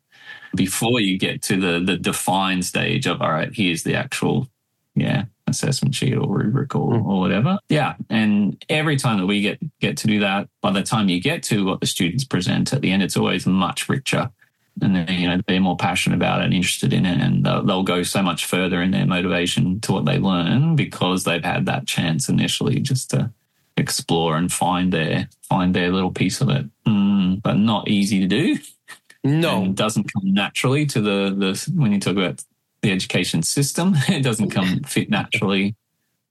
before 0.55 1.01
you 1.01 1.18
get 1.18 1.43
to 1.43 1.57
the 1.61 1.80
the 1.84 1.97
define 1.97 2.62
stage 2.62 3.07
of 3.07 3.20
all 3.20 3.32
right, 3.32 3.53
here's 3.53 3.82
the 3.82 3.97
actual 3.97 4.49
yeah 4.95 5.24
assessment 5.49 5.95
sheet 5.95 6.16
or 6.16 6.26
rubric 6.26 6.74
or, 6.74 6.95
mm. 6.95 7.05
or 7.05 7.20
whatever. 7.20 7.59
Yeah, 7.68 7.95
and 8.11 8.62
every 8.68 8.97
time 8.97 9.18
that 9.18 9.26
we 9.26 9.43
get 9.43 9.59
get 9.80 9.97
to 9.99 10.07
do 10.07 10.20
that, 10.20 10.49
by 10.61 10.72
the 10.72 10.82
time 10.82 11.09
you 11.09 11.20
get 11.20 11.43
to 11.45 11.64
what 11.64 11.80
the 11.80 11.86
students 11.86 12.24
present 12.24 12.72
at 12.72 12.80
the 12.80 12.90
end, 12.90 13.03
it's 13.03 13.16
always 13.16 13.47
much 13.47 13.88
richer. 13.88 14.30
And 14.80 14.97
then, 14.97 15.09
you 15.09 15.28
know, 15.28 15.38
they're 15.47 15.61
more 15.61 15.76
passionate 15.76 16.16
about 16.16 16.40
it 16.40 16.47
and 16.47 16.55
interested 16.55 16.95
in 16.95 17.05
it. 17.05 17.20
And 17.20 17.45
they'll, 17.45 17.62
they'll 17.62 17.82
go 17.82 18.03
so 18.03 18.22
much 18.22 18.47
further 18.47 18.80
in 18.80 18.90
their 18.90 19.05
motivation 19.05 19.80
to 19.82 19.93
what 19.93 20.07
they 20.07 20.18
learn 20.18 20.76
because 20.76 21.24
they've 21.24 21.45
had 21.45 21.66
that 21.66 21.86
chance 21.86 22.30
initially 22.30 22.80
just 22.80 23.11
to 23.11 23.30
explore 23.76 24.38
and 24.38 24.51
find 24.51 24.90
their, 24.90 25.28
find 25.43 25.74
their 25.74 25.93
little 25.93 26.11
piece 26.11 26.40
of 26.40 26.49
it. 26.49 26.64
Mm, 26.86 27.43
but 27.43 27.59
not 27.59 27.88
easy 27.88 28.20
to 28.20 28.26
do. 28.26 28.59
No, 29.24 29.62
and 29.62 29.76
doesn't 29.76 30.12
come 30.12 30.32
naturally 30.32 30.84
to 30.86 31.01
the 31.01 31.34
the 31.36 31.72
when 31.76 31.93
you 31.93 32.01
talk 32.01 32.16
about 32.16 32.43
the 32.83 32.91
education 32.91 33.43
system. 33.43 33.95
It 34.09 34.22
doesn't 34.22 34.51
come 34.51 34.83
fit 34.85 35.11
naturally 35.11 35.74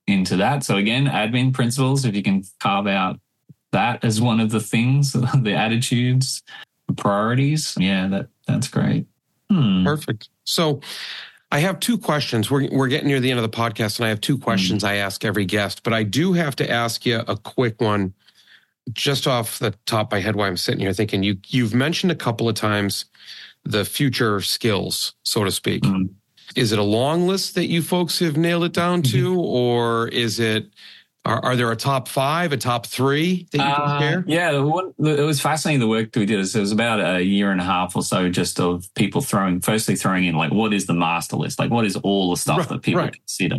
into 0.08 0.38
that. 0.38 0.64
So 0.64 0.78
again, 0.78 1.06
admin 1.06 1.54
principles. 1.54 2.06
If 2.06 2.16
you 2.16 2.24
can 2.24 2.44
carve 2.60 2.88
out 2.88 3.20
that 3.72 4.04
as 4.04 4.22
one 4.22 4.40
of 4.40 4.52
the 4.52 4.60
things, 4.60 5.14
the 5.14 5.54
attitudes, 5.54 6.44
the 6.88 6.94
priorities. 6.94 7.76
Yeah, 7.80 8.08
that 8.08 8.28
that's 8.48 8.68
great. 8.68 9.08
Hmm. 9.50 9.84
Perfect. 9.84 10.30
So. 10.44 10.82
I 11.54 11.60
have 11.60 11.82
two 11.82 11.98
questions. 11.98 12.50
We're, 12.50 12.70
we're 12.72 12.88
getting 12.88 13.10
near 13.10 13.20
the 13.20 13.30
end 13.30 13.38
of 13.38 13.44
the 13.44 13.58
podcast, 13.58 14.00
and 14.00 14.06
I 14.06 14.10
have 14.10 14.22
two 14.22 14.38
questions 14.38 14.86
mm. 14.86 14.88
I 14.88 14.96
ask 14.96 15.26
every 15.26 15.44
guest, 15.44 15.84
but 15.84 15.92
I 15.92 16.04
do 16.04 16.32
have 16.32 16.56
to 16.56 16.72
ask 16.72 17.06
you 17.06 17.20
a 17.28 17.36
quick 17.36 17.82
one 17.82 18.14
just 18.94 19.28
off 19.28 19.60
the 19.60 19.72
top 19.86 20.08
of 20.08 20.12
my 20.14 20.20
head 20.22 20.38
while 20.38 20.48
I'm 20.48 20.56
sitting 20.56 20.80
here 20.80 20.94
thinking 20.94 21.24
you 21.24 21.38
you've 21.48 21.74
mentioned 21.74 22.12
a 22.12 22.16
couple 22.16 22.48
of 22.48 22.56
times 22.56 23.06
the 23.64 23.86
future 23.86 24.42
skills, 24.42 25.14
so 25.24 25.44
to 25.44 25.52
speak. 25.52 25.84
Mm. 25.84 26.10
Is 26.56 26.72
it 26.72 26.80
a 26.80 26.84
long 26.84 27.28
list 27.28 27.56
that 27.56 27.68
you 27.68 27.82
folks 27.82 28.20
have 28.20 28.38
nailed 28.38 28.64
it 28.64 28.74
down 28.74 29.02
to, 29.04 29.32
mm-hmm. 29.32 29.40
or 29.40 30.08
is 30.10 30.40
it 30.40 30.72
are, 31.24 31.44
are, 31.46 31.56
there 31.56 31.72
a 31.72 31.76
top 31.76 32.08
five, 32.08 32.52
a 32.52 32.58
top 32.58 32.88
three 32.88 33.48
that 33.52 33.58
you 33.58 33.64
can 33.64 33.82
uh, 33.82 34.00
share? 34.00 34.24
Yeah, 34.26 34.58
one, 34.58 34.94
it 34.98 35.24
was 35.24 35.40
fascinating 35.40 35.80
the 35.80 35.88
work 35.88 36.12
that 36.12 36.20
we 36.20 36.26
did. 36.26 36.40
It 36.40 36.60
was 36.60 36.72
about 36.72 37.00
a 37.00 37.22
year 37.22 37.52
and 37.52 37.62
a 37.62 37.64
half 37.64 37.96
or 37.96 38.02
so 38.02 38.30
just 38.30 38.60
of 38.60 38.92
people 38.96 39.22
throwing, 39.22 39.62
firstly 39.62 39.96
throwing 39.96 40.26
in 40.26 40.36
like, 40.36 40.52
what 40.52 40.74
is 40.74 40.88
the 40.88 40.96
master 40.96 41.36
list? 41.36 41.60
Like, 41.60 41.70
what 41.70 41.86
is 41.86 41.96
all 41.98 42.32
the 42.32 42.38
stuff 42.38 42.60
right, 42.60 42.70
that 42.70 42.82
people 42.82 43.02
right. 43.02 43.14
consider? 43.14 43.58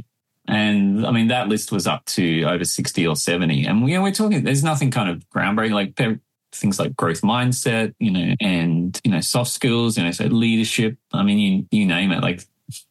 And 0.49 1.07
I 1.07 1.12
mean, 1.12 1.28
that 1.28 1.49
list 1.49 1.70
was 1.70 1.86
up 1.86 2.05
to 2.07 2.43
over 2.45 2.64
60 2.64 3.07
or 3.07 3.14
70. 3.14 3.64
And, 3.64 3.88
you 3.88 3.95
know, 3.95 4.03
we're 4.03 4.11
talking, 4.11 4.43
there's 4.43 4.64
nothing 4.64 4.90
kind 4.90 5.09
of 5.09 5.24
groundbreaking, 5.30 5.72
like 5.72 6.20
things 6.53 6.80
like 6.80 6.97
growth 6.97 7.20
mindset, 7.20 7.95
you 8.01 8.11
know, 8.11 8.34
and, 8.40 9.01
you 9.05 9.12
know, 9.12 9.20
soft 9.20 9.53
skills, 9.53 9.97
you 9.97 10.05
know, 10.05 10.11
so 10.11 10.24
leadership. 10.24 10.99
I 11.12 11.22
mean, 11.22 11.38
you, 11.38 11.66
you 11.70 11.86
name 11.86 12.11
it, 12.11 12.22
like 12.22 12.45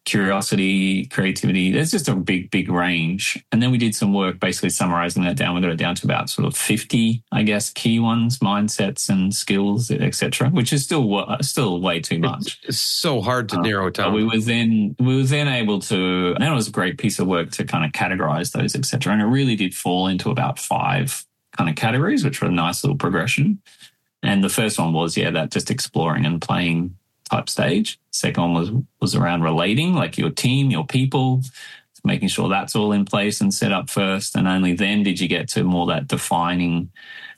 curiosity, 0.06 1.06
creativity. 1.06 1.72
There's 1.72 1.92
just 1.92 2.08
a 2.08 2.16
big, 2.16 2.52
big 2.52 2.70
range. 2.70 3.44
And 3.52 3.62
then 3.62 3.72
we 3.72 3.78
did 3.78 3.96
some 3.96 4.14
work 4.14 4.40
basically 4.40 4.70
summarizing 4.70 5.24
that 5.24 5.38
down. 5.38 5.56
We 5.56 5.62
got 5.62 5.72
it 5.72 5.78
down 5.78 5.96
to 5.96 6.06
about 6.06 6.30
sort 6.30 6.48
of 6.48 6.56
50, 6.56 7.24
I 7.32 7.44
guess, 7.44 7.70
key 7.70 8.00
ones, 8.00 8.40
mindsets 8.40 9.10
and 9.10 9.34
skills, 9.34 9.92
etc., 9.92 10.50
which 10.50 10.74
is 10.74 10.84
still 10.84 11.26
still 11.42 11.82
way 11.82 12.00
too 12.00 12.20
much. 12.20 12.60
It's 12.64 12.80
so 12.80 13.22
hard 13.22 13.50
to 13.50 13.58
uh, 13.58 13.62
narrow 13.62 13.88
it 13.88 13.96
down. 13.96 14.14
We 14.14 14.24
were 14.24 14.40
then 14.40 14.96
we 15.00 15.18
were 15.18 15.24
then 15.24 15.48
able 15.48 15.80
to, 15.82 16.34
and 16.36 16.44
it 16.44 16.52
was 16.52 16.68
a 16.68 16.72
great 16.72 16.98
piece 16.98 17.20
of 17.20 17.28
work 17.28 17.52
to 17.52 17.66
kind 17.66 17.86
of 17.86 17.92
categorize 17.92 18.52
those, 18.52 18.76
etc. 18.76 19.14
And 19.14 19.22
it 19.22 19.26
really 19.26 19.56
did 19.56 19.76
fall 19.76 20.08
into 20.08 20.30
about 20.30 20.60
five 20.60 21.26
kind 21.58 21.70
of 21.70 21.76
categories, 21.76 22.24
which 22.24 22.42
were 22.42 22.48
a 22.48 22.52
nice 22.52 22.84
little 22.84 22.98
progression. 22.98 23.62
And 24.24 24.44
the 24.44 24.50
first 24.50 24.78
one 24.78 24.94
was, 24.94 25.18
yeah, 25.18 25.32
that 25.32 25.52
just 25.52 25.72
exploring 25.72 26.26
and 26.26 26.42
playing 26.42 26.96
type 27.32 27.50
stage. 27.50 28.00
Second 28.12 28.44
one 28.44 28.54
was 28.54 28.72
was 29.00 29.16
around 29.16 29.42
relating, 29.44 29.94
like 29.94 30.18
your 30.18 30.30
team, 30.30 30.70
your 30.70 30.86
people, 30.86 31.42
making 32.04 32.28
sure 32.28 32.50
that's 32.50 32.76
all 32.76 32.92
in 32.92 33.06
place 33.06 33.42
and 33.42 33.54
set 33.54 33.72
up 33.72 33.90
first. 33.90 34.36
And 34.36 34.48
only 34.48 34.74
then 34.74 35.04
did 35.04 35.20
you 35.20 35.28
get 35.28 35.48
to 35.50 35.64
more 35.64 35.88
that 35.88 36.08
defining, 36.08 36.92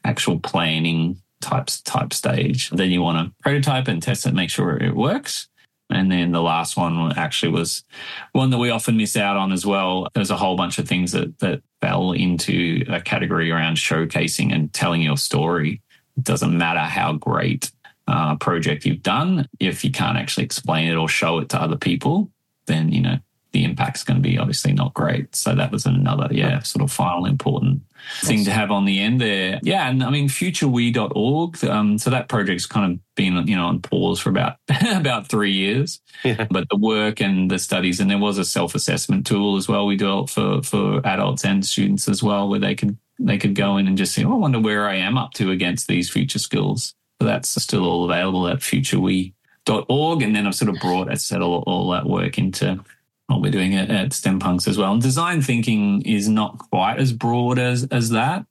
actual 0.03 0.39
planning 0.39 1.17
types 1.41 1.81
type 1.81 2.13
stage. 2.13 2.69
Then 2.69 2.91
you 2.91 3.01
want 3.01 3.27
to 3.27 3.43
prototype 3.43 3.87
and 3.87 4.01
test 4.01 4.25
it, 4.25 4.33
make 4.33 4.49
sure 4.49 4.77
it 4.77 4.95
works. 4.95 5.49
And 5.89 6.11
then 6.11 6.31
the 6.31 6.41
last 6.41 6.77
one 6.77 7.11
actually 7.17 7.51
was 7.51 7.83
one 8.31 8.49
that 8.49 8.57
we 8.57 8.71
often 8.71 8.97
miss 8.97 9.15
out 9.17 9.37
on 9.37 9.51
as 9.51 9.65
well. 9.65 10.07
There's 10.13 10.31
a 10.31 10.37
whole 10.37 10.55
bunch 10.55 10.79
of 10.79 10.87
things 10.87 11.11
that 11.11 11.37
that 11.39 11.61
fell 11.81 12.13
into 12.13 12.85
a 12.87 13.01
category 13.01 13.51
around 13.51 13.75
showcasing 13.75 14.53
and 14.53 14.73
telling 14.73 15.01
your 15.01 15.17
story. 15.17 15.81
It 16.17 16.23
doesn't 16.23 16.57
matter 16.57 16.79
how 16.79 17.13
great 17.13 17.71
uh, 18.07 18.35
project 18.35 18.85
you've 18.85 19.03
done, 19.03 19.47
if 19.59 19.83
you 19.83 19.91
can't 19.91 20.17
actually 20.17 20.43
explain 20.43 20.89
it 20.89 20.95
or 20.95 21.07
show 21.07 21.39
it 21.39 21.49
to 21.49 21.61
other 21.61 21.77
people, 21.77 22.29
then, 22.65 22.91
you 22.91 23.01
know, 23.01 23.17
the 23.53 23.63
impact's 23.63 24.03
going 24.03 24.21
to 24.21 24.27
be 24.27 24.37
obviously 24.37 24.73
not 24.73 24.93
great. 24.95 25.35
So 25.35 25.53
that 25.53 25.71
was 25.71 25.85
another, 25.85 26.27
yeah, 26.31 26.59
sort 26.63 26.83
of 26.83 26.91
final 26.91 27.25
important 27.25 27.83
thing 28.21 28.43
to 28.45 28.51
have 28.51 28.71
on 28.71 28.85
the 28.85 28.99
end 28.99 29.21
there. 29.21 29.59
Yeah. 29.61 29.87
And 29.87 30.03
I 30.03 30.09
mean, 30.09 30.27
futurewe.org. 30.27 31.63
Um, 31.63 31.99
so 31.99 32.09
that 32.09 32.29
project's 32.29 32.65
kind 32.65 32.93
of 32.93 33.15
been, 33.15 33.47
you 33.47 33.55
know, 33.55 33.67
on 33.67 33.79
pause 33.79 34.19
for 34.19 34.29
about, 34.29 34.57
about 34.95 35.27
three 35.27 35.51
years, 35.51 36.01
yeah. 36.23 36.47
but 36.49 36.67
the 36.69 36.77
work 36.77 37.21
and 37.21 37.49
the 37.49 37.59
studies, 37.59 37.99
and 37.99 38.09
there 38.09 38.17
was 38.17 38.39
a 38.39 38.45
self-assessment 38.45 39.27
tool 39.27 39.55
as 39.55 39.69
well. 39.69 39.85
We 39.85 39.97
developed 39.97 40.31
for, 40.31 40.63
for 40.63 41.05
adults 41.05 41.45
and 41.45 41.63
students 41.63 42.09
as 42.09 42.23
well, 42.23 42.49
where 42.49 42.59
they 42.59 42.73
could, 42.73 42.97
they 43.19 43.37
could 43.37 43.53
go 43.53 43.77
in 43.77 43.87
and 43.87 43.97
just 43.97 44.15
say, 44.15 44.23
oh, 44.23 44.33
I 44.33 44.37
wonder 44.37 44.59
where 44.59 44.89
I 44.89 44.95
am 44.95 45.15
up 45.15 45.33
to 45.33 45.51
against 45.51 45.87
these 45.87 46.09
future 46.09 46.39
skills. 46.39 46.95
So 47.23 47.27
that's 47.27 47.63
still 47.63 47.85
all 47.85 48.03
available 48.03 48.49
at 48.49 48.57
futurewe.org. 48.57 50.21
And 50.21 50.35
then 50.35 50.45
I've 50.45 50.55
sort 50.55 50.67
of 50.67 50.81
brought, 50.81 51.09
as 51.09 51.19
I 51.19 51.23
said, 51.23 51.41
all, 51.41 51.63
all 51.65 51.89
that 51.91 52.05
work 52.05 52.37
into 52.37 52.83
what 53.27 53.41
we're 53.41 53.49
doing 53.49 53.75
at, 53.75 53.89
at 53.89 54.11
STEM 54.11 54.39
Punks 54.39 54.67
as 54.67 54.77
well. 54.77 54.91
And 54.91 55.01
design 55.01 55.41
thinking 55.41 56.01
is 56.01 56.27
not 56.27 56.57
quite 56.57 56.99
as 56.99 57.13
broad 57.13 57.59
as, 57.59 57.87
as 57.91 58.09
that, 58.09 58.45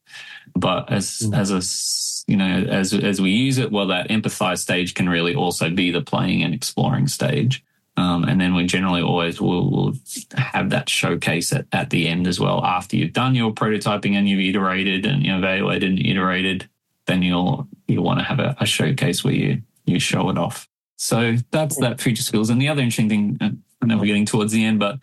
but 0.57 0.91
as, 0.91 1.19
mm. 1.19 1.37
as 1.37 1.51
a, 1.51 2.33
you 2.33 2.39
know, 2.39 2.65
as, 2.67 2.95
as 2.95 3.21
we 3.21 3.33
use 3.33 3.59
it, 3.59 3.71
well, 3.71 3.89
that 3.89 4.09
empathize 4.09 4.61
stage 4.61 4.95
can 4.95 5.07
really 5.07 5.35
also 5.35 5.69
be 5.69 5.91
the 5.91 6.01
playing 6.01 6.43
and 6.43 6.55
exploring 6.55 7.09
stage. 7.09 7.63
Um, 7.99 8.25
and 8.25 8.41
then 8.41 8.55
we 8.55 8.65
generally 8.65 9.03
always 9.03 9.39
will, 9.39 9.71
will 9.71 9.93
have 10.35 10.71
that 10.71 10.89
showcase 10.89 11.53
at, 11.53 11.67
at 11.73 11.91
the 11.91 12.09
end 12.09 12.27
as 12.27 12.41
well. 12.41 12.65
After 12.65 12.97
you've 12.97 13.13
done 13.13 13.35
your 13.35 13.53
prototyping 13.53 14.15
and 14.15 14.27
you've 14.27 14.41
iterated 14.41 15.05
and 15.05 15.23
you 15.23 15.37
evaluated 15.37 15.91
and 15.91 16.07
iterated, 16.07 16.71
then 17.07 17.23
you'll 17.23 17.69
you 17.87 18.03
want 18.03 18.21
to 18.21 18.25
have 18.25 18.39
a, 18.39 18.57
a, 18.61 18.67
showcase 18.67 19.25
where 19.25 19.35
you 19.35 19.63
you 19.85 19.99
show 19.99 20.29
it 20.31 20.39
off. 20.39 20.69
So 20.97 21.37
that's 21.51 21.79
that 21.81 22.01
future 22.01 22.23
skills. 22.23 22.51
And 22.51 22.61
the 22.61 22.69
other 22.69 22.83
interesting 22.83 23.09
thing, 23.09 23.39
uh, 23.41 23.51
I 23.83 23.87
know 23.87 23.99
we're 23.99 24.07
getting 24.07 24.27
towards 24.27 24.53
the 24.53 24.65
end, 24.65 24.79
but 24.79 24.99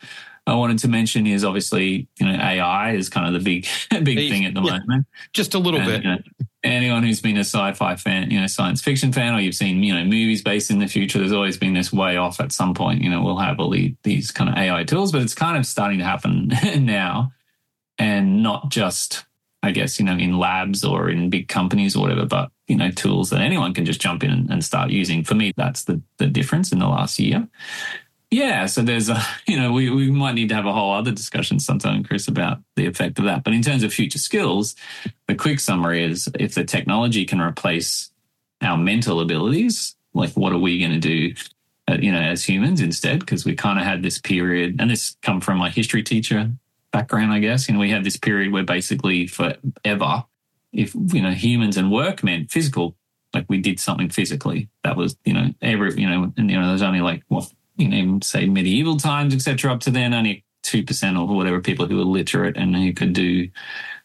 I 0.47 0.55
wanted 0.55 0.79
to 0.79 0.87
mention 0.87 1.27
is 1.27 1.43
obviously 1.43 2.07
you 2.19 2.25
know 2.25 2.33
AI 2.33 2.93
is 2.93 3.09
kind 3.09 3.27
of 3.27 3.33
the 3.33 3.39
big 3.43 3.67
big 4.03 4.17
thing 4.29 4.45
at 4.45 4.53
the 4.53 4.61
yeah, 4.61 4.79
moment. 4.79 5.07
Just 5.33 5.53
a 5.53 5.59
little 5.59 5.79
and, 5.79 5.87
bit. 5.89 6.03
You 6.03 6.09
know, 6.09 6.17
anyone 6.63 7.03
who's 7.03 7.21
been 7.21 7.37
a 7.37 7.41
sci-fi 7.41 7.95
fan, 7.95 8.31
you 8.31 8.39
know, 8.39 8.47
science 8.47 8.81
fiction 8.81 9.13
fan, 9.13 9.35
or 9.35 9.39
you've 9.39 9.55
seen 9.55 9.83
you 9.83 9.93
know 9.93 10.03
movies 10.03 10.41
based 10.41 10.71
in 10.71 10.79
the 10.79 10.87
future, 10.87 11.19
there's 11.19 11.31
always 11.31 11.57
been 11.57 11.73
this 11.73 11.93
way 11.93 12.17
off 12.17 12.39
at 12.39 12.51
some 12.51 12.73
point. 12.73 13.01
You 13.01 13.09
know, 13.09 13.21
we'll 13.21 13.37
have 13.37 13.59
all 13.59 13.69
these 13.69 14.31
kind 14.31 14.49
of 14.49 14.57
AI 14.57 14.83
tools, 14.83 15.11
but 15.11 15.21
it's 15.21 15.35
kind 15.35 15.57
of 15.57 15.65
starting 15.65 15.99
to 15.99 16.05
happen 16.05 16.47
now, 16.79 17.31
and 17.97 18.41
not 18.41 18.69
just 18.69 19.25
I 19.61 19.71
guess, 19.71 19.99
you 19.99 20.05
know, 20.05 20.13
in 20.13 20.37
labs 20.37 20.83
or 20.83 21.09
in 21.09 21.29
big 21.29 21.47
companies 21.47 21.95
or 21.95 22.01
whatever, 22.01 22.25
but, 22.25 22.51
you 22.67 22.77
know, 22.77 22.91
tools 22.91 23.29
that 23.31 23.41
anyone 23.41 23.73
can 23.73 23.85
just 23.85 23.99
jump 23.99 24.23
in 24.23 24.47
and, 24.49 24.63
start 24.63 24.89
using. 24.89 25.23
For 25.23 25.35
me, 25.35 25.51
that's 25.57 25.83
the, 25.83 26.01
the 26.17 26.27
difference 26.27 26.71
in 26.71 26.79
the 26.79 26.87
last 26.87 27.19
year. 27.19 27.47
Yeah, 28.31 28.67
so 28.67 28.81
there's 28.81 29.09
a, 29.09 29.21
you 29.47 29.59
know, 29.59 29.73
we, 29.73 29.89
we 29.89 30.11
might 30.11 30.35
need 30.35 30.49
to 30.49 30.55
have 30.55 30.65
a 30.65 30.73
whole 30.73 30.93
other 30.93 31.11
discussion 31.11 31.59
sometime, 31.59 32.03
Chris, 32.03 32.27
about 32.27 32.59
the 32.75 32.85
effect 32.85 33.19
of 33.19 33.25
that. 33.25 33.43
But 33.43 33.53
in 33.53 33.61
terms 33.61 33.83
of 33.83 33.93
future 33.93 34.19
skills, 34.19 34.75
the 35.27 35.35
quick 35.35 35.59
summary 35.59 36.03
is 36.03 36.29
if 36.39 36.55
the 36.55 36.63
technology 36.63 37.25
can 37.25 37.41
replace 37.41 38.11
our 38.61 38.77
mental 38.77 39.19
abilities, 39.19 39.95
like 40.13 40.31
what 40.31 40.53
are 40.53 40.59
we 40.59 40.79
going 40.79 40.91
to 40.91 40.99
do, 40.99 41.33
uh, 41.89 41.97
you 41.99 42.11
know, 42.11 42.21
as 42.21 42.43
humans 42.45 42.81
instead? 42.81 43.19
Because 43.19 43.45
we 43.45 43.55
kind 43.55 43.79
of 43.79 43.85
had 43.85 44.03
this 44.03 44.19
period, 44.19 44.77
and 44.79 44.89
this 44.89 45.17
come 45.21 45.41
from 45.41 45.57
my 45.57 45.69
history 45.69 46.03
teacher 46.03 46.51
background, 46.91 47.31
I 47.31 47.39
guess. 47.39 47.67
You 47.67 47.73
know, 47.73 47.79
we 47.79 47.91
have 47.91 48.03
this 48.03 48.17
period 48.17 48.51
where 48.51 48.63
basically 48.63 49.27
forever, 49.27 50.23
if 50.71 50.93
you 50.95 51.21
know, 51.21 51.31
humans 51.31 51.77
and 51.77 51.91
work 51.91 52.23
meant 52.23 52.51
physical, 52.51 52.95
like 53.33 53.45
we 53.49 53.59
did 53.59 53.79
something 53.79 54.09
physically. 54.09 54.69
That 54.83 54.97
was, 54.97 55.17
you 55.25 55.33
know, 55.33 55.53
every, 55.61 55.93
you 55.99 56.09
know, 56.09 56.33
and 56.37 56.49
you 56.49 56.59
know, 56.59 56.67
there's 56.67 56.81
only 56.81 57.01
like 57.01 57.23
what 57.27 57.51
you 57.77 57.87
know, 57.87 58.19
say 58.21 58.45
medieval 58.45 58.97
times, 58.97 59.33
etc. 59.33 59.71
Up 59.71 59.79
to 59.81 59.91
then, 59.91 60.13
only 60.13 60.43
two 60.63 60.83
percent 60.83 61.17
or 61.17 61.27
whatever 61.27 61.61
people 61.61 61.87
who 61.87 61.97
were 61.97 62.03
literate 62.03 62.57
and 62.57 62.75
who 62.75 62.93
could 62.93 63.13
do 63.13 63.49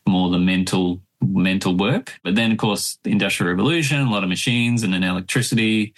more 0.07 0.31
the 0.31 0.39
mental 0.39 1.01
mental 1.21 1.77
work. 1.77 2.15
But 2.23 2.35
then, 2.35 2.53
of 2.53 2.59
course, 2.59 2.99
the 3.03 3.11
industrial 3.11 3.51
revolution, 3.51 4.01
a 4.01 4.11
lot 4.11 4.23
of 4.23 4.29
machines, 4.29 4.83
and 4.83 4.93
then 4.93 5.03
electricity, 5.03 5.95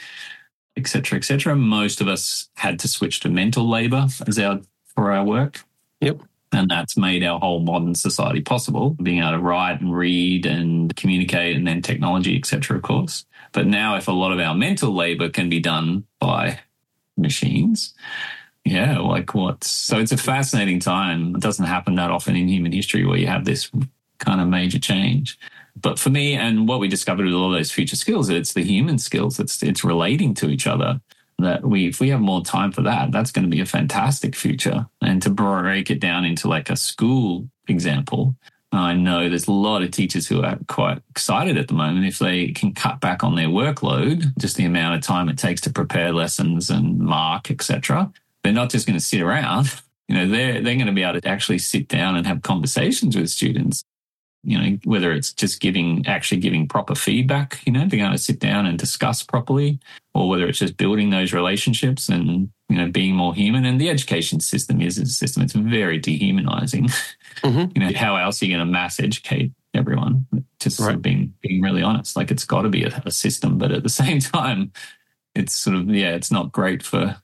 etc., 0.77 1.19
etc. 1.19 1.57
Most 1.57 2.01
of 2.01 2.09
us 2.09 2.49
had 2.55 2.79
to 2.81 2.89
switch 2.89 3.21
to 3.21 3.29
mental 3.29 3.69
labor 3.69 4.07
as 4.27 4.39
our 4.39 4.61
for 4.95 5.13
our 5.13 5.25
work. 5.25 5.65
Yep. 6.01 6.21
And 6.57 6.71
that's 6.71 6.97
made 6.97 7.23
our 7.23 7.39
whole 7.39 7.61
modern 7.61 7.95
society 7.95 8.41
possible, 8.41 8.97
being 9.03 9.21
able 9.21 9.33
to 9.33 9.39
write 9.39 9.81
and 9.81 9.95
read 9.95 10.47
and 10.47 10.95
communicate, 10.97 11.57
and 11.57 11.67
then 11.67 11.83
technology, 11.83 12.37
etc. 12.37 12.77
Of 12.77 12.83
course. 12.83 13.25
But 13.53 13.67
now, 13.67 13.97
if 13.97 14.09
a 14.09 14.13
lot 14.13 14.33
of 14.33 14.41
our 14.41 14.55
mental 14.55 14.95
labor 14.95 15.29
can 15.29 15.49
be 15.49 15.61
done 15.61 16.05
by 16.19 16.61
machines. 17.17 17.95
Yeah, 18.65 18.99
like 18.99 19.35
what? 19.35 19.63
So 19.65 19.99
it's 19.99 20.13
a 20.13 20.17
fascinating 20.17 20.81
time. 20.81 21.37
It 21.37 21.41
doesn't 21.41 21.67
happen 21.67 21.95
that 21.97 22.11
often 22.11 22.37
in 22.37 22.49
human 22.49 22.73
history 22.73 23.07
where 23.07 23.19
you 23.19 23.29
have 23.29 23.45
this 23.45 23.71
kind 24.19 24.41
of 24.41 24.49
major 24.49 24.79
change. 24.79 25.39
But 25.81 25.99
for 25.99 26.11
me, 26.11 26.35
and 26.35 26.67
what 26.67 26.81
we 26.81 26.89
discovered 26.89 27.27
with 27.27 27.35
all 27.35 27.51
those 27.51 27.71
future 27.71 27.97
skills, 27.97 28.29
it's 28.29 28.55
the 28.55 28.65
human 28.65 28.99
skills. 28.99 29.39
It's 29.39 29.63
it's 29.63 29.85
relating 29.85 30.35
to 30.35 30.49
each 30.49 30.67
other. 30.67 31.01
That 31.39 31.65
we, 31.65 31.89
if 31.89 32.01
we 32.01 32.09
have 32.09 32.21
more 32.21 32.43
time 32.43 32.73
for 32.73 32.81
that, 32.83 33.13
that's 33.13 33.31
going 33.31 33.45
to 33.45 33.55
be 33.55 33.61
a 33.61 33.67
fantastic 33.67 34.35
future. 34.35 34.87
And 35.03 35.21
to 35.23 35.31
break 35.31 35.91
it 35.91 36.01
down 36.01 36.25
into 36.25 36.49
like 36.49 36.71
a 36.71 36.77
school 36.77 37.51
example, 37.69 38.37
I 38.73 38.95
know 38.95 39.29
there's 39.29 39.47
a 39.47 39.53
lot 39.53 39.83
of 39.83 39.91
teachers 39.91 40.27
who 40.27 40.43
are 40.43 40.59
quite 40.67 40.99
excited 41.11 41.57
at 41.57 41.69
the 41.69 41.75
moment 41.75 42.07
if 42.07 42.19
they 42.19 42.49
can 42.49 42.75
cut 42.75 43.01
back 43.01 43.23
on 43.23 43.35
their 43.35 43.49
workload, 43.49 44.37
just 44.39 44.57
the 44.57 44.65
amount 44.65 44.97
of 44.97 45.03
time 45.03 45.29
it 45.29 45.39
takes 45.39 45.61
to 45.63 45.73
prepare 45.73 46.13
lessons 46.13 46.71
and 46.71 46.99
mark, 46.99 47.51
etc. 47.51 48.13
They're 48.43 48.53
not 48.53 48.71
just 48.71 48.87
going 48.87 48.99
to 48.99 49.05
sit 49.05 49.21
around. 49.21 49.69
You 50.09 50.15
know, 50.15 50.29
they're 50.29 50.63
they're 50.63 50.77
going 50.77 50.87
to 50.87 50.93
be 50.93 51.03
able 51.03 51.21
to 51.21 51.29
actually 51.29 51.59
sit 51.59 51.89
down 51.89 52.15
and 52.15 52.29
have 52.29 52.43
conversations 52.43 53.17
with 53.17 53.29
students. 53.29 53.83
You 54.47 54.59
know, 54.59 54.79
whether 54.85 55.13
it's 55.13 55.33
just 55.33 55.61
giving 55.61 56.07
actually 56.07 56.41
giving 56.41 56.69
proper 56.69 56.95
feedback, 56.95 57.61
you 57.67 57.73
know, 57.73 57.85
being 57.87 58.05
able 58.05 58.13
to 58.13 58.19
sit 58.19 58.39
down 58.39 58.65
and 58.65 58.79
discuss 58.79 59.23
properly, 59.23 59.81
or 60.15 60.29
whether 60.29 60.47
it's 60.47 60.61
just 60.61 60.77
building 60.77 61.11
those 61.11 61.33
relationships 61.33 62.09
and 62.09 62.49
you 62.69 62.77
know 62.77 62.89
being 62.89 63.17
more 63.17 63.35
human. 63.35 63.65
And 63.65 63.81
the 63.81 63.91
education 63.91 64.39
system 64.39 64.81
is 64.81 64.99
a 64.99 65.07
system; 65.07 65.43
it's 65.43 65.53
very 65.53 65.99
dehumanizing. 65.99 66.89
Mm-hmm. 67.43 67.73
You 67.75 67.87
know, 67.87 67.99
how 67.99 68.17
else 68.17 68.41
are 68.41 68.47
you 68.47 68.57
going 68.57 68.67
to 68.67 68.73
mass 68.73 68.99
educate 68.99 69.53
everyone? 69.75 70.27
Just 70.59 70.79
right. 70.79 70.87
sort 70.87 70.95
of 70.95 71.03
being 71.03 71.35
being 71.43 71.61
really 71.61 71.83
honest, 71.83 72.17
like 72.17 72.31
it's 72.31 72.47
got 72.47 72.63
to 72.63 72.71
be 72.71 72.85
a, 72.85 73.03
a 73.05 73.11
system, 73.11 73.59
but 73.59 73.73
at 73.73 73.83
the 73.83 73.89
same 74.03 74.21
time, 74.21 74.73
it's 75.35 75.55
sort 75.55 75.77
of 75.77 75.89
yeah, 75.91 76.15
it's 76.15 76.31
not 76.31 76.53
great 76.53 76.83
for 76.83 77.17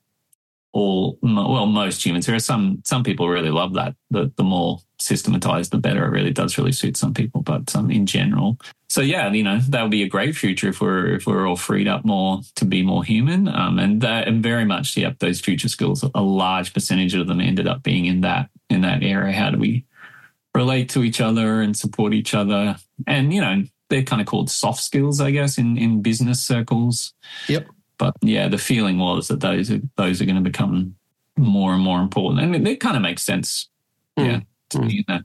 all 0.73 1.19
well 1.23 1.67
most 1.67 2.05
humans. 2.05 2.27
There 2.27 2.35
are 2.35 2.41
some 2.41 2.83
some 2.85 3.03
people 3.03 3.29
really 3.29 3.51
love 3.51 3.75
that. 3.75 3.95
The 4.11 4.33
the 4.37 4.45
more 4.45 4.79
systematized, 4.99 5.73
the 5.73 5.79
better. 5.79 6.05
It 6.05 6.11
really 6.11 6.33
does 6.33 6.57
really 6.57 6.73
suit 6.73 6.97
some 6.97 7.13
people, 7.15 7.43
but 7.43 7.75
um, 7.75 7.91
in 7.91 8.07
general, 8.07 8.59
so 8.89 9.01
yeah, 9.01 9.31
you 9.33 9.43
know 9.43 9.59
that 9.69 9.83
would 9.83 9.91
be 9.91 10.03
a 10.03 10.09
great 10.09 10.37
future 10.37 10.69
if 10.69 10.81
we're 10.81 11.15
if 11.15 11.27
we're 11.27 11.47
all 11.47 11.57
freed 11.57 11.89
up 11.89 12.05
more 12.05 12.41
to 12.57 12.65
be 12.65 12.83
more 12.83 13.05
human. 13.05 13.49
Um, 13.49 13.79
and 13.79 14.01
that 14.03 14.29
and 14.29 14.43
very 14.43 14.65
much, 14.65 14.97
yeah, 14.97 15.13
those 15.19 15.41
future 15.41 15.69
skills. 15.69 16.05
A 16.15 16.23
large 16.23 16.73
percentage 16.73 17.15
of 17.15 17.27
them 17.27 17.41
ended 17.41 17.67
up 17.67 17.83
being 17.83 18.07
in 18.07 18.21
that 18.23 18.51
in 18.71 18.83
that 18.83 19.03
area. 19.03 19.33
How 19.33 19.51
do 19.51 19.59
we 19.59 19.85
relate 20.55 20.91
to 20.91 21.03
each 21.03 21.21
other 21.21 21.61
and 21.61 21.77
support 21.77 22.13
each 22.13 22.35
other. 22.35 22.77
And, 23.07 23.33
you 23.33 23.41
know, 23.41 23.65
they're 23.89 24.03
kind 24.03 24.21
of 24.21 24.27
called 24.27 24.51
soft 24.51 24.83
skills, 24.83 25.21
I 25.21 25.31
guess, 25.31 25.59
in, 25.59 25.77
in 25.77 26.03
business 26.03 26.43
circles. 26.43 27.15
Yep. 27.49 27.69
But 28.03 28.17
yeah, 28.21 28.49
the 28.49 28.59
feeling 28.59 28.99
was 28.99 29.29
that 29.29 29.39
those 29.39 29.71
are, 29.71 29.81
those 29.97 30.21
are 30.21 30.25
going 30.25 30.35
to 30.35 30.43
become 30.43 30.97
more 31.37 31.73
and 31.73 31.81
more 31.81 32.01
important. 32.01 32.41
And 32.41 32.57
it, 32.57 32.69
it 32.69 32.81
kind 32.81 32.97
of 32.97 33.03
makes 33.03 33.23
sense. 33.23 33.69
Mm. 34.19 34.27
Yeah. 34.27 34.41
To 34.71 34.79
mm. 34.79 35.25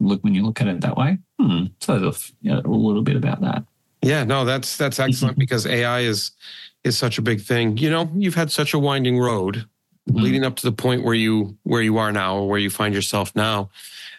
look, 0.00 0.24
when 0.24 0.34
you 0.34 0.42
look 0.42 0.58
at 0.62 0.68
it 0.68 0.80
that 0.80 0.96
way. 0.96 1.18
Hmm. 1.38 1.64
So 1.82 2.14
you 2.40 2.54
know, 2.54 2.62
a 2.64 2.66
little 2.66 3.02
bit 3.02 3.16
about 3.16 3.42
that. 3.42 3.64
Yeah, 4.00 4.24
no, 4.24 4.46
that's, 4.46 4.78
that's 4.78 4.98
excellent 4.98 5.34
mm-hmm. 5.34 5.40
because 5.40 5.66
AI 5.66 6.00
is, 6.00 6.30
is 6.82 6.96
such 6.96 7.18
a 7.18 7.22
big 7.22 7.42
thing. 7.42 7.76
You 7.76 7.90
know, 7.90 8.10
you've 8.14 8.36
had 8.36 8.50
such 8.50 8.72
a 8.72 8.78
winding 8.78 9.18
road 9.18 9.66
mm. 10.08 10.22
leading 10.22 10.44
up 10.44 10.56
to 10.56 10.62
the 10.62 10.72
point 10.72 11.04
where 11.04 11.14
you, 11.14 11.58
where 11.64 11.82
you 11.82 11.98
are 11.98 12.10
now 12.10 12.38
or 12.38 12.48
where 12.48 12.58
you 12.58 12.70
find 12.70 12.94
yourself 12.94 13.36
now. 13.36 13.68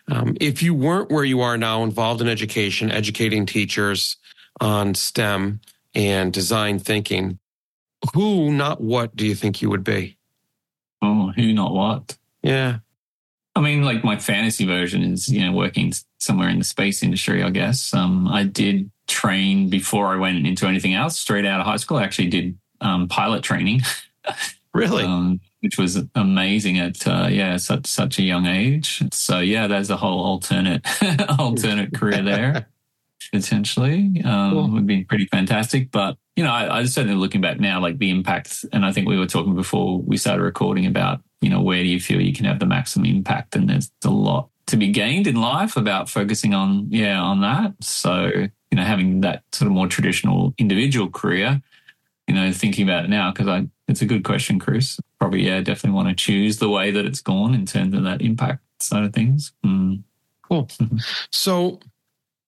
Um, 0.07 0.37
if 0.39 0.61
you 0.61 0.75
weren't 0.75 1.09
where 1.09 1.23
you 1.23 1.41
are 1.41 1.57
now, 1.57 1.81
involved 1.81 2.21
in 2.21 2.27
education, 2.27 2.91
educating 2.91 3.47
teachers 3.47 4.17
on 4.61 4.93
STEM 4.93 5.59
and 5.95 6.31
design 6.31 6.77
thinking, 6.77 7.39
who, 8.13 8.51
not 8.51 8.81
what, 8.81 9.15
do 9.15 9.25
you 9.25 9.35
think 9.35 9.61
you 9.61 9.69
would 9.69 9.83
be? 9.83 10.17
Oh, 11.01 11.31
who, 11.35 11.53
not 11.53 11.73
what? 11.73 12.17
Yeah. 12.41 12.79
I 13.55 13.61
mean, 13.61 13.83
like 13.83 14.03
my 14.03 14.17
fantasy 14.17 14.65
version 14.65 15.03
is, 15.03 15.27
you 15.27 15.45
know, 15.45 15.51
working 15.51 15.93
somewhere 16.19 16.49
in 16.49 16.59
the 16.59 16.65
space 16.65 17.03
industry, 17.03 17.43
I 17.43 17.49
guess. 17.49 17.93
Um, 17.93 18.27
I 18.27 18.43
did 18.43 18.89
train 19.07 19.69
before 19.69 20.07
I 20.07 20.15
went 20.15 20.45
into 20.45 20.67
anything 20.67 20.93
else 20.93 21.19
straight 21.19 21.45
out 21.45 21.59
of 21.59 21.65
high 21.65 21.77
school. 21.77 21.97
I 21.97 22.03
actually 22.03 22.29
did 22.29 22.57
um, 22.81 23.07
pilot 23.07 23.43
training. 23.43 23.81
Really? 24.73 25.03
Um, 25.03 25.39
which 25.61 25.77
was 25.77 26.01
amazing 26.15 26.79
at 26.79 27.05
uh, 27.07 27.27
yeah 27.29 27.57
such 27.57 27.87
such 27.87 28.19
a 28.19 28.23
young 28.23 28.45
age. 28.45 29.03
So 29.11 29.39
yeah, 29.39 29.67
there's 29.67 29.89
a 29.89 29.97
whole 29.97 30.23
alternate 30.23 30.85
alternate 31.39 31.93
career 31.93 32.21
there 32.21 32.67
potentially. 33.33 34.21
Um, 34.23 34.51
cool. 34.51 34.69
Would 34.69 34.87
be 34.87 35.03
pretty 35.03 35.25
fantastic. 35.25 35.91
But 35.91 36.17
you 36.39 36.45
know, 36.45 36.51
I, 36.51 36.79
I 36.79 36.85
certainly 36.85 37.17
looking 37.17 37.41
back 37.41 37.59
now, 37.59 37.81
like 37.81 37.97
the 37.97 38.09
impact, 38.09 38.65
and 38.71 38.85
I 38.85 38.93
think 38.93 39.09
we 39.09 39.17
were 39.17 39.27
talking 39.27 39.55
before 39.55 39.99
we 39.99 40.15
started 40.15 40.41
recording 40.41 40.85
about 40.85 41.21
you 41.41 41.49
know 41.49 41.61
where 41.61 41.83
do 41.83 41.89
you 41.89 41.99
feel 41.99 42.21
you 42.21 42.33
can 42.33 42.45
have 42.45 42.59
the 42.59 42.65
maximum 42.65 43.07
impact, 43.07 43.55
and 43.57 43.69
there's 43.69 43.91
a 44.05 44.09
lot 44.09 44.49
to 44.67 44.77
be 44.77 44.89
gained 44.89 45.27
in 45.27 45.35
life 45.35 45.75
about 45.75 46.09
focusing 46.09 46.53
on 46.53 46.87
yeah 46.89 47.19
on 47.19 47.41
that. 47.41 47.73
So 47.81 48.31
you 48.71 48.77
know, 48.77 48.83
having 48.83 49.21
that 49.21 49.43
sort 49.51 49.67
of 49.67 49.73
more 49.73 49.87
traditional 49.87 50.53
individual 50.57 51.09
career 51.09 51.61
you 52.29 52.35
know, 52.35 52.51
thinking 52.51 52.87
about 52.87 53.05
it 53.05 53.09
now, 53.09 53.31
because 53.31 53.47
I, 53.47 53.67
it's 53.87 54.03
a 54.03 54.05
good 54.05 54.23
question, 54.23 54.59
Chris. 54.59 54.99
Probably, 55.19 55.47
yeah, 55.47 55.61
definitely 55.61 55.95
want 55.95 56.09
to 56.09 56.15
choose 56.15 56.59
the 56.59 56.69
way 56.69 56.91
that 56.91 57.03
it's 57.03 57.21
gone 57.21 57.55
in 57.55 57.65
terms 57.65 57.95
of 57.95 58.03
that 58.03 58.21
impact 58.21 58.61
side 58.79 59.03
of 59.03 59.13
things. 59.13 59.51
Mm. 59.65 60.03
Cool. 60.43 60.69
So, 61.31 61.79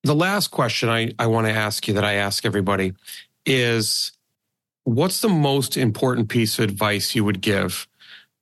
the 0.04 0.14
last 0.14 0.50
question 0.50 0.89
I, 0.89 1.14
I 1.18 1.26
want 1.26 1.48
to 1.48 1.54
ask 1.54 1.88
you 1.88 1.96
that 1.96 2.04
I 2.04 2.14
ask 2.14 2.46
everybody 2.46 2.94
is 3.46 4.12
what's 4.84 5.22
the 5.22 5.30
most 5.30 5.78
important 5.78 6.30
piece 6.30 6.58
of 6.60 6.64
advice 6.64 7.16
you 7.16 7.24
would 7.24 7.42
give 7.42 7.88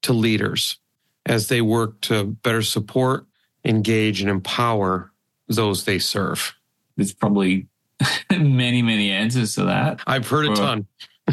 to 0.03 0.13
leaders 0.13 0.77
as 1.25 1.47
they 1.47 1.61
work 1.61 1.99
to 2.01 2.23
better 2.23 2.61
support, 2.61 3.25
engage, 3.65 4.21
and 4.21 4.29
empower 4.29 5.11
those 5.47 5.83
they 5.83 5.99
serve? 5.99 6.55
There's 6.95 7.13
probably 7.13 7.67
many, 8.31 8.81
many 8.81 9.11
answers 9.11 9.55
to 9.55 9.65
that. 9.65 10.01
I've 10.07 10.27
heard 10.27 10.47
a 10.47 10.55
ton 10.55 10.87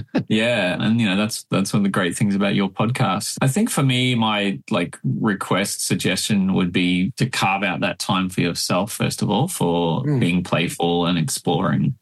yeah, 0.28 0.76
and 0.80 1.00
you 1.00 1.06
know 1.06 1.16
that's 1.16 1.44
that's 1.44 1.72
one 1.72 1.80
of 1.80 1.84
the 1.84 1.90
great 1.90 2.16
things 2.16 2.34
about 2.34 2.54
your 2.54 2.68
podcast. 2.68 3.38
I 3.40 3.48
think 3.48 3.70
for 3.70 3.82
me, 3.82 4.14
my 4.14 4.60
like 4.70 4.98
request 5.04 5.86
suggestion 5.86 6.54
would 6.54 6.72
be 6.72 7.12
to 7.16 7.28
carve 7.28 7.62
out 7.62 7.80
that 7.80 7.98
time 7.98 8.28
for 8.28 8.40
yourself 8.40 8.92
first 8.92 9.22
of 9.22 9.30
all 9.30 9.48
for 9.48 10.02
mm. 10.04 10.20
being 10.20 10.42
playful 10.42 11.06
and 11.06 11.18
exploring. 11.18 11.96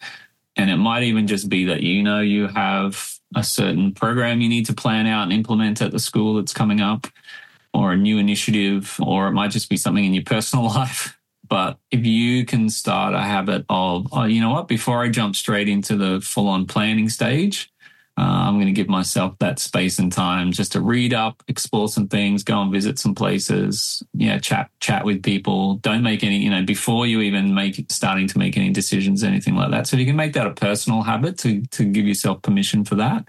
And 0.56 0.70
it 0.70 0.76
might 0.76 1.02
even 1.04 1.26
just 1.26 1.48
be 1.48 1.64
that 1.66 1.82
you 1.82 2.02
know 2.02 2.20
you 2.20 2.46
have 2.48 3.14
a 3.34 3.42
certain 3.42 3.92
program 3.92 4.40
you 4.40 4.48
need 4.48 4.66
to 4.66 4.74
plan 4.74 5.06
out 5.06 5.24
and 5.24 5.32
implement 5.32 5.82
at 5.82 5.90
the 5.90 5.98
school 5.98 6.34
that's 6.34 6.52
coming 6.52 6.80
up, 6.80 7.06
or 7.72 7.92
a 7.92 7.96
new 7.96 8.18
initiative, 8.18 8.96
or 9.02 9.26
it 9.26 9.32
might 9.32 9.50
just 9.50 9.68
be 9.68 9.76
something 9.76 10.04
in 10.04 10.14
your 10.14 10.22
personal 10.24 10.64
life. 10.74 11.18
But 11.46 11.78
if 11.90 12.06
you 12.06 12.46
can 12.46 12.70
start 12.70 13.14
a 13.14 13.20
habit 13.20 13.66
of, 13.68 14.08
oh, 14.12 14.24
you 14.24 14.40
know 14.40 14.50
what, 14.50 14.68
before 14.68 15.02
I 15.02 15.08
jump 15.08 15.36
straight 15.36 15.68
into 15.68 15.96
the 15.96 16.20
full 16.20 16.48
on 16.48 16.66
planning 16.66 17.08
stage, 17.08 17.70
uh, 18.16 18.46
I'm 18.46 18.54
going 18.54 18.66
to 18.66 18.72
give 18.72 18.88
myself 18.88 19.36
that 19.40 19.58
space 19.58 19.98
and 19.98 20.12
time 20.12 20.52
just 20.52 20.70
to 20.72 20.80
read 20.80 21.12
up, 21.12 21.42
explore 21.48 21.88
some 21.88 22.06
things, 22.06 22.44
go 22.44 22.62
and 22.62 22.70
visit 22.70 22.96
some 22.96 23.12
places, 23.12 24.04
yeah, 24.12 24.38
chat, 24.38 24.70
chat 24.78 25.04
with 25.04 25.22
people. 25.24 25.76
Don't 25.76 26.04
make 26.04 26.22
any, 26.22 26.38
you 26.38 26.50
know, 26.50 26.62
before 26.62 27.06
you 27.06 27.22
even 27.22 27.54
make 27.54 27.84
starting 27.90 28.28
to 28.28 28.38
make 28.38 28.56
any 28.56 28.70
decisions, 28.70 29.24
anything 29.24 29.56
like 29.56 29.72
that. 29.72 29.88
So 29.88 29.96
you 29.96 30.06
can 30.06 30.14
make 30.14 30.32
that 30.34 30.46
a 30.46 30.52
personal 30.54 31.02
habit 31.02 31.38
to 31.38 31.62
to 31.72 31.84
give 31.84 32.06
yourself 32.06 32.40
permission 32.42 32.84
for 32.84 32.94
that, 32.96 33.28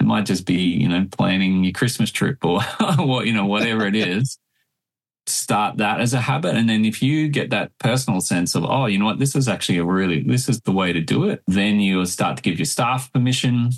It 0.00 0.06
might 0.06 0.26
just 0.26 0.44
be, 0.44 0.54
you 0.54 0.88
know, 0.88 1.06
planning 1.12 1.62
your 1.62 1.72
Christmas 1.72 2.10
trip 2.10 2.44
or 2.44 2.62
what, 2.98 3.26
you 3.26 3.32
know, 3.32 3.46
whatever 3.46 3.86
it 3.86 3.94
is. 3.94 4.38
Start 5.28 5.76
that 5.78 6.00
as 6.00 6.14
a 6.14 6.20
habit. 6.20 6.54
And 6.56 6.68
then 6.68 6.84
if 6.84 7.02
you 7.02 7.28
get 7.28 7.50
that 7.50 7.76
personal 7.78 8.20
sense 8.20 8.54
of, 8.56 8.64
oh, 8.64 8.86
you 8.86 8.98
know 8.98 9.06
what, 9.06 9.18
this 9.18 9.36
is 9.36 9.48
actually 9.48 9.78
a 9.78 9.84
really, 9.84 10.22
this 10.22 10.48
is 10.48 10.60
the 10.62 10.72
way 10.72 10.92
to 10.92 11.00
do 11.00 11.28
it, 11.28 11.42
then 11.46 11.80
you'll 11.80 12.06
start 12.06 12.36
to 12.36 12.42
give 12.42 12.58
your 12.58 12.66
staff 12.66 13.12
permission 13.12 13.70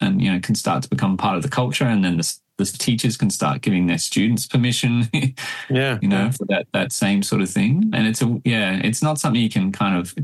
and, 0.00 0.22
you 0.22 0.32
know, 0.32 0.40
can 0.40 0.54
start 0.54 0.82
to 0.82 0.88
become 0.88 1.16
part 1.16 1.36
of 1.36 1.42
the 1.42 1.48
culture. 1.48 1.84
And 1.84 2.04
then 2.04 2.16
the, 2.16 2.38
the 2.56 2.64
teachers 2.64 3.16
can 3.16 3.30
start 3.30 3.62
giving 3.62 3.86
their 3.86 3.98
students 3.98 4.46
permission, 4.46 5.08
yeah, 5.70 5.98
you 6.00 6.08
know, 6.08 6.30
for 6.30 6.44
that, 6.46 6.66
that 6.72 6.92
same 6.92 7.22
sort 7.22 7.42
of 7.42 7.50
thing. 7.50 7.90
And 7.92 8.06
it's 8.06 8.22
a, 8.22 8.40
yeah, 8.44 8.80
it's 8.82 9.02
not 9.02 9.18
something 9.18 9.40
you 9.40 9.50
can 9.50 9.72
kind 9.72 9.96
of, 9.96 10.14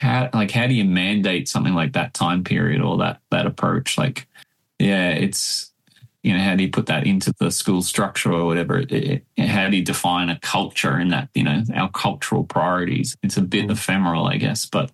how, 0.00 0.30
like, 0.32 0.50
how 0.50 0.66
do 0.66 0.74
you 0.74 0.84
mandate 0.84 1.48
something 1.48 1.74
like 1.74 1.92
that 1.94 2.14
time 2.14 2.44
period 2.44 2.80
or 2.80 2.98
that, 2.98 3.20
that 3.30 3.46
approach? 3.46 3.98
Like, 3.98 4.28
yeah, 4.78 5.10
it's 5.10 5.72
you 6.22 6.36
know 6.36 6.42
how 6.42 6.56
do 6.56 6.62
you 6.62 6.70
put 6.70 6.86
that 6.86 7.06
into 7.06 7.32
the 7.38 7.50
school 7.50 7.82
structure 7.82 8.32
or 8.32 8.44
whatever? 8.44 8.80
It, 8.80 8.92
it, 8.92 9.48
how 9.48 9.68
do 9.68 9.76
you 9.76 9.84
define 9.84 10.28
a 10.28 10.38
culture 10.40 10.98
in 10.98 11.08
that 11.08 11.28
you 11.34 11.44
know 11.44 11.62
our 11.74 11.90
cultural 11.90 12.44
priorities? 12.44 13.16
It's 13.22 13.36
a 13.36 13.42
bit 13.42 13.68
mm. 13.68 13.70
ephemeral, 13.70 14.26
I 14.26 14.36
guess, 14.36 14.66
but 14.66 14.90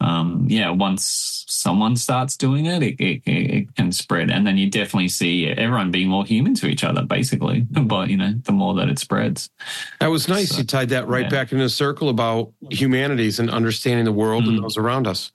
um, 0.00 0.46
yeah, 0.48 0.70
once 0.70 1.44
someone 1.48 1.96
starts 1.96 2.36
doing 2.36 2.66
it, 2.66 2.82
it, 2.82 3.00
it, 3.00 3.22
it, 3.26 3.74
can 3.76 3.92
spread, 3.92 4.30
and 4.30 4.46
then 4.46 4.58
you 4.58 4.70
definitely 4.70 5.08
see 5.08 5.46
everyone 5.48 5.90
being 5.90 6.08
more 6.08 6.24
human 6.24 6.54
to 6.56 6.66
each 6.66 6.84
other, 6.84 7.02
basically. 7.02 7.66
But 7.86 8.10
you 8.10 8.16
know, 8.16 8.34
the 8.42 8.52
more 8.52 8.74
that 8.74 8.88
it 8.88 8.98
spreads, 8.98 9.48
that 10.00 10.08
was 10.08 10.28
nice. 10.28 10.50
So, 10.50 10.58
you 10.58 10.64
tied 10.64 10.90
that 10.90 11.08
right 11.08 11.24
yeah. 11.24 11.30
back 11.30 11.52
in 11.52 11.60
a 11.60 11.68
circle 11.68 12.08
about 12.08 12.52
humanities 12.70 13.38
and 13.38 13.50
understanding 13.50 14.04
the 14.04 14.12
world 14.12 14.44
mm. 14.44 14.48
and 14.48 14.64
those 14.64 14.76
around 14.76 15.06
us. 15.06 15.32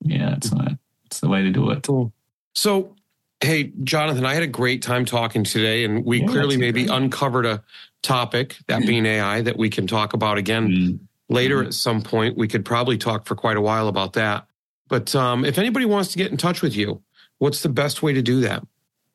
Yeah, 0.00 0.34
it's 0.36 0.52
uh, 0.52 0.74
it's 1.06 1.20
the 1.20 1.28
way 1.28 1.42
to 1.42 1.50
do 1.50 1.70
it. 1.70 1.82
Cool. 1.82 2.12
So 2.54 2.94
Hey, 3.40 3.72
Jonathan, 3.82 4.24
I 4.24 4.34
had 4.34 4.44
a 4.44 4.48
great 4.48 4.82
time 4.82 5.04
talking 5.04 5.42
today, 5.42 5.84
and 5.84 6.04
we 6.04 6.20
yeah, 6.20 6.28
clearly 6.28 6.56
maybe 6.56 6.86
uncovered 6.86 7.44
a 7.44 7.64
topic, 8.00 8.56
that 8.68 8.82
being 8.86 9.04
AI, 9.04 9.40
that 9.40 9.56
we 9.56 9.68
can 9.68 9.88
talk 9.88 10.12
about 10.12 10.38
again 10.38 10.68
mm 10.68 10.98
later 11.32 11.62
mm 11.62 11.66
at 11.66 11.74
some 11.74 12.02
point. 12.02 12.36
We 12.36 12.48
could 12.48 12.64
probably 12.64 12.98
talk 12.98 13.26
for 13.26 13.34
quite 13.34 13.56
a 13.56 13.60
while 13.60 13.88
about 13.88 14.12
that. 14.14 14.46
But 14.88 15.14
um, 15.14 15.44
if 15.44 15.58
anybody 15.58 15.86
wants 15.86 16.12
to 16.12 16.18
get 16.18 16.30
in 16.30 16.36
touch 16.36 16.60
with 16.62 16.76
you, 16.76 17.02
what's 17.38 17.62
the 17.62 17.68
best 17.68 18.02
way 18.02 18.12
to 18.12 18.22
do 18.22 18.40
that? 18.42 18.62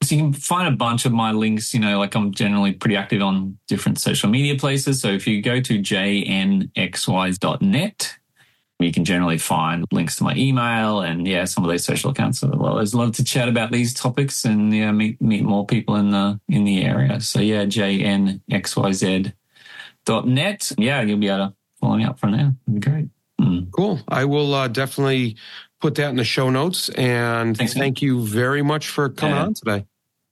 So 0.04 0.16
you 0.16 0.22
can 0.22 0.34
find 0.34 0.68
a 0.68 0.78
bunch 0.78 1.06
of 1.06 1.12
my 1.12 1.32
links, 1.32 1.74
you 1.74 1.80
know, 1.80 1.98
like 2.00 2.16
I'm 2.16 2.32
generally 2.32 2.74
pretty 2.74 2.96
active 2.96 3.22
on 3.22 3.58
different 3.68 4.00
social 4.00 4.30
media 4.30 4.56
places. 4.56 5.02
So 5.02 5.10
if 5.10 5.28
you 5.28 5.42
go 5.42 5.60
to 5.60 5.80
jnxyz.net, 5.80 6.70
you 8.80 8.92
can 8.92 9.06
generally 9.06 9.40
find 9.40 9.86
links 9.92 10.18
to 10.18 10.24
my 10.24 10.36
email 10.36 11.02
and 11.02 11.28
yeah, 11.28 11.46
some 11.46 11.64
of 11.64 11.70
those 11.70 11.84
social 11.84 12.12
accounts 12.12 12.44
as 12.44 12.52
well. 12.52 12.78
I'd 12.78 12.94
love 12.94 13.14
to 13.14 13.24
chat 13.24 13.50
about 13.50 13.72
these 13.72 13.92
topics 13.94 14.46
and 14.46 14.72
yeah, 14.74 14.92
meet 14.92 15.20
meet 15.20 15.44
more 15.44 15.66
people 15.66 15.96
in 15.96 16.12
the 16.12 16.40
in 16.48 16.64
the 16.64 16.84
area. 16.84 17.20
So 17.20 17.40
yeah, 17.40 17.66
jnxyz.net. 17.66 19.32
Yeah, 20.78 21.02
you'll 21.02 21.18
be 21.18 21.28
able 21.28 21.48
to 21.48 21.56
follow 21.80 21.98
me 21.98 22.06
up 22.06 22.20
from 22.20 22.32
there. 22.32 22.54
It'd 22.68 22.82
be 22.82 22.90
great. 22.90 23.08
Mm. 23.40 23.72
Cool. 23.72 24.00
I 24.08 24.26
will 24.26 24.54
uh, 24.54 24.68
definitely 24.68 25.38
put 25.80 25.96
that 25.96 26.10
in 26.10 26.16
the 26.16 26.24
show 26.24 26.50
notes. 26.50 26.90
And 26.90 27.56
Thanks, 27.56 27.74
thank 27.74 28.02
man. 28.02 28.08
you 28.08 28.26
very 28.26 28.62
much 28.62 28.88
for 28.88 29.10
coming 29.10 29.36
yeah. 29.36 29.44
on 29.44 29.54
today. 29.54 29.86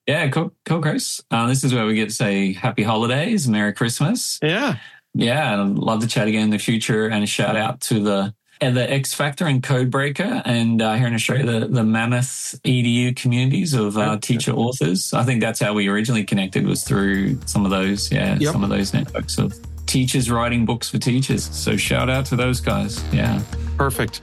Yeah, 0.08 0.30
cool, 0.30 0.54
cool 0.66 0.82
Chris. 0.82 1.22
Uh, 1.32 1.48
this 1.48 1.64
is 1.64 1.74
where 1.74 1.86
we 1.86 1.96
get 1.96 2.10
to 2.10 2.16
say 2.16 2.54
happy 2.54 2.84
holidays, 2.84 3.48
Merry 3.48 3.74
Christmas. 3.74 4.40
Yeah 4.44 4.78
yeah, 5.16 5.62
I'd 5.62 5.70
love 5.70 6.02
to 6.02 6.08
chat 6.08 6.28
again 6.28 6.44
in 6.44 6.50
the 6.50 6.60
future. 6.60 7.08
And 7.08 7.24
a 7.24 7.28
shout 7.28 7.56
out 7.56 7.82
to 7.82 8.00
the 8.00 8.36
uh, 8.62 8.70
the 8.70 8.90
X 8.90 9.14
Factor 9.14 9.46
and 9.46 9.62
Codebreaker, 9.62 10.42
and 10.46 10.82
uh, 10.82 10.94
here 10.94 11.08
in 11.08 11.14
Australia, 11.14 11.60
the, 11.60 11.68
the 11.68 11.84
Mammoth 11.84 12.58
EDU 12.64 13.16
communities 13.16 13.74
of 13.74 13.98
uh, 13.98 14.18
teacher 14.18 14.54
authors. 14.54 15.14
I 15.14 15.24
think 15.24 15.42
that's 15.42 15.60
how 15.60 15.74
we 15.74 15.90
originally 15.90 16.24
connected 16.24 16.66
was 16.66 16.84
through 16.84 17.40
some 17.46 17.66
of 17.66 17.72
those, 17.72 18.12
yeah, 18.12 18.38
yep. 18.40 18.54
some 18.54 18.64
of 18.64 18.70
those 18.70 18.94
networks 18.94 19.38
of 19.38 19.54
teachers 19.86 20.30
writing 20.30 20.66
books 20.66 20.90
for 20.90 20.98
teachers. 20.98 21.44
So 21.44 21.78
shout 21.78 22.10
out 22.10 22.26
to 22.28 22.36
those 22.36 22.60
guys. 22.60 23.04
Yeah, 23.14 23.42
perfect. 23.78 24.22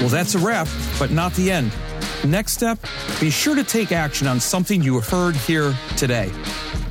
Well, 0.00 0.08
that's 0.08 0.34
a 0.34 0.38
wrap, 0.38 0.66
but 0.98 1.10
not 1.10 1.34
the 1.34 1.50
end. 1.50 1.72
Next 2.24 2.52
step, 2.52 2.78
be 3.20 3.30
sure 3.30 3.54
to 3.54 3.64
take 3.64 3.92
action 3.92 4.26
on 4.26 4.40
something 4.40 4.82
you 4.82 5.00
heard 5.00 5.36
here 5.36 5.74
today. 5.96 6.30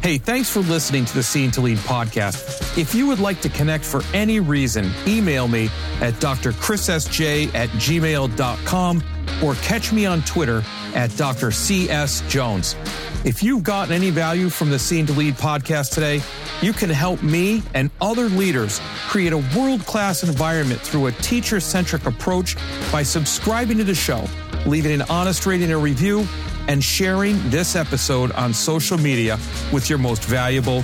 Hey, 0.01 0.17
thanks 0.17 0.49
for 0.49 0.61
listening 0.61 1.03
to 1.03 1.13
the 1.13 1.21
Seeing 1.21 1.51
to 1.51 1.59
Lead 1.61 1.77
podcast. 1.79 2.77
If 2.77 2.95
you 2.95 3.05
would 3.07 3.19
like 3.19 3.41
to 3.41 3.49
connect 3.49 3.83
for 3.83 4.01
any 4.13 4.39
reason, 4.39 4.89
email 5.05 5.49
me 5.49 5.65
at 5.99 6.13
drchrissj 6.15 7.53
at 7.53 7.67
gmail.com 7.71 9.03
or 9.43 9.55
catch 9.55 9.91
me 9.91 10.05
on 10.05 10.21
Twitter 10.21 10.63
at 10.95 11.13
Dr. 11.17 11.51
C.S. 11.51 12.21
Jones. 12.29 12.77
If 13.25 13.43
you've 13.43 13.63
gotten 13.63 13.93
any 13.93 14.09
value 14.09 14.47
from 14.47 14.69
the 14.69 14.79
Seeing 14.79 15.05
to 15.07 15.11
Lead 15.11 15.33
podcast 15.33 15.93
today, 15.93 16.21
you 16.61 16.71
can 16.71 16.89
help 16.89 17.21
me 17.21 17.61
and 17.73 17.91
other 17.99 18.29
leaders 18.29 18.79
create 19.09 19.33
a 19.33 19.43
world 19.57 19.85
class 19.85 20.23
environment 20.23 20.79
through 20.79 21.07
a 21.07 21.11
teacher 21.11 21.59
centric 21.59 22.05
approach 22.05 22.55
by 22.89 23.03
subscribing 23.03 23.77
to 23.79 23.83
the 23.83 23.95
show 23.95 24.23
leaving 24.65 24.91
an 24.91 25.01
honest 25.03 25.45
rating 25.45 25.71
or 25.71 25.79
review, 25.79 26.27
and 26.69 26.83
sharing 26.83 27.37
this 27.49 27.75
episode 27.75 28.31
on 28.33 28.53
social 28.53 28.97
media 28.97 29.37
with 29.73 29.89
your 29.89 29.97
most 29.97 30.23
valuable 30.23 30.83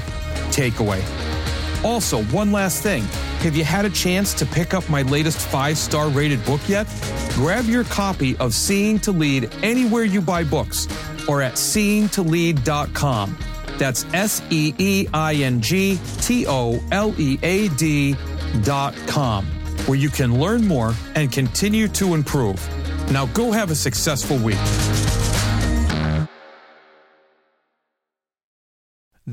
takeaway. 0.50 1.02
Also, 1.86 2.24
one 2.26 2.52
last 2.52 2.82
thing. 2.82 3.04
Have 3.44 3.56
you 3.56 3.64
had 3.64 3.86
a 3.86 3.92
chance 3.92 4.34
to 4.34 4.46
pick 4.46 4.74
up 4.74 4.90
my 4.90 5.04
latest 5.04 5.38
five 5.48 5.78
star 5.78 6.10
rated 6.10 6.44
book 6.44 6.62
yet? 6.68 6.88
Grab 7.34 7.66
your 7.66 7.84
copy 7.84 8.36
of 8.38 8.56
Seeing 8.56 8.98
to 9.00 9.12
Lead 9.12 9.54
anywhere 9.62 10.04
you 10.04 10.20
buy 10.20 10.44
books 10.44 10.88
or 11.30 11.44
at 11.44 11.54
seeingtolead.com. 11.54 13.38
That's 13.78 14.06
S 14.14 14.42
E 14.50 14.74
E 14.80 15.08
I 15.14 15.36
N 15.36 15.62
G 15.62 16.00
T 16.22 16.48
O 16.48 16.84
L 16.92 17.14
E 17.20 17.38
A 17.44 17.68
D 17.70 18.16
dot 18.64 18.96
com, 19.06 19.46
where 19.86 19.98
you 19.98 20.10
can 20.10 20.40
learn 20.40 20.66
more 20.66 20.96
and 21.14 21.32
continue 21.32 21.88
to 21.90 22.16
improve. 22.16 22.60
Now 23.12 23.28
go 23.28 23.52
have 23.52 23.70
a 23.70 23.76
successful 23.76 24.38
week. 24.38 24.58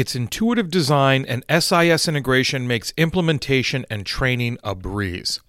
Its 0.00 0.16
intuitive 0.16 0.70
design 0.70 1.26
and 1.28 1.44
SIS 1.50 2.08
integration 2.08 2.66
makes 2.66 2.94
implementation 2.96 3.84
and 3.90 4.06
training 4.06 4.56
a 4.64 4.74
breeze. 4.74 5.40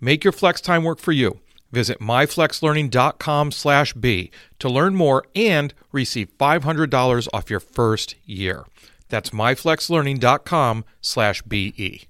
Make 0.00 0.22
your 0.22 0.32
flex 0.32 0.60
time 0.60 0.84
work 0.84 1.00
for 1.00 1.10
you. 1.10 1.40
Visit 1.72 1.98
myflexlearning.com/b 1.98 4.30
to 4.60 4.68
learn 4.68 4.94
more 4.94 5.24
and 5.34 5.74
receive 5.90 6.28
$500 6.38 7.26
off 7.32 7.50
your 7.50 7.58
first 7.58 8.14
year. 8.24 8.64
That's 9.08 9.30
myflexlearning.com/be. 9.30 12.08